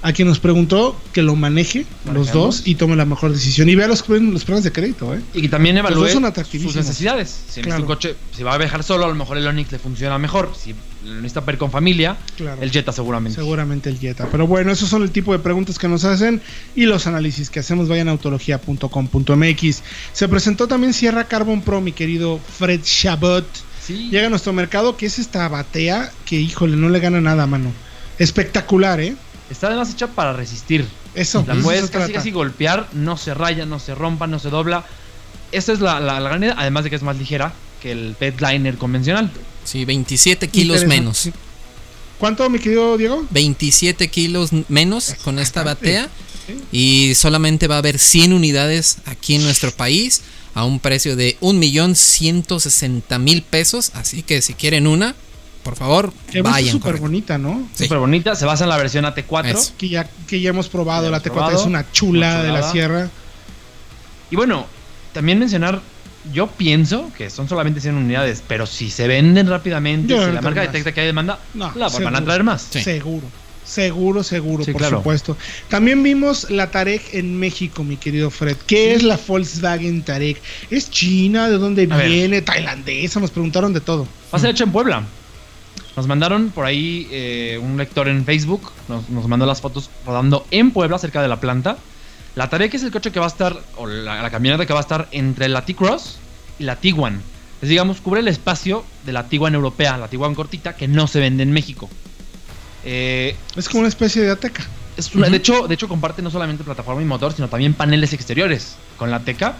A 0.00 0.12
quien 0.12 0.28
nos 0.28 0.38
preguntó 0.38 0.96
que 1.12 1.22
lo 1.22 1.34
maneje 1.34 1.84
los 2.12 2.32
dos 2.32 2.62
y 2.64 2.76
tome 2.76 2.94
la 2.94 3.04
mejor 3.04 3.32
decisión. 3.32 3.68
Y 3.68 3.74
vea 3.74 3.88
los, 3.88 4.08
los 4.08 4.44
planes 4.44 4.62
de 4.62 4.70
crédito, 4.70 5.12
¿eh? 5.12 5.20
Y 5.34 5.42
que 5.42 5.48
también 5.48 5.76
evalúe 5.76 6.06
sus 6.08 6.76
necesidades. 6.76 7.36
Si 7.48 7.60
Claro. 7.62 7.80
un 7.82 7.86
coche, 7.86 8.14
si 8.36 8.44
va 8.44 8.54
a 8.54 8.58
viajar 8.58 8.84
solo, 8.84 9.04
a 9.06 9.08
lo 9.08 9.14
mejor 9.16 9.38
el 9.38 9.46
Onix 9.48 9.72
le 9.72 9.80
funciona 9.80 10.16
mejor. 10.16 10.52
Si 10.56 10.72
lo 11.04 11.14
necesita 11.16 11.44
per 11.44 11.58
con 11.58 11.72
familia, 11.72 12.16
Claro. 12.36 12.62
el 12.62 12.70
Jetta 12.70 12.92
seguramente. 12.92 13.40
Seguramente 13.40 13.88
el 13.90 13.98
Jetta. 13.98 14.28
Pero 14.30 14.46
bueno, 14.46 14.70
esos 14.70 14.88
son 14.88 15.02
el 15.02 15.10
tipo 15.10 15.32
de 15.32 15.40
preguntas 15.40 15.78
que 15.80 15.88
nos 15.88 16.04
hacen 16.04 16.40
y 16.76 16.84
los 16.86 17.08
análisis 17.08 17.50
que 17.50 17.58
hacemos. 17.58 17.88
Vayan 17.88 18.06
a 18.06 18.12
autología.com.mx. 18.12 19.82
Se 20.12 20.28
presentó 20.28 20.68
también 20.68 20.92
Sierra 20.92 21.24
Carbon 21.24 21.60
Pro, 21.62 21.80
mi 21.80 21.90
querido 21.92 22.38
Fred 22.58 22.82
Chabot. 22.82 23.46
Sí. 23.84 24.10
Llega 24.10 24.26
a 24.26 24.30
nuestro 24.30 24.52
mercado, 24.52 24.96
que 24.96 25.06
es 25.06 25.18
esta 25.18 25.48
batea 25.48 26.12
que, 26.24 26.38
híjole, 26.40 26.76
no 26.76 26.88
le 26.88 27.00
gana 27.00 27.20
nada, 27.20 27.46
mano. 27.46 27.72
Espectacular, 28.18 29.00
¿eh? 29.00 29.16
Está 29.50 29.68
además 29.68 29.90
hecha 29.90 30.08
para 30.08 30.32
resistir. 30.32 30.86
Eso. 31.14 31.44
La 31.46 31.54
eso 31.54 31.62
puedes 31.62 31.90
casi, 31.90 32.12
casi 32.12 32.30
golpear, 32.30 32.88
no 32.92 33.16
se 33.16 33.34
raya, 33.34 33.66
no 33.66 33.78
se 33.78 33.94
rompa, 33.94 34.26
no 34.26 34.38
se 34.38 34.50
dobla. 34.50 34.84
Esa 35.52 35.72
es 35.72 35.80
la, 35.80 36.00
la, 36.00 36.20
la 36.20 36.28
gran 36.28 36.42
idea, 36.42 36.54
además 36.58 36.84
de 36.84 36.90
que 36.90 36.96
es 36.96 37.02
más 37.02 37.16
ligera 37.16 37.52
que 37.80 37.92
el 37.92 38.14
Petliner 38.18 38.76
convencional. 38.76 39.30
Sí, 39.64 39.84
27 39.84 40.48
kilos 40.48 40.84
menos. 40.84 41.30
¿Cuánto, 42.18 42.48
mi 42.50 42.58
querido 42.58 42.96
Diego? 42.96 43.24
27 43.30 44.08
kilos 44.08 44.50
menos 44.68 45.14
con 45.24 45.38
esta 45.38 45.62
batea. 45.62 46.08
Y 46.72 47.12
solamente 47.14 47.68
va 47.68 47.76
a 47.76 47.78
haber 47.78 47.98
100 47.98 48.32
unidades 48.32 48.98
aquí 49.04 49.34
en 49.34 49.42
nuestro 49.42 49.70
país 49.70 50.22
a 50.54 50.64
un 50.64 50.80
precio 50.80 51.14
de 51.14 51.36
1.160.000 51.40 53.42
pesos. 53.42 53.90
Así 53.94 54.22
que 54.22 54.40
si 54.40 54.54
quieren 54.54 54.86
una, 54.86 55.14
por 55.62 55.76
favor, 55.76 56.12
Que 56.30 56.42
vayan. 56.42 56.72
súper 56.72 56.96
bonita, 56.96 57.36
¿no? 57.38 57.68
Sí. 57.74 57.84
Súper 57.84 57.98
bonita, 57.98 58.34
se 58.34 58.44
basa 58.46 58.64
en 58.64 58.70
la 58.70 58.76
versión 58.76 59.04
AT4. 59.04 59.46
Eso. 59.46 59.72
Que 59.76 59.88
ya, 59.88 60.08
que 60.26 60.40
ya 60.40 60.50
hemos 60.50 60.68
probado. 60.68 61.04
Ya 61.04 61.10
la 61.10 61.16
hemos 61.18 61.26
T4 61.28 61.32
probado. 61.32 61.58
es 61.60 61.66
una 61.66 61.90
chula 61.92 62.42
de 62.42 62.52
la 62.52 62.70
sierra. 62.70 63.08
Y 64.30 64.36
bueno, 64.36 64.66
también 65.12 65.38
mencionar, 65.38 65.80
yo 66.32 66.46
pienso 66.48 67.10
que 67.16 67.30
son 67.30 67.48
solamente 67.48 67.80
100 67.80 67.94
unidades, 67.96 68.42
pero 68.46 68.66
si 68.66 68.90
se 68.90 69.06
venden 69.08 69.48
rápidamente, 69.48 70.08
Yo 70.14 70.20
si 70.20 70.26
no 70.26 70.32
la 70.32 70.40
marca 70.42 70.60
más. 70.60 70.72
detecta 70.72 70.92
que 70.92 71.00
hay 71.00 71.06
demanda, 71.06 71.38
No, 71.54 71.72
la 71.74 71.88
seguro. 71.88 72.04
van 72.12 72.16
a 72.16 72.24
traer 72.24 72.44
más. 72.44 72.66
Sí. 72.70 72.82
Seguro. 72.82 73.26
Seguro, 73.64 74.22
seguro, 74.22 74.64
Sí, 74.64 74.72
por 74.72 74.80
claro. 74.80 74.96
supuesto. 74.98 75.36
También 75.68 76.02
vimos 76.02 76.50
la 76.50 76.70
Tarek 76.70 77.12
en 77.12 77.38
México, 77.38 77.84
mi 77.84 77.98
querido 77.98 78.30
Fred. 78.30 78.56
¿Qué 78.66 78.94
es 78.94 79.02
la 79.02 79.18
Volkswagen 79.26 80.02
Tarek? 80.02 80.40
¿Es 80.70 80.90
china? 80.90 81.50
¿De 81.50 81.58
dónde 81.58 81.86
A 81.90 81.96
ver. 81.98 82.08
viene? 82.08 82.40
¿Tailandesa? 82.40 83.20
Nos 83.20 83.30
preguntaron 83.30 83.74
de 83.74 83.80
todo. 83.82 84.04
Va 84.32 84.38
a 84.38 84.38
ser 84.38 84.50
hecho 84.50 84.64
en 84.64 84.72
Puebla. 84.72 85.02
Nos 85.98 86.06
mandaron 86.06 86.50
por 86.50 86.64
ahí 86.64 87.08
eh, 87.10 87.58
un 87.60 87.76
lector 87.76 88.06
en 88.06 88.24
Facebook, 88.24 88.70
nos, 88.88 89.08
nos 89.10 89.26
mandó 89.26 89.46
las 89.46 89.60
fotos 89.60 89.90
rodando 90.06 90.46
en 90.52 90.70
Puebla, 90.70 90.96
cerca 90.96 91.20
de 91.20 91.26
la 91.26 91.40
planta. 91.40 91.76
La 92.36 92.48
Tarek 92.48 92.72
es 92.74 92.84
el 92.84 92.92
coche 92.92 93.10
que 93.10 93.18
va 93.18 93.24
a 93.26 93.28
estar, 93.30 93.60
o 93.76 93.84
la, 93.88 94.22
la 94.22 94.30
camioneta 94.30 94.64
que 94.64 94.72
va 94.72 94.78
a 94.78 94.82
estar 94.82 95.08
entre 95.10 95.48
la 95.48 95.64
T-Cross 95.64 96.20
y 96.60 96.62
la 96.62 96.76
Tiguan. 96.76 97.20
Es 97.60 97.68
digamos, 97.68 98.00
cubre 98.00 98.20
el 98.20 98.28
espacio 98.28 98.84
de 99.04 99.10
la 99.12 99.24
Tiguan 99.24 99.56
europea, 99.56 99.96
la 99.96 100.06
Tiguan 100.06 100.36
cortita, 100.36 100.76
que 100.76 100.86
no 100.86 101.08
se 101.08 101.18
vende 101.18 101.42
en 101.42 101.50
México. 101.50 101.90
Eh, 102.84 103.34
Es 103.56 103.68
como 103.68 103.80
una 103.80 103.88
especie 103.88 104.22
de 104.22 104.30
Ateca. 104.30 104.64
es 104.96 105.12
una- 105.16 105.28
de, 105.28 105.36
hecho, 105.38 105.66
de 105.66 105.74
hecho, 105.74 105.88
comparte 105.88 106.22
no 106.22 106.30
solamente 106.30 106.62
plataforma 106.62 107.02
y 107.02 107.06
motor, 107.06 107.32
sino 107.32 107.48
también 107.48 107.74
paneles 107.74 108.12
exteriores 108.12 108.76
con 108.98 109.10
la 109.10 109.18
Teca. 109.18 109.56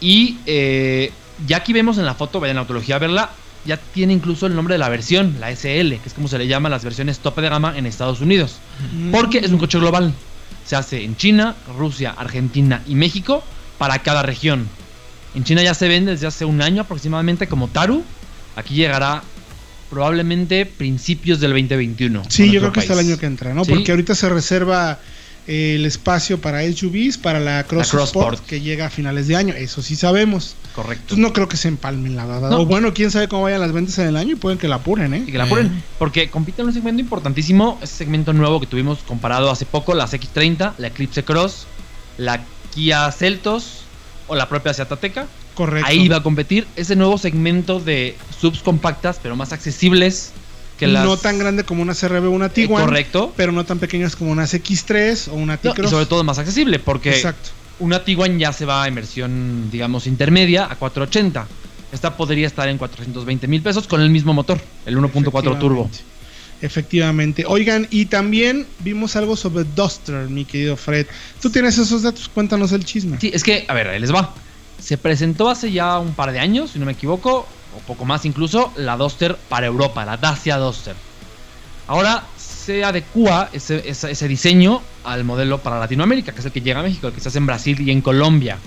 Y 0.00 0.38
eh, 0.46 1.10
ya 1.48 1.56
aquí 1.56 1.72
vemos 1.72 1.98
en 1.98 2.06
la 2.06 2.14
foto, 2.14 2.38
vayan 2.38 2.58
a 2.58 2.60
Autología 2.60 2.94
a 2.94 2.98
verla, 3.00 3.30
ya 3.68 3.76
tiene 3.76 4.14
incluso 4.14 4.46
el 4.46 4.56
nombre 4.56 4.74
de 4.74 4.78
la 4.78 4.88
versión, 4.88 5.36
la 5.38 5.54
SL, 5.54 6.00
que 6.00 6.02
es 6.06 6.14
como 6.14 6.26
se 6.26 6.38
le 6.38 6.46
llama 6.46 6.68
a 6.68 6.70
las 6.70 6.84
versiones 6.84 7.18
tope 7.18 7.42
de 7.42 7.50
gama 7.50 7.76
en 7.76 7.84
Estados 7.84 8.22
Unidos. 8.22 8.56
Porque 9.12 9.38
es 9.38 9.50
un 9.50 9.58
coche 9.58 9.78
global. 9.78 10.14
Se 10.64 10.74
hace 10.74 11.04
en 11.04 11.18
China, 11.18 11.54
Rusia, 11.76 12.14
Argentina 12.16 12.82
y 12.88 12.94
México 12.94 13.44
para 13.76 13.98
cada 13.98 14.22
región. 14.22 14.66
En 15.34 15.44
China 15.44 15.62
ya 15.62 15.74
se 15.74 15.86
vende 15.86 16.12
desde 16.12 16.26
hace 16.26 16.46
un 16.46 16.62
año 16.62 16.80
aproximadamente 16.80 17.46
como 17.46 17.68
Taru. 17.68 18.02
Aquí 18.56 18.74
llegará 18.74 19.22
probablemente 19.90 20.64
principios 20.64 21.38
del 21.38 21.50
2021. 21.50 22.22
Sí, 22.30 22.50
yo 22.50 22.60
creo 22.60 22.72
que 22.72 22.80
hasta 22.80 22.94
el 22.94 23.00
país. 23.00 23.10
año 23.10 23.18
que 23.18 23.26
entra, 23.26 23.52
¿no? 23.52 23.66
Sí. 23.66 23.72
Porque 23.72 23.90
ahorita 23.90 24.14
se 24.14 24.30
reserva 24.30 24.98
el 25.46 25.84
espacio 25.84 26.40
para 26.40 26.62
SUVs, 26.62 27.18
para 27.18 27.38
la 27.38 27.64
Cross, 27.64 27.90
Cross 27.90 28.04
Sport, 28.08 28.34
Sport. 28.34 28.48
que 28.48 28.60
llega 28.62 28.86
a 28.86 28.90
finales 28.90 29.28
de 29.28 29.36
año. 29.36 29.54
Eso 29.54 29.82
sí 29.82 29.94
sabemos. 29.94 30.56
Correcto. 30.78 31.02
Entonces 31.14 31.18
no 31.22 31.32
creo 31.32 31.48
que 31.48 31.56
se 31.56 31.66
empalmen, 31.66 32.14
la 32.14 32.24
verdad. 32.24 32.50
No. 32.50 32.60
O 32.60 32.66
bueno, 32.66 32.94
quién 32.94 33.10
sabe 33.10 33.26
cómo 33.26 33.42
vayan 33.42 33.60
las 33.60 33.72
ventas 33.72 33.98
en 33.98 34.06
el 34.06 34.16
año 34.16 34.34
y 34.34 34.36
pueden 34.36 34.58
que 34.58 34.68
la 34.68 34.76
apuren, 34.76 35.12
¿eh? 35.12 35.24
Y 35.26 35.32
que 35.32 35.36
la 35.38 35.42
apuren. 35.44 35.82
Porque 35.98 36.30
compite 36.30 36.62
en 36.62 36.68
un 36.68 36.72
segmento 36.74 37.00
importantísimo. 37.02 37.80
Ese 37.82 37.96
segmento 37.96 38.32
nuevo 38.32 38.60
que 38.60 38.68
tuvimos 38.68 38.98
comparado 39.00 39.50
hace 39.50 39.66
poco: 39.66 39.92
las 39.94 40.14
X30, 40.14 40.74
la 40.78 40.86
Eclipse 40.86 41.24
Cross, 41.24 41.66
la 42.16 42.44
Kia 42.72 43.10
Celtos 43.10 43.80
o 44.28 44.36
la 44.36 44.48
propia 44.48 44.72
Seat 44.72 44.92
Ateca. 44.92 45.26
Correcto. 45.54 45.88
Ahí 45.90 46.06
va 46.06 46.18
a 46.18 46.22
competir 46.22 46.68
ese 46.76 46.94
nuevo 46.94 47.18
segmento 47.18 47.80
de 47.80 48.16
subs 48.40 48.60
compactas, 48.62 49.18
pero 49.20 49.34
más 49.34 49.52
accesibles, 49.52 50.30
Que 50.76 50.86
las- 50.86 51.04
No 51.04 51.16
tan 51.16 51.40
grande 51.40 51.64
como 51.64 51.82
una 51.82 51.92
CRB 51.92 52.26
o 52.26 52.30
una 52.30 52.50
Tiguan. 52.50 52.84
correcto. 52.84 53.32
Pero 53.36 53.50
no 53.50 53.64
tan 53.64 53.80
pequeñas 53.80 54.14
como 54.14 54.30
una 54.30 54.44
X3 54.44 55.26
o 55.26 55.34
una 55.34 55.54
No, 55.54 55.58
T-Cross. 55.58 55.88
y 55.88 55.90
sobre 55.90 56.06
todo 56.06 56.22
más 56.22 56.38
accesible, 56.38 56.78
porque 56.78 57.10
Exacto. 57.16 57.50
Una 57.80 58.04
Tiguan 58.04 58.38
ya 58.38 58.52
se 58.52 58.64
va 58.64 58.82
a 58.82 58.88
inversión, 58.88 59.70
digamos, 59.70 60.06
intermedia 60.06 60.64
a 60.64 60.76
480. 60.76 61.46
Esta 61.92 62.16
podría 62.16 62.46
estar 62.46 62.68
en 62.68 62.78
420 62.78 63.46
mil 63.46 63.62
pesos 63.62 63.86
con 63.86 64.00
el 64.00 64.10
mismo 64.10 64.34
motor, 64.34 64.60
el 64.84 64.98
1.4 64.98 65.58
turbo. 65.58 65.88
Efectivamente. 65.90 66.18
Efectivamente. 66.60 67.44
Oigan, 67.46 67.86
y 67.90 68.06
también 68.06 68.66
vimos 68.80 69.16
algo 69.16 69.36
sobre 69.36 69.64
Duster, 69.64 70.28
mi 70.28 70.44
querido 70.44 70.76
Fred. 70.76 71.06
Tú 71.40 71.50
tienes 71.50 71.78
esos 71.78 72.02
datos, 72.02 72.28
cuéntanos 72.28 72.72
el 72.72 72.84
chisme. 72.84 73.18
Sí, 73.20 73.30
es 73.32 73.42
que, 73.42 73.64
a 73.68 73.74
ver, 73.74 73.88
ahí 73.88 74.00
les 74.00 74.12
va. 74.12 74.34
Se 74.80 74.98
presentó 74.98 75.48
hace 75.48 75.70
ya 75.70 75.98
un 75.98 76.14
par 76.14 76.32
de 76.32 76.40
años, 76.40 76.70
si 76.72 76.78
no 76.78 76.86
me 76.86 76.92
equivoco, 76.92 77.46
o 77.76 77.80
poco 77.86 78.04
más 78.04 78.24
incluso, 78.24 78.72
la 78.76 78.96
Duster 78.96 79.36
para 79.48 79.66
Europa, 79.66 80.04
la 80.04 80.16
Dacia 80.16 80.56
Duster. 80.56 80.96
Ahora 81.86 82.24
se 82.68 82.84
adecua 82.84 83.48
ese, 83.54 83.82
ese- 83.88 84.28
diseño 84.28 84.82
al 85.02 85.24
modelo 85.24 85.56
para 85.56 85.78
Latinoamérica, 85.78 86.32
que 86.32 86.40
es 86.40 86.44
el 86.44 86.52
que 86.52 86.60
llega 86.60 86.80
a 86.80 86.82
México, 86.82 87.06
el 87.06 87.14
que 87.14 87.20
se 87.20 87.30
hace 87.30 87.38
en 87.38 87.46
Brasil 87.46 87.80
y 87.80 87.90
en 87.90 88.02
Colombia. 88.02 88.58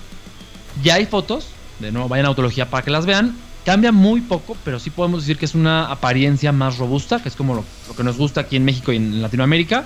Ya 0.81 0.95
hay 0.95 1.05
fotos, 1.05 1.49
de 1.79 1.91
nuevo 1.91 2.07
vayan 2.09 2.25
a 2.25 2.29
Autología 2.29 2.67
para 2.67 2.83
que 2.83 2.89
las 2.89 3.05
vean. 3.05 3.35
Cambia 3.63 3.91
muy 3.91 4.21
poco, 4.21 4.57
pero 4.65 4.79
sí 4.79 4.89
podemos 4.89 5.21
decir 5.21 5.37
que 5.37 5.45
es 5.45 5.53
una 5.53 5.85
apariencia 5.85 6.51
más 6.51 6.79
robusta, 6.79 7.21
que 7.21 7.29
es 7.29 7.35
como 7.35 7.53
lo, 7.53 7.63
lo 7.87 7.95
que 7.95 8.03
nos 8.03 8.17
gusta 8.17 8.41
aquí 8.41 8.55
en 8.55 8.65
México 8.65 8.91
y 8.91 8.95
en 8.95 9.21
Latinoamérica. 9.21 9.85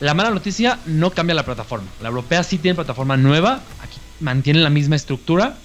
La 0.00 0.12
mala 0.12 0.28
noticia 0.28 0.78
no 0.84 1.10
cambia 1.10 1.34
la 1.34 1.46
plataforma. 1.46 1.86
La 2.02 2.10
europea 2.10 2.42
sí 2.44 2.58
tiene 2.58 2.74
plataforma 2.74 3.16
nueva, 3.16 3.62
aquí 3.82 3.96
mantiene 4.20 4.60
la 4.60 4.68
misma 4.68 4.96
estructura, 4.96 5.56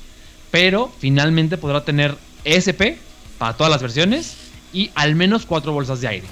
pero 0.52 0.90
finalmente 1.00 1.58
podrá 1.58 1.84
tener 1.84 2.16
ESP 2.46 2.96
para 3.38 3.58
todas 3.58 3.70
las 3.72 3.82
versiones 3.82 4.38
y 4.72 4.90
al 4.96 5.16
menos 5.16 5.46
cuatro 5.46 5.74
bolsas 5.74 6.00
de 6.00 6.08
aire. 6.08 6.28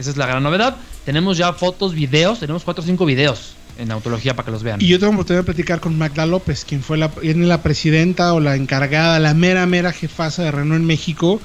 Esa 0.00 0.10
es 0.10 0.16
la 0.16 0.26
gran 0.26 0.42
novedad. 0.42 0.76
Tenemos 1.04 1.36
ya 1.36 1.52
fotos, 1.52 1.94
videos, 1.94 2.40
tenemos 2.40 2.64
cuatro 2.64 2.82
o 2.82 2.86
cinco 2.86 3.04
videos 3.04 3.52
en 3.78 3.90
Autología 3.90 4.34
para 4.34 4.46
que 4.46 4.52
los 4.52 4.62
vean. 4.62 4.80
Y 4.80 4.86
yo 4.86 4.98
tengo 4.98 5.12
oportunidad 5.12 5.42
de 5.42 5.44
platicar 5.44 5.78
con 5.80 5.98
Magda 5.98 6.24
López, 6.24 6.64
quien 6.64 6.82
fue 6.82 6.96
la, 6.96 7.10
la 7.22 7.62
presidenta 7.62 8.32
o 8.32 8.40
la 8.40 8.56
encargada, 8.56 9.18
la 9.18 9.34
mera, 9.34 9.66
mera 9.66 9.92
jefaza 9.92 10.42
de 10.42 10.52
Renault 10.52 10.80
en 10.80 10.86
México. 10.86 11.38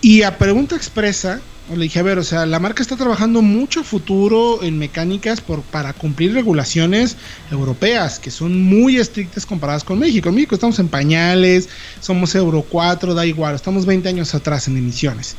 Y 0.00 0.22
a 0.22 0.36
pregunta 0.36 0.74
expresa, 0.74 1.40
le 1.76 1.84
dije, 1.84 2.00
a 2.00 2.02
ver, 2.02 2.18
o 2.18 2.24
sea, 2.24 2.44
la 2.44 2.58
marca 2.58 2.82
está 2.82 2.96
trabajando 2.96 3.40
mucho 3.40 3.84
futuro 3.84 4.64
en 4.64 4.76
mecánicas 4.76 5.40
por, 5.40 5.62
para 5.62 5.92
cumplir 5.92 6.34
regulaciones 6.34 7.16
europeas, 7.52 8.18
que 8.18 8.32
son 8.32 8.60
muy 8.62 8.96
estrictas 8.96 9.46
comparadas 9.46 9.84
con 9.84 10.00
México. 10.00 10.28
En 10.28 10.34
México 10.34 10.56
estamos 10.56 10.80
en 10.80 10.88
pañales, 10.88 11.68
somos 12.00 12.34
Euro 12.34 12.66
4, 12.68 13.14
da 13.14 13.24
igual, 13.26 13.54
estamos 13.54 13.86
20 13.86 14.08
años 14.08 14.34
atrás 14.34 14.66
en 14.66 14.76
emisiones. 14.76 15.36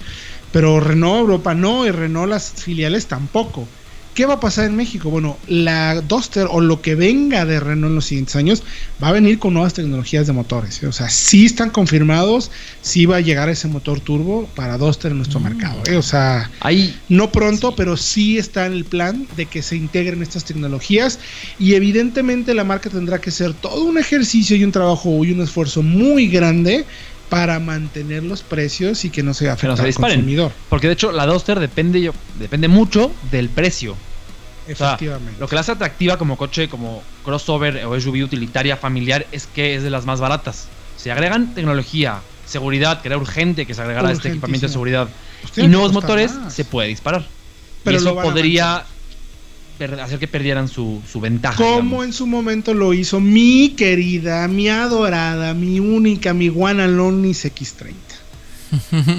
Pero 0.51 0.79
Renault 0.79 1.21
Europa 1.21 1.53
no, 1.53 1.85
y 1.85 1.91
Renault 1.91 2.29
las 2.29 2.51
filiales 2.51 3.07
tampoco. 3.07 3.67
¿Qué 4.13 4.25
va 4.25 4.33
a 4.33 4.39
pasar 4.41 4.65
en 4.65 4.75
México? 4.75 5.09
Bueno, 5.09 5.37
la 5.47 6.01
Duster 6.01 6.45
o 6.49 6.59
lo 6.59 6.81
que 6.81 6.95
venga 6.95 7.45
de 7.45 7.61
Renault 7.61 7.91
en 7.91 7.95
los 7.95 8.05
siguientes 8.05 8.35
años 8.35 8.61
va 9.01 9.07
a 9.07 9.13
venir 9.13 9.39
con 9.39 9.53
nuevas 9.53 9.73
tecnologías 9.73 10.27
de 10.27 10.33
motores. 10.33 10.83
O 10.83 10.91
sea, 10.91 11.09
sí 11.09 11.45
están 11.45 11.69
confirmados, 11.69 12.51
sí 12.81 13.05
va 13.05 13.17
a 13.17 13.21
llegar 13.21 13.47
ese 13.47 13.69
motor 13.69 14.01
turbo 14.01 14.49
para 14.53 14.77
Duster 14.77 15.11
en 15.11 15.17
nuestro 15.17 15.39
mercado. 15.39 15.81
¿eh? 15.85 15.95
O 15.95 16.01
sea, 16.01 16.51
Ahí 16.59 16.93
no 17.07 17.31
pronto, 17.31 17.73
pero 17.73 17.95
sí 17.95 18.37
está 18.37 18.65
en 18.65 18.73
el 18.73 18.83
plan 18.83 19.27
de 19.37 19.45
que 19.45 19.61
se 19.61 19.77
integren 19.77 20.21
estas 20.21 20.43
tecnologías 20.43 21.19
y 21.57 21.75
evidentemente 21.75 22.53
la 22.53 22.65
marca 22.65 22.89
tendrá 22.89 23.21
que 23.21 23.29
hacer 23.29 23.53
todo 23.53 23.85
un 23.85 23.97
ejercicio 23.97 24.57
y 24.57 24.65
un 24.65 24.73
trabajo 24.73 25.23
y 25.23 25.31
un 25.31 25.39
esfuerzo 25.39 25.83
muy 25.83 26.27
grande 26.27 26.85
para 27.31 27.59
mantener 27.61 28.23
los 28.23 28.43
precios 28.43 29.05
y 29.05 29.09
que 29.09 29.23
no 29.23 29.33
se 29.33 29.49
afecte 29.49 29.67
no 29.69 29.77
se 29.77 29.83
al 29.87 29.93
consumidor. 29.93 30.51
Porque 30.69 30.87
de 30.87 30.93
hecho 30.93 31.13
la 31.13 31.25
Duster 31.25 31.59
depende, 31.61 32.01
yo- 32.01 32.13
depende 32.37 32.67
mucho 32.67 33.09
del 33.31 33.47
precio. 33.49 33.93
O 33.93 34.75
sea, 34.75 34.89
Efectivamente. 34.89 35.39
lo 35.39 35.47
que 35.47 35.55
la 35.55 35.61
hace 35.61 35.71
atractiva 35.71 36.17
como 36.17 36.35
coche, 36.37 36.67
como 36.67 37.01
crossover 37.23 37.85
o 37.85 37.95
SUV 37.99 38.23
utilitaria 38.25 38.75
familiar 38.75 39.25
es 39.31 39.47
que 39.47 39.75
es 39.75 39.81
de 39.83 39.89
las 39.89 40.05
más 40.05 40.19
baratas. 40.19 40.67
Se 40.97 41.09
agregan 41.09 41.55
tecnología, 41.55 42.19
seguridad, 42.45 43.01
que 43.01 43.07
era 43.07 43.17
urgente 43.17 43.65
que 43.65 43.73
se 43.73 43.81
agregara 43.81 44.11
este 44.11 44.27
equipamiento 44.27 44.67
de 44.67 44.71
seguridad 44.73 45.07
Pues 45.41 45.57
y 45.65 45.67
nuevos 45.69 45.93
motores, 45.93 46.33
más. 46.33 46.53
se 46.53 46.65
puede 46.65 46.89
disparar. 46.89 47.25
Pero 47.85 47.97
y 47.97 48.01
eso 48.01 48.13
podría 48.15 48.83
hacer 49.85 50.19
que 50.19 50.27
perdieran 50.27 50.67
su, 50.67 51.01
su 51.11 51.19
ventaja. 51.19 51.57
Como 51.57 51.73
digamos. 51.81 52.05
en 52.05 52.13
su 52.13 52.27
momento 52.27 52.73
lo 52.73 52.93
hizo 52.93 53.19
mi 53.19 53.69
querida, 53.77 54.47
mi 54.47 54.69
adorada, 54.69 55.53
mi 55.53 55.79
única, 55.79 56.33
mi 56.33 56.49
one 56.49 56.83
only 56.83 57.31
X30. 57.31 57.93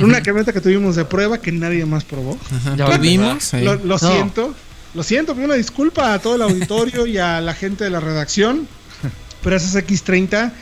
Una 0.02 0.22
camioneta 0.22 0.52
que 0.52 0.60
tuvimos 0.60 0.96
de 0.96 1.04
prueba 1.04 1.38
que 1.38 1.52
nadie 1.52 1.84
más 1.84 2.04
probó. 2.04 2.38
Ya 2.76 2.86
ahí. 2.86 3.64
Lo, 3.64 3.74
lo 3.74 3.82
No. 3.84 3.98
siento, 3.98 4.54
lo 4.94 5.02
siento, 5.02 5.34
pido 5.34 5.46
una 5.46 5.54
disculpa 5.54 6.14
a 6.14 6.18
todo 6.18 6.36
el 6.36 6.42
auditorio 6.42 7.06
y 7.06 7.18
a 7.18 7.40
la 7.40 7.54
gente 7.54 7.84
de 7.84 7.90
la 7.90 8.00
redacción. 8.00 8.66
Pero 9.42 9.56
esa 9.56 9.80
X30, 9.80 10.52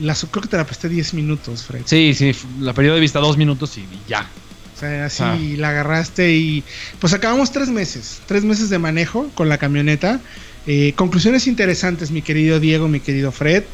las, 0.00 0.26
creo 0.30 0.42
que 0.42 0.48
te 0.48 0.56
la 0.56 0.66
presté 0.66 0.88
10 0.88 1.14
minutos, 1.14 1.64
Fred. 1.64 1.82
Sí, 1.86 2.14
sí, 2.14 2.32
la 2.60 2.72
periodo 2.72 2.96
de 2.96 3.00
vista 3.00 3.18
dos 3.18 3.36
minutos 3.36 3.76
y 3.78 3.80
y 3.80 4.00
ya. 4.08 4.28
O 4.76 4.78
sea, 4.80 5.06
así 5.06 5.22
Ah. 5.24 5.38
la 5.56 5.70
agarraste 5.70 6.34
y 6.34 6.62
pues 7.00 7.14
acabamos 7.14 7.50
tres 7.50 7.68
meses, 7.70 8.20
tres 8.26 8.44
meses 8.44 8.68
de 8.68 8.78
manejo 8.78 9.30
con 9.34 9.48
la 9.48 9.56
camioneta. 9.58 10.20
Eh, 10.66 10.92
conclusiones 10.96 11.46
interesantes, 11.46 12.10
mi 12.10 12.20
querido 12.22 12.60
Diego, 12.60 12.86
mi 12.88 13.00
querido 13.00 13.32
Fred. 13.32 13.64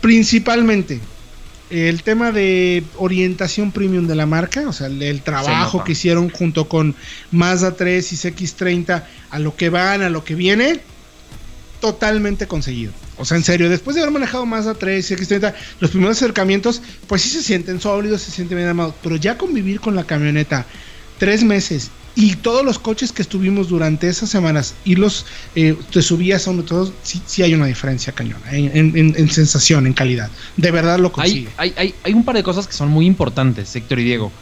Principalmente 0.00 1.00
el 1.70 2.02
tema 2.02 2.32
de 2.32 2.82
orientación 2.96 3.72
premium 3.72 4.06
de 4.06 4.14
la 4.14 4.26
marca, 4.26 4.66
o 4.68 4.72
sea, 4.72 4.86
el, 4.86 5.02
el 5.02 5.20
trabajo 5.22 5.84
que 5.84 5.92
hicieron 5.92 6.30
junto 6.30 6.68
con 6.68 6.94
Mazda 7.30 7.76
3 7.76 8.12
y 8.12 8.16
CX30 8.16 9.04
a 9.30 9.38
lo 9.38 9.54
que 9.56 9.68
van, 9.68 10.02
a 10.02 10.08
lo 10.08 10.24
que 10.24 10.34
viene, 10.34 10.80
totalmente 11.80 12.46
conseguido. 12.46 12.92
O 13.18 13.24
sea, 13.24 13.36
en 13.36 13.44
serio, 13.44 13.68
después 13.68 13.94
de 13.96 14.02
haber 14.02 14.12
manejado 14.12 14.46
Mazda 14.46 14.74
3 14.74 15.10
y 15.10 15.14
X30, 15.16 15.54
los 15.80 15.90
primeros 15.90 16.16
acercamientos, 16.16 16.80
pues 17.06 17.22
sí 17.22 17.28
se 17.30 17.42
sienten 17.42 17.80
sólidos, 17.80 18.22
se 18.22 18.30
sienten 18.30 18.56
bien 18.58 18.68
armados, 18.68 18.94
pero 19.02 19.16
ya 19.16 19.36
convivir 19.38 19.80
con 19.80 19.94
la 19.96 20.04
camioneta 20.04 20.66
tres 21.18 21.42
meses 21.42 21.90
y 22.14 22.34
todos 22.36 22.64
los 22.64 22.78
coches 22.78 23.12
que 23.12 23.22
estuvimos 23.22 23.68
durante 23.68 24.08
esas 24.08 24.28
semanas 24.28 24.74
y 24.84 24.96
los 24.96 25.26
eh, 25.54 25.76
te 25.92 26.02
subías 26.02 26.46
a 26.48 26.50
uno 26.50 26.62
todos, 26.64 26.92
sí, 27.02 27.20
sí 27.26 27.42
hay 27.42 27.54
una 27.54 27.66
diferencia 27.66 28.12
cañona 28.12 28.50
en, 28.52 28.70
en- 28.76 28.96
en- 28.96 29.14
en 29.16 29.30
sensación, 29.30 29.86
en 29.86 29.92
calidad. 29.94 30.30
De 30.56 30.70
verdad 30.70 30.98
lo 30.98 31.12
consigue. 31.12 31.48
Hay, 31.56 31.72
hay, 31.76 31.94
hay, 32.02 32.12
un 32.14 32.24
par 32.24 32.34
de 32.36 32.42
cosas 32.42 32.66
que 32.66 32.72
son 32.72 32.88
muy 32.88 33.06
importantes, 33.06 33.74
Héctor 33.76 33.98
y 34.00 34.04
Diego. 34.04 34.32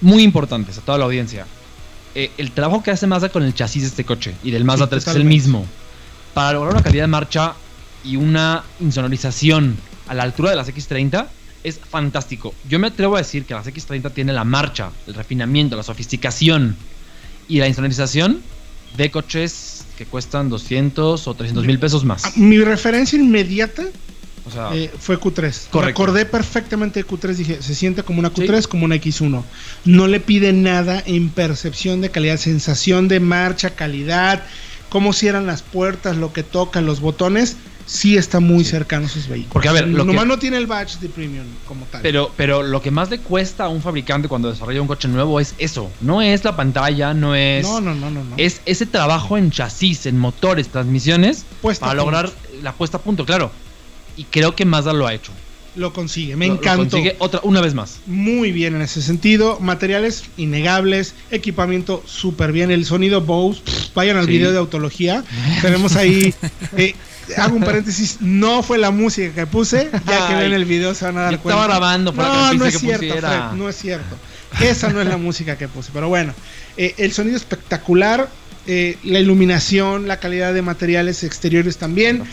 Muy 0.00 0.22
importantes 0.22 0.78
a 0.78 0.80
toda 0.82 0.98
la 0.98 1.04
audiencia. 1.06 1.46
Eh, 2.14 2.30
el 2.38 2.52
trabajo 2.52 2.82
que 2.82 2.90
hace 2.90 3.06
Mazda 3.06 3.28
con 3.30 3.42
el 3.42 3.54
chasis 3.54 3.82
de 3.82 3.88
este 3.88 4.04
coche 4.04 4.34
y 4.42 4.50
del 4.50 4.64
Mazda 4.64 4.86
Sí, 4.86 4.90
3 4.90 5.04
que 5.04 5.10
es 5.10 5.16
el 5.16 5.22
totalmente. 5.22 5.34
mismo. 5.42 5.66
Para 6.32 6.52
lograr 6.54 6.72
una 6.74 6.82
calidad 6.82 7.04
de 7.04 7.08
marcha 7.08 7.54
y 8.06 8.16
una 8.16 8.64
insonorización 8.80 9.76
a 10.06 10.14
la 10.14 10.22
altura 10.22 10.50
de 10.50 10.56
las 10.56 10.68
X30 10.68 11.26
es 11.64 11.80
fantástico. 11.80 12.54
Yo 12.68 12.78
me 12.78 12.86
atrevo 12.86 13.16
a 13.16 13.18
decir 13.18 13.44
que 13.44 13.54
las 13.54 13.66
X30 13.66 14.12
tiene 14.12 14.32
la 14.32 14.44
marcha, 14.44 14.90
el 15.06 15.14
refinamiento, 15.14 15.76
la 15.76 15.82
sofisticación 15.82 16.76
y 17.48 17.58
la 17.58 17.66
insonorización 17.66 18.40
de 18.96 19.10
coches 19.10 19.84
que 19.98 20.06
cuestan 20.06 20.48
200 20.48 21.26
o 21.26 21.34
300 21.34 21.66
mil 21.66 21.78
pesos 21.78 22.04
más. 22.04 22.24
Ah, 22.24 22.32
Mi 22.36 22.58
referencia 22.58 23.18
inmediata 23.18 23.82
O 24.46 24.50
sea, 24.50 24.70
eh, 24.72 24.92
fue 24.96 25.18
Q3. 25.18 25.68
Correcto. 25.70 25.80
Recordé 25.80 26.24
perfectamente 26.24 27.02
de 27.02 27.08
Q3, 27.08 27.34
dije, 27.34 27.62
se 27.62 27.74
siente 27.74 28.04
como 28.04 28.20
una 28.20 28.32
Q3, 28.32 28.68
como 28.68 28.84
una 28.84 28.94
X1. 28.96 29.42
No 29.86 30.06
le 30.06 30.20
pide 30.20 30.52
nada 30.52 31.02
en 31.04 31.30
percepción 31.30 32.00
de 32.00 32.10
calidad, 32.10 32.36
sensación 32.36 33.08
de 33.08 33.18
marcha, 33.18 33.70
calidad, 33.70 34.44
cómo 34.88 35.12
cierran 35.12 35.46
las 35.46 35.62
puertas, 35.62 36.16
lo 36.16 36.32
que 36.32 36.44
tocan, 36.44 36.86
los 36.86 37.00
botones. 37.00 37.56
Sí 37.86 38.16
está 38.16 38.40
muy 38.40 38.64
cercano 38.64 39.06
a 39.06 39.08
sus 39.08 39.28
vehículos. 39.28 39.52
Porque, 39.52 39.68
a 39.68 39.72
ver, 39.72 39.86
lo 39.86 40.04
Nomás 40.04 40.24
que- 40.24 40.28
no 40.28 40.38
tiene 40.40 40.56
el 40.56 40.66
badge 40.66 40.98
de 40.98 41.08
premium 41.08 41.46
como 41.68 41.86
tal. 41.86 42.02
Pero, 42.02 42.32
pero 42.36 42.62
lo 42.64 42.82
que 42.82 42.90
más 42.90 43.10
le 43.10 43.18
cuesta 43.20 43.64
a 43.64 43.68
un 43.68 43.80
fabricante 43.80 44.26
cuando 44.26 44.50
desarrolla 44.50 44.82
un 44.82 44.88
coche 44.88 45.06
nuevo 45.06 45.38
es 45.38 45.54
eso. 45.58 45.88
No 46.00 46.20
es 46.20 46.42
la 46.44 46.56
pantalla, 46.56 47.14
no 47.14 47.34
es. 47.36 47.62
no, 47.64 47.80
no, 47.80 47.94
no, 47.94 48.10
no. 48.10 48.24
no. 48.24 48.34
Es 48.36 48.60
ese 48.66 48.86
trabajo 48.86 49.38
en 49.38 49.50
chasis, 49.52 50.06
en 50.06 50.18
motores, 50.18 50.68
transmisiones, 50.68 51.44
Puesta 51.62 51.86
para 51.86 51.96
lograr 51.98 52.30
la 52.62 52.72
puesta 52.72 52.96
a 52.96 53.00
punto, 53.00 53.24
claro. 53.24 53.52
Y 54.16 54.24
creo 54.24 54.56
que 54.56 54.64
Mazda 54.64 54.92
lo 54.92 55.06
ha 55.06 55.14
hecho. 55.14 55.30
Lo 55.76 55.92
consigue, 55.92 56.36
me 56.36 56.46
encantó. 56.46 56.88
consigue 56.88 57.16
otra, 57.18 57.40
una 57.42 57.60
vez 57.60 57.74
más. 57.74 57.98
Muy 58.06 58.50
bien 58.50 58.74
en 58.74 58.80
ese 58.82 59.02
sentido. 59.02 59.60
Materiales 59.60 60.24
innegables, 60.38 61.14
equipamiento 61.30 62.02
súper 62.06 62.50
bien. 62.50 62.70
El 62.70 62.86
sonido 62.86 63.20
Bose, 63.20 63.60
pff, 63.62 63.94
vayan 63.94 64.16
al 64.16 64.24
Sí. 64.24 64.32
video 64.32 64.52
de 64.52 64.58
autología. 64.58 65.22
Tenemos 65.62 65.94
ahí. 65.96 66.32
eh, 66.78 66.94
hago 67.36 67.56
un 67.56 67.62
paréntesis, 67.62 68.18
no 68.20 68.62
fue 68.62 68.78
la 68.78 68.90
música 68.90 69.32
que 69.34 69.46
puse. 69.46 69.90
Ya 70.06 70.28
que 70.28 70.34
ven 70.34 70.52
el 70.52 70.64
video 70.64 70.94
se 70.94 71.04
van 71.06 71.18
a 71.18 71.22
dar 71.22 71.32
yo 71.32 71.40
cuenta. 71.40 71.60
estaba 71.60 71.72
grabando, 71.72 72.12
que 72.12 72.18
no, 72.18 72.54
no 72.54 72.64
es 72.66 72.74
que 72.74 72.78
cierto. 72.80 73.16
Fred, 73.18 73.40
no 73.54 73.68
es 73.68 73.76
cierto. 73.76 74.16
Esa 74.60 74.90
no 74.90 75.00
es 75.00 75.06
la 75.08 75.16
música 75.16 75.56
que 75.58 75.68
puse. 75.68 75.90
Pero 75.92 76.08
bueno, 76.08 76.34
eh, 76.76 76.94
el 76.98 77.12
sonido 77.12 77.36
espectacular. 77.36 78.28
eh, 78.68 78.98
la 79.04 79.20
iluminación, 79.20 80.08
la 80.08 80.18
calidad 80.18 80.52
de 80.52 80.60
materiales 80.60 81.22
exteriores 81.22 81.76
también. 81.76 82.24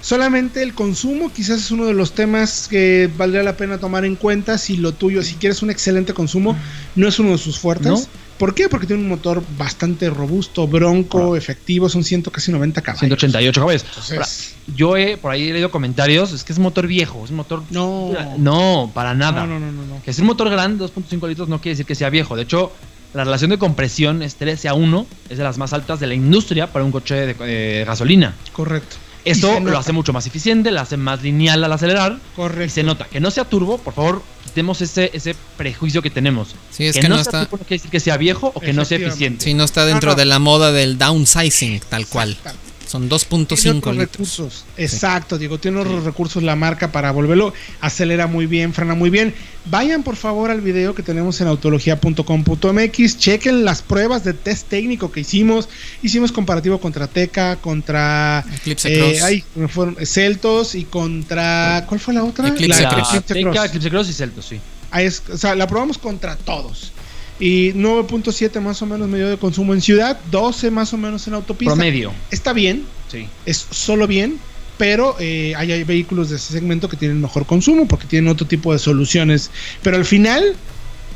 Solamente 0.00 0.62
el 0.62 0.74
consumo 0.74 1.32
quizás 1.32 1.60
es 1.60 1.70
uno 1.70 1.86
de 1.86 1.94
los 1.94 2.12
temas 2.12 2.66
que 2.68 3.08
valdría 3.16 3.42
la 3.44 3.56
pena 3.56 3.78
tomar 3.78 4.04
en 4.04 4.16
cuenta 4.16 4.58
si 4.58 4.76
lo 4.78 4.92
tuyo, 4.92 5.22
si 5.22 5.36
quieres 5.36 5.62
un 5.62 5.70
excelente 5.70 6.12
consumo, 6.12 6.56
no 6.96 7.06
es 7.06 7.18
uno 7.18 7.30
de 7.32 7.38
sus 7.38 7.58
fuertes. 7.58 7.86
¿No? 7.86 8.02
¿Por 8.38 8.54
qué? 8.54 8.68
Porque 8.68 8.86
tiene 8.86 9.02
un 9.02 9.08
motor 9.08 9.42
bastante 9.56 10.10
robusto, 10.10 10.66
bronco, 10.68 11.36
efectivo, 11.36 11.88
son 11.88 12.04
100, 12.04 12.22
casi 12.22 12.52
90 12.52 12.82
caballos. 12.82 13.00
188 13.00 13.60
caballos. 13.60 13.84
Entonces- 13.88 14.12
Ahora, 14.12 14.28
yo 14.76 14.96
he 14.96 15.16
por 15.16 15.30
ahí 15.32 15.48
he 15.48 15.52
leído 15.52 15.70
comentarios, 15.70 16.32
es 16.32 16.44
que 16.44 16.52
es 16.52 16.58
un 16.58 16.64
motor 16.64 16.86
viejo, 16.86 17.24
es 17.24 17.30
un 17.30 17.36
motor 17.36 17.62
No. 17.70 18.12
no, 18.36 18.90
para 18.94 19.14
nada. 19.14 19.46
No, 19.46 19.58
no, 19.58 19.60
no, 19.66 19.72
no, 19.72 19.86
no. 19.86 20.02
Que 20.02 20.10
es 20.10 20.18
un 20.18 20.26
motor 20.26 20.50
grande, 20.50 20.84
2.5 20.84 21.28
litros, 21.28 21.48
no 21.48 21.60
quiere 21.60 21.72
decir 21.74 21.86
que 21.86 21.94
sea 21.94 22.10
viejo. 22.10 22.36
De 22.36 22.42
hecho, 22.42 22.72
la 23.14 23.24
relación 23.24 23.50
de 23.50 23.58
compresión 23.58 24.22
es 24.22 24.36
13 24.36 24.68
a 24.68 24.74
1, 24.74 25.06
es 25.30 25.38
de 25.38 25.44
las 25.44 25.56
más 25.56 25.72
altas 25.72 26.00
de 26.00 26.06
la 26.06 26.14
industria 26.14 26.66
para 26.72 26.84
un 26.84 26.92
coche 26.92 27.14
de, 27.14 27.34
de 27.34 27.84
gasolina. 27.86 28.34
Correcto. 28.52 28.96
Y 29.26 29.30
Eso 29.32 29.58
lo 29.60 29.76
hace 29.76 29.92
mucho 29.92 30.12
más 30.12 30.26
eficiente, 30.26 30.70
lo 30.70 30.80
hace 30.80 30.96
más 30.96 31.20
lineal 31.22 31.62
al 31.64 31.72
acelerar. 31.72 32.12
Y 32.32 32.36
Correcto. 32.36 32.72
se 32.74 32.82
nota 32.84 33.06
que 33.06 33.18
no 33.20 33.30
sea 33.32 33.44
turbo, 33.44 33.76
por 33.78 33.92
favor, 33.92 34.22
quitemos 34.44 34.80
ese, 34.80 35.10
ese 35.12 35.34
prejuicio 35.56 36.00
que 36.00 36.10
tenemos. 36.10 36.54
Sí, 36.70 36.86
es 36.86 36.96
que 36.96 37.08
no 37.08 37.16
sea 37.16 37.22
está- 37.22 37.40
turbo 37.46 37.56
no 37.58 37.64
quiere 37.66 37.78
decir 37.80 37.90
que 37.90 38.00
sea 38.00 38.16
viejo 38.16 38.52
o 38.54 38.60
que 38.60 38.72
no 38.72 38.84
sea 38.84 38.98
eficiente. 38.98 39.44
Si 39.44 39.52
no 39.54 39.64
está 39.64 39.84
dentro 39.84 40.10
No, 40.10 40.14
no. 40.14 40.18
de 40.20 40.24
la 40.26 40.38
moda 40.38 40.70
del 40.72 40.96
downsizing, 40.96 41.80
tal 41.88 42.06
cual. 42.06 42.30
Exactamente. 42.30 42.65
Son 42.86 43.08
Tiene 43.08 43.16
2.5 43.16 43.42
otros 43.44 43.64
litros. 43.64 43.96
recursos. 43.96 44.64
Exacto, 44.76 45.38
Diego. 45.38 45.58
Tiene 45.58 45.80
otros 45.80 46.04
recursos 46.04 46.42
la 46.42 46.54
marca 46.56 46.92
para 46.92 47.10
volverlo. 47.10 47.52
Acelera 47.80 48.26
muy 48.26 48.46
bien, 48.46 48.72
frena 48.72 48.94
muy 48.94 49.10
bien. 49.10 49.34
Vayan 49.68 50.02
por 50.04 50.14
favor 50.16 50.50
al 50.52 50.60
video 50.60 50.94
que 50.94 51.02
tenemos 51.02 51.40
en 51.40 51.48
autología.com.mx. 51.48 53.18
Chequen 53.18 53.64
las 53.64 53.82
pruebas 53.82 54.24
de 54.24 54.32
test 54.32 54.68
técnico 54.68 55.10
que 55.10 55.20
hicimos. 55.20 55.68
Hicimos 56.02 56.32
comparativo 56.32 56.78
contra 56.80 57.06
Teca, 57.08 57.56
contra 57.56 58.44
Eclipse 58.54 58.94
eh, 58.94 58.98
Cross. 58.98 59.22
ay, 59.22 59.44
fueron 59.68 59.96
Celtos 60.06 60.74
y 60.74 60.84
contra. 60.84 61.84
¿Cuál 61.88 62.00
fue 62.00 62.14
la 62.14 62.24
otra? 62.24 62.48
Eclipse 62.48 62.82
La- 62.82 62.88
Cross. 62.90 63.08
Eclipse 63.14 63.34
Teca, 63.34 63.50
Cross. 63.50 63.64
Eclipse 63.66 63.90
Cross 63.90 64.08
y 64.08 64.12
Celtos, 64.12 64.46
sí. 64.46 64.60
Ahí 64.90 65.06
es- 65.06 65.22
o 65.32 65.36
sea, 65.36 65.54
la 65.56 65.66
probamos 65.66 65.98
contra 65.98 66.36
todos. 66.36 66.92
Y 67.38 67.72
9.7 67.74 68.60
más 68.60 68.80
o 68.82 68.86
menos 68.86 69.08
medio 69.08 69.28
de 69.28 69.36
consumo 69.36 69.74
en 69.74 69.80
ciudad, 69.82 70.18
12 70.30 70.70
más 70.70 70.92
o 70.94 70.96
menos 70.96 71.26
en 71.28 71.34
autopista. 71.34 71.74
Promedio. 71.74 72.12
Está 72.30 72.52
bien, 72.52 72.84
Sí. 73.10 73.28
es 73.44 73.66
solo 73.70 74.06
bien, 74.06 74.38
pero 74.78 75.16
eh, 75.18 75.52
hay, 75.56 75.70
hay 75.72 75.84
vehículos 75.84 76.30
de 76.30 76.36
ese 76.36 76.52
segmento 76.54 76.88
que 76.88 76.96
tienen 76.96 77.20
mejor 77.20 77.44
consumo 77.46 77.86
porque 77.86 78.06
tienen 78.06 78.30
otro 78.30 78.46
tipo 78.46 78.72
de 78.72 78.78
soluciones. 78.78 79.50
Pero 79.82 79.96
al 79.98 80.04
final, 80.06 80.54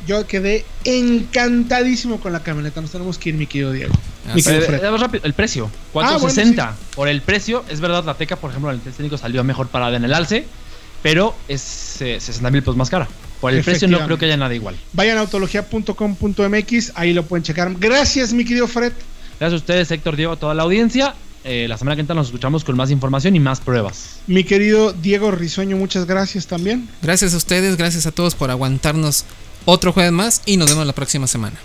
yo 0.07 0.27
quedé 0.27 0.65
encantadísimo 0.85 2.21
con 2.21 2.33
la 2.33 2.43
camioneta. 2.43 2.81
Nos 2.81 2.91
tenemos 2.91 3.19
que 3.19 3.31
ir, 3.31 3.35
mi 3.37 3.47
querido 3.47 3.73
Diego. 3.73 3.95
Ah, 4.29 4.35
Mi 4.35 4.43
sí. 4.43 4.49
querido 4.51 4.65
Eh, 4.65 4.79
Fred. 4.79 4.97
rápido, 4.97 5.25
el 5.25 5.33
precio, 5.35 5.71
Ah, 5.73 5.79
bueno, 5.93 6.09
460. 6.21 6.77
Por 6.95 7.09
el 7.09 7.23
precio, 7.23 7.65
es 7.69 7.81
verdad, 7.81 8.05
la 8.05 8.15
Teca, 8.15 8.37
por 8.37 8.51
ejemplo, 8.51 8.71
el 8.71 8.81
técnico 8.81 9.17
salió 9.19 9.43
mejor 9.45 9.69
parada 9.69 9.97
en 9.97 10.05
el 10.05 10.13
alce, 10.15 10.45
pero 11.03 11.35
es 11.49 12.01
eh, 12.03 12.19
60 12.21 12.51
mil 12.51 12.63
pesos 12.63 12.77
más 12.77 12.91
cara. 12.91 13.09
Por 13.41 13.55
el 13.55 13.65
precio 13.65 13.89
no 13.89 14.05
creo 14.05 14.19
que 14.19 14.27
haya 14.27 14.37
nada 14.37 14.55
igual. 14.55 14.77
Vayan 14.93 15.17
a 15.17 15.21
autología.com.mx, 15.21 16.93
ahí 16.95 17.13
lo 17.13 17.25
pueden 17.25 17.43
checar. 17.43 17.73
Gracias, 17.79 18.33
mi 18.33 18.45
querido 18.45 18.69
Fred. 18.69 18.93
Gracias 19.39 19.55
a 19.55 19.57
ustedes, 19.57 19.91
Héctor, 19.91 20.17
Diego, 20.17 20.33
a 20.33 20.37
toda 20.37 20.55
la 20.55 20.63
audiencia. 20.63 21.15
Eh, 21.43 21.67
la 21.69 21.79
semana 21.79 21.97
que 21.97 22.03
entra 22.03 22.15
nos 22.15 22.27
escuchamos 22.27 22.65
con 22.65 22.77
más 22.77 22.91
información 22.91 23.35
y 23.35 23.41
más 23.41 23.61
pruebas. 23.61 24.21
Mi 24.27 24.45
querido 24.45 24.93
Diego 24.93 25.31
Risueño, 25.31 25.79
muchas 25.79 26.05
gracias 26.07 26.47
también. 26.47 26.87
Gracias 27.01 27.33
a 27.33 27.39
ustedes, 27.39 27.79
gracias 27.79 28.07
a 28.07 28.13
todos 28.13 28.35
por 28.35 28.51
aguantarnos 28.51 29.25
otro 29.65 29.93
jueves 29.93 30.13
más 30.13 30.43
y 30.45 30.59
nos 30.59 30.69
vemos 30.69 30.87
la 30.87 30.93
próxima 30.93 31.27
semana. 31.27 31.57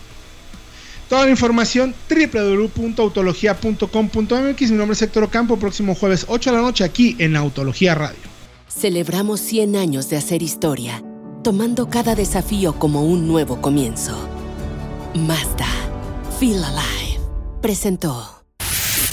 Toda 1.09 1.25
la 1.25 1.31
información 1.31 1.93
www.autologia.com.mx. 2.09 4.71
Mi 4.71 4.77
nombre 4.77 4.93
es 4.93 5.01
Héctor 5.01 5.23
Ocampo. 5.23 5.57
Próximo 5.57 5.93
jueves 5.93 6.25
8 6.29 6.51
de 6.51 6.55
la 6.55 6.63
noche 6.63 6.85
aquí 6.85 7.17
en 7.19 7.35
Autología 7.35 7.95
Radio. 7.95 8.35
Celebramos 8.67 9.41
100 9.41 9.75
años 9.75 10.09
de 10.09 10.17
hacer 10.17 10.41
historia, 10.41 11.03
tomando 11.45 11.89
cada 11.91 12.15
desafío 12.15 12.79
como 12.79 13.03
un 13.03 13.27
nuevo 13.27 13.61
comienzo. 13.61 14.17
Mazda, 15.13 15.67
Feel 16.39 16.63
Alive, 16.63 17.19
presentó. 17.61 18.43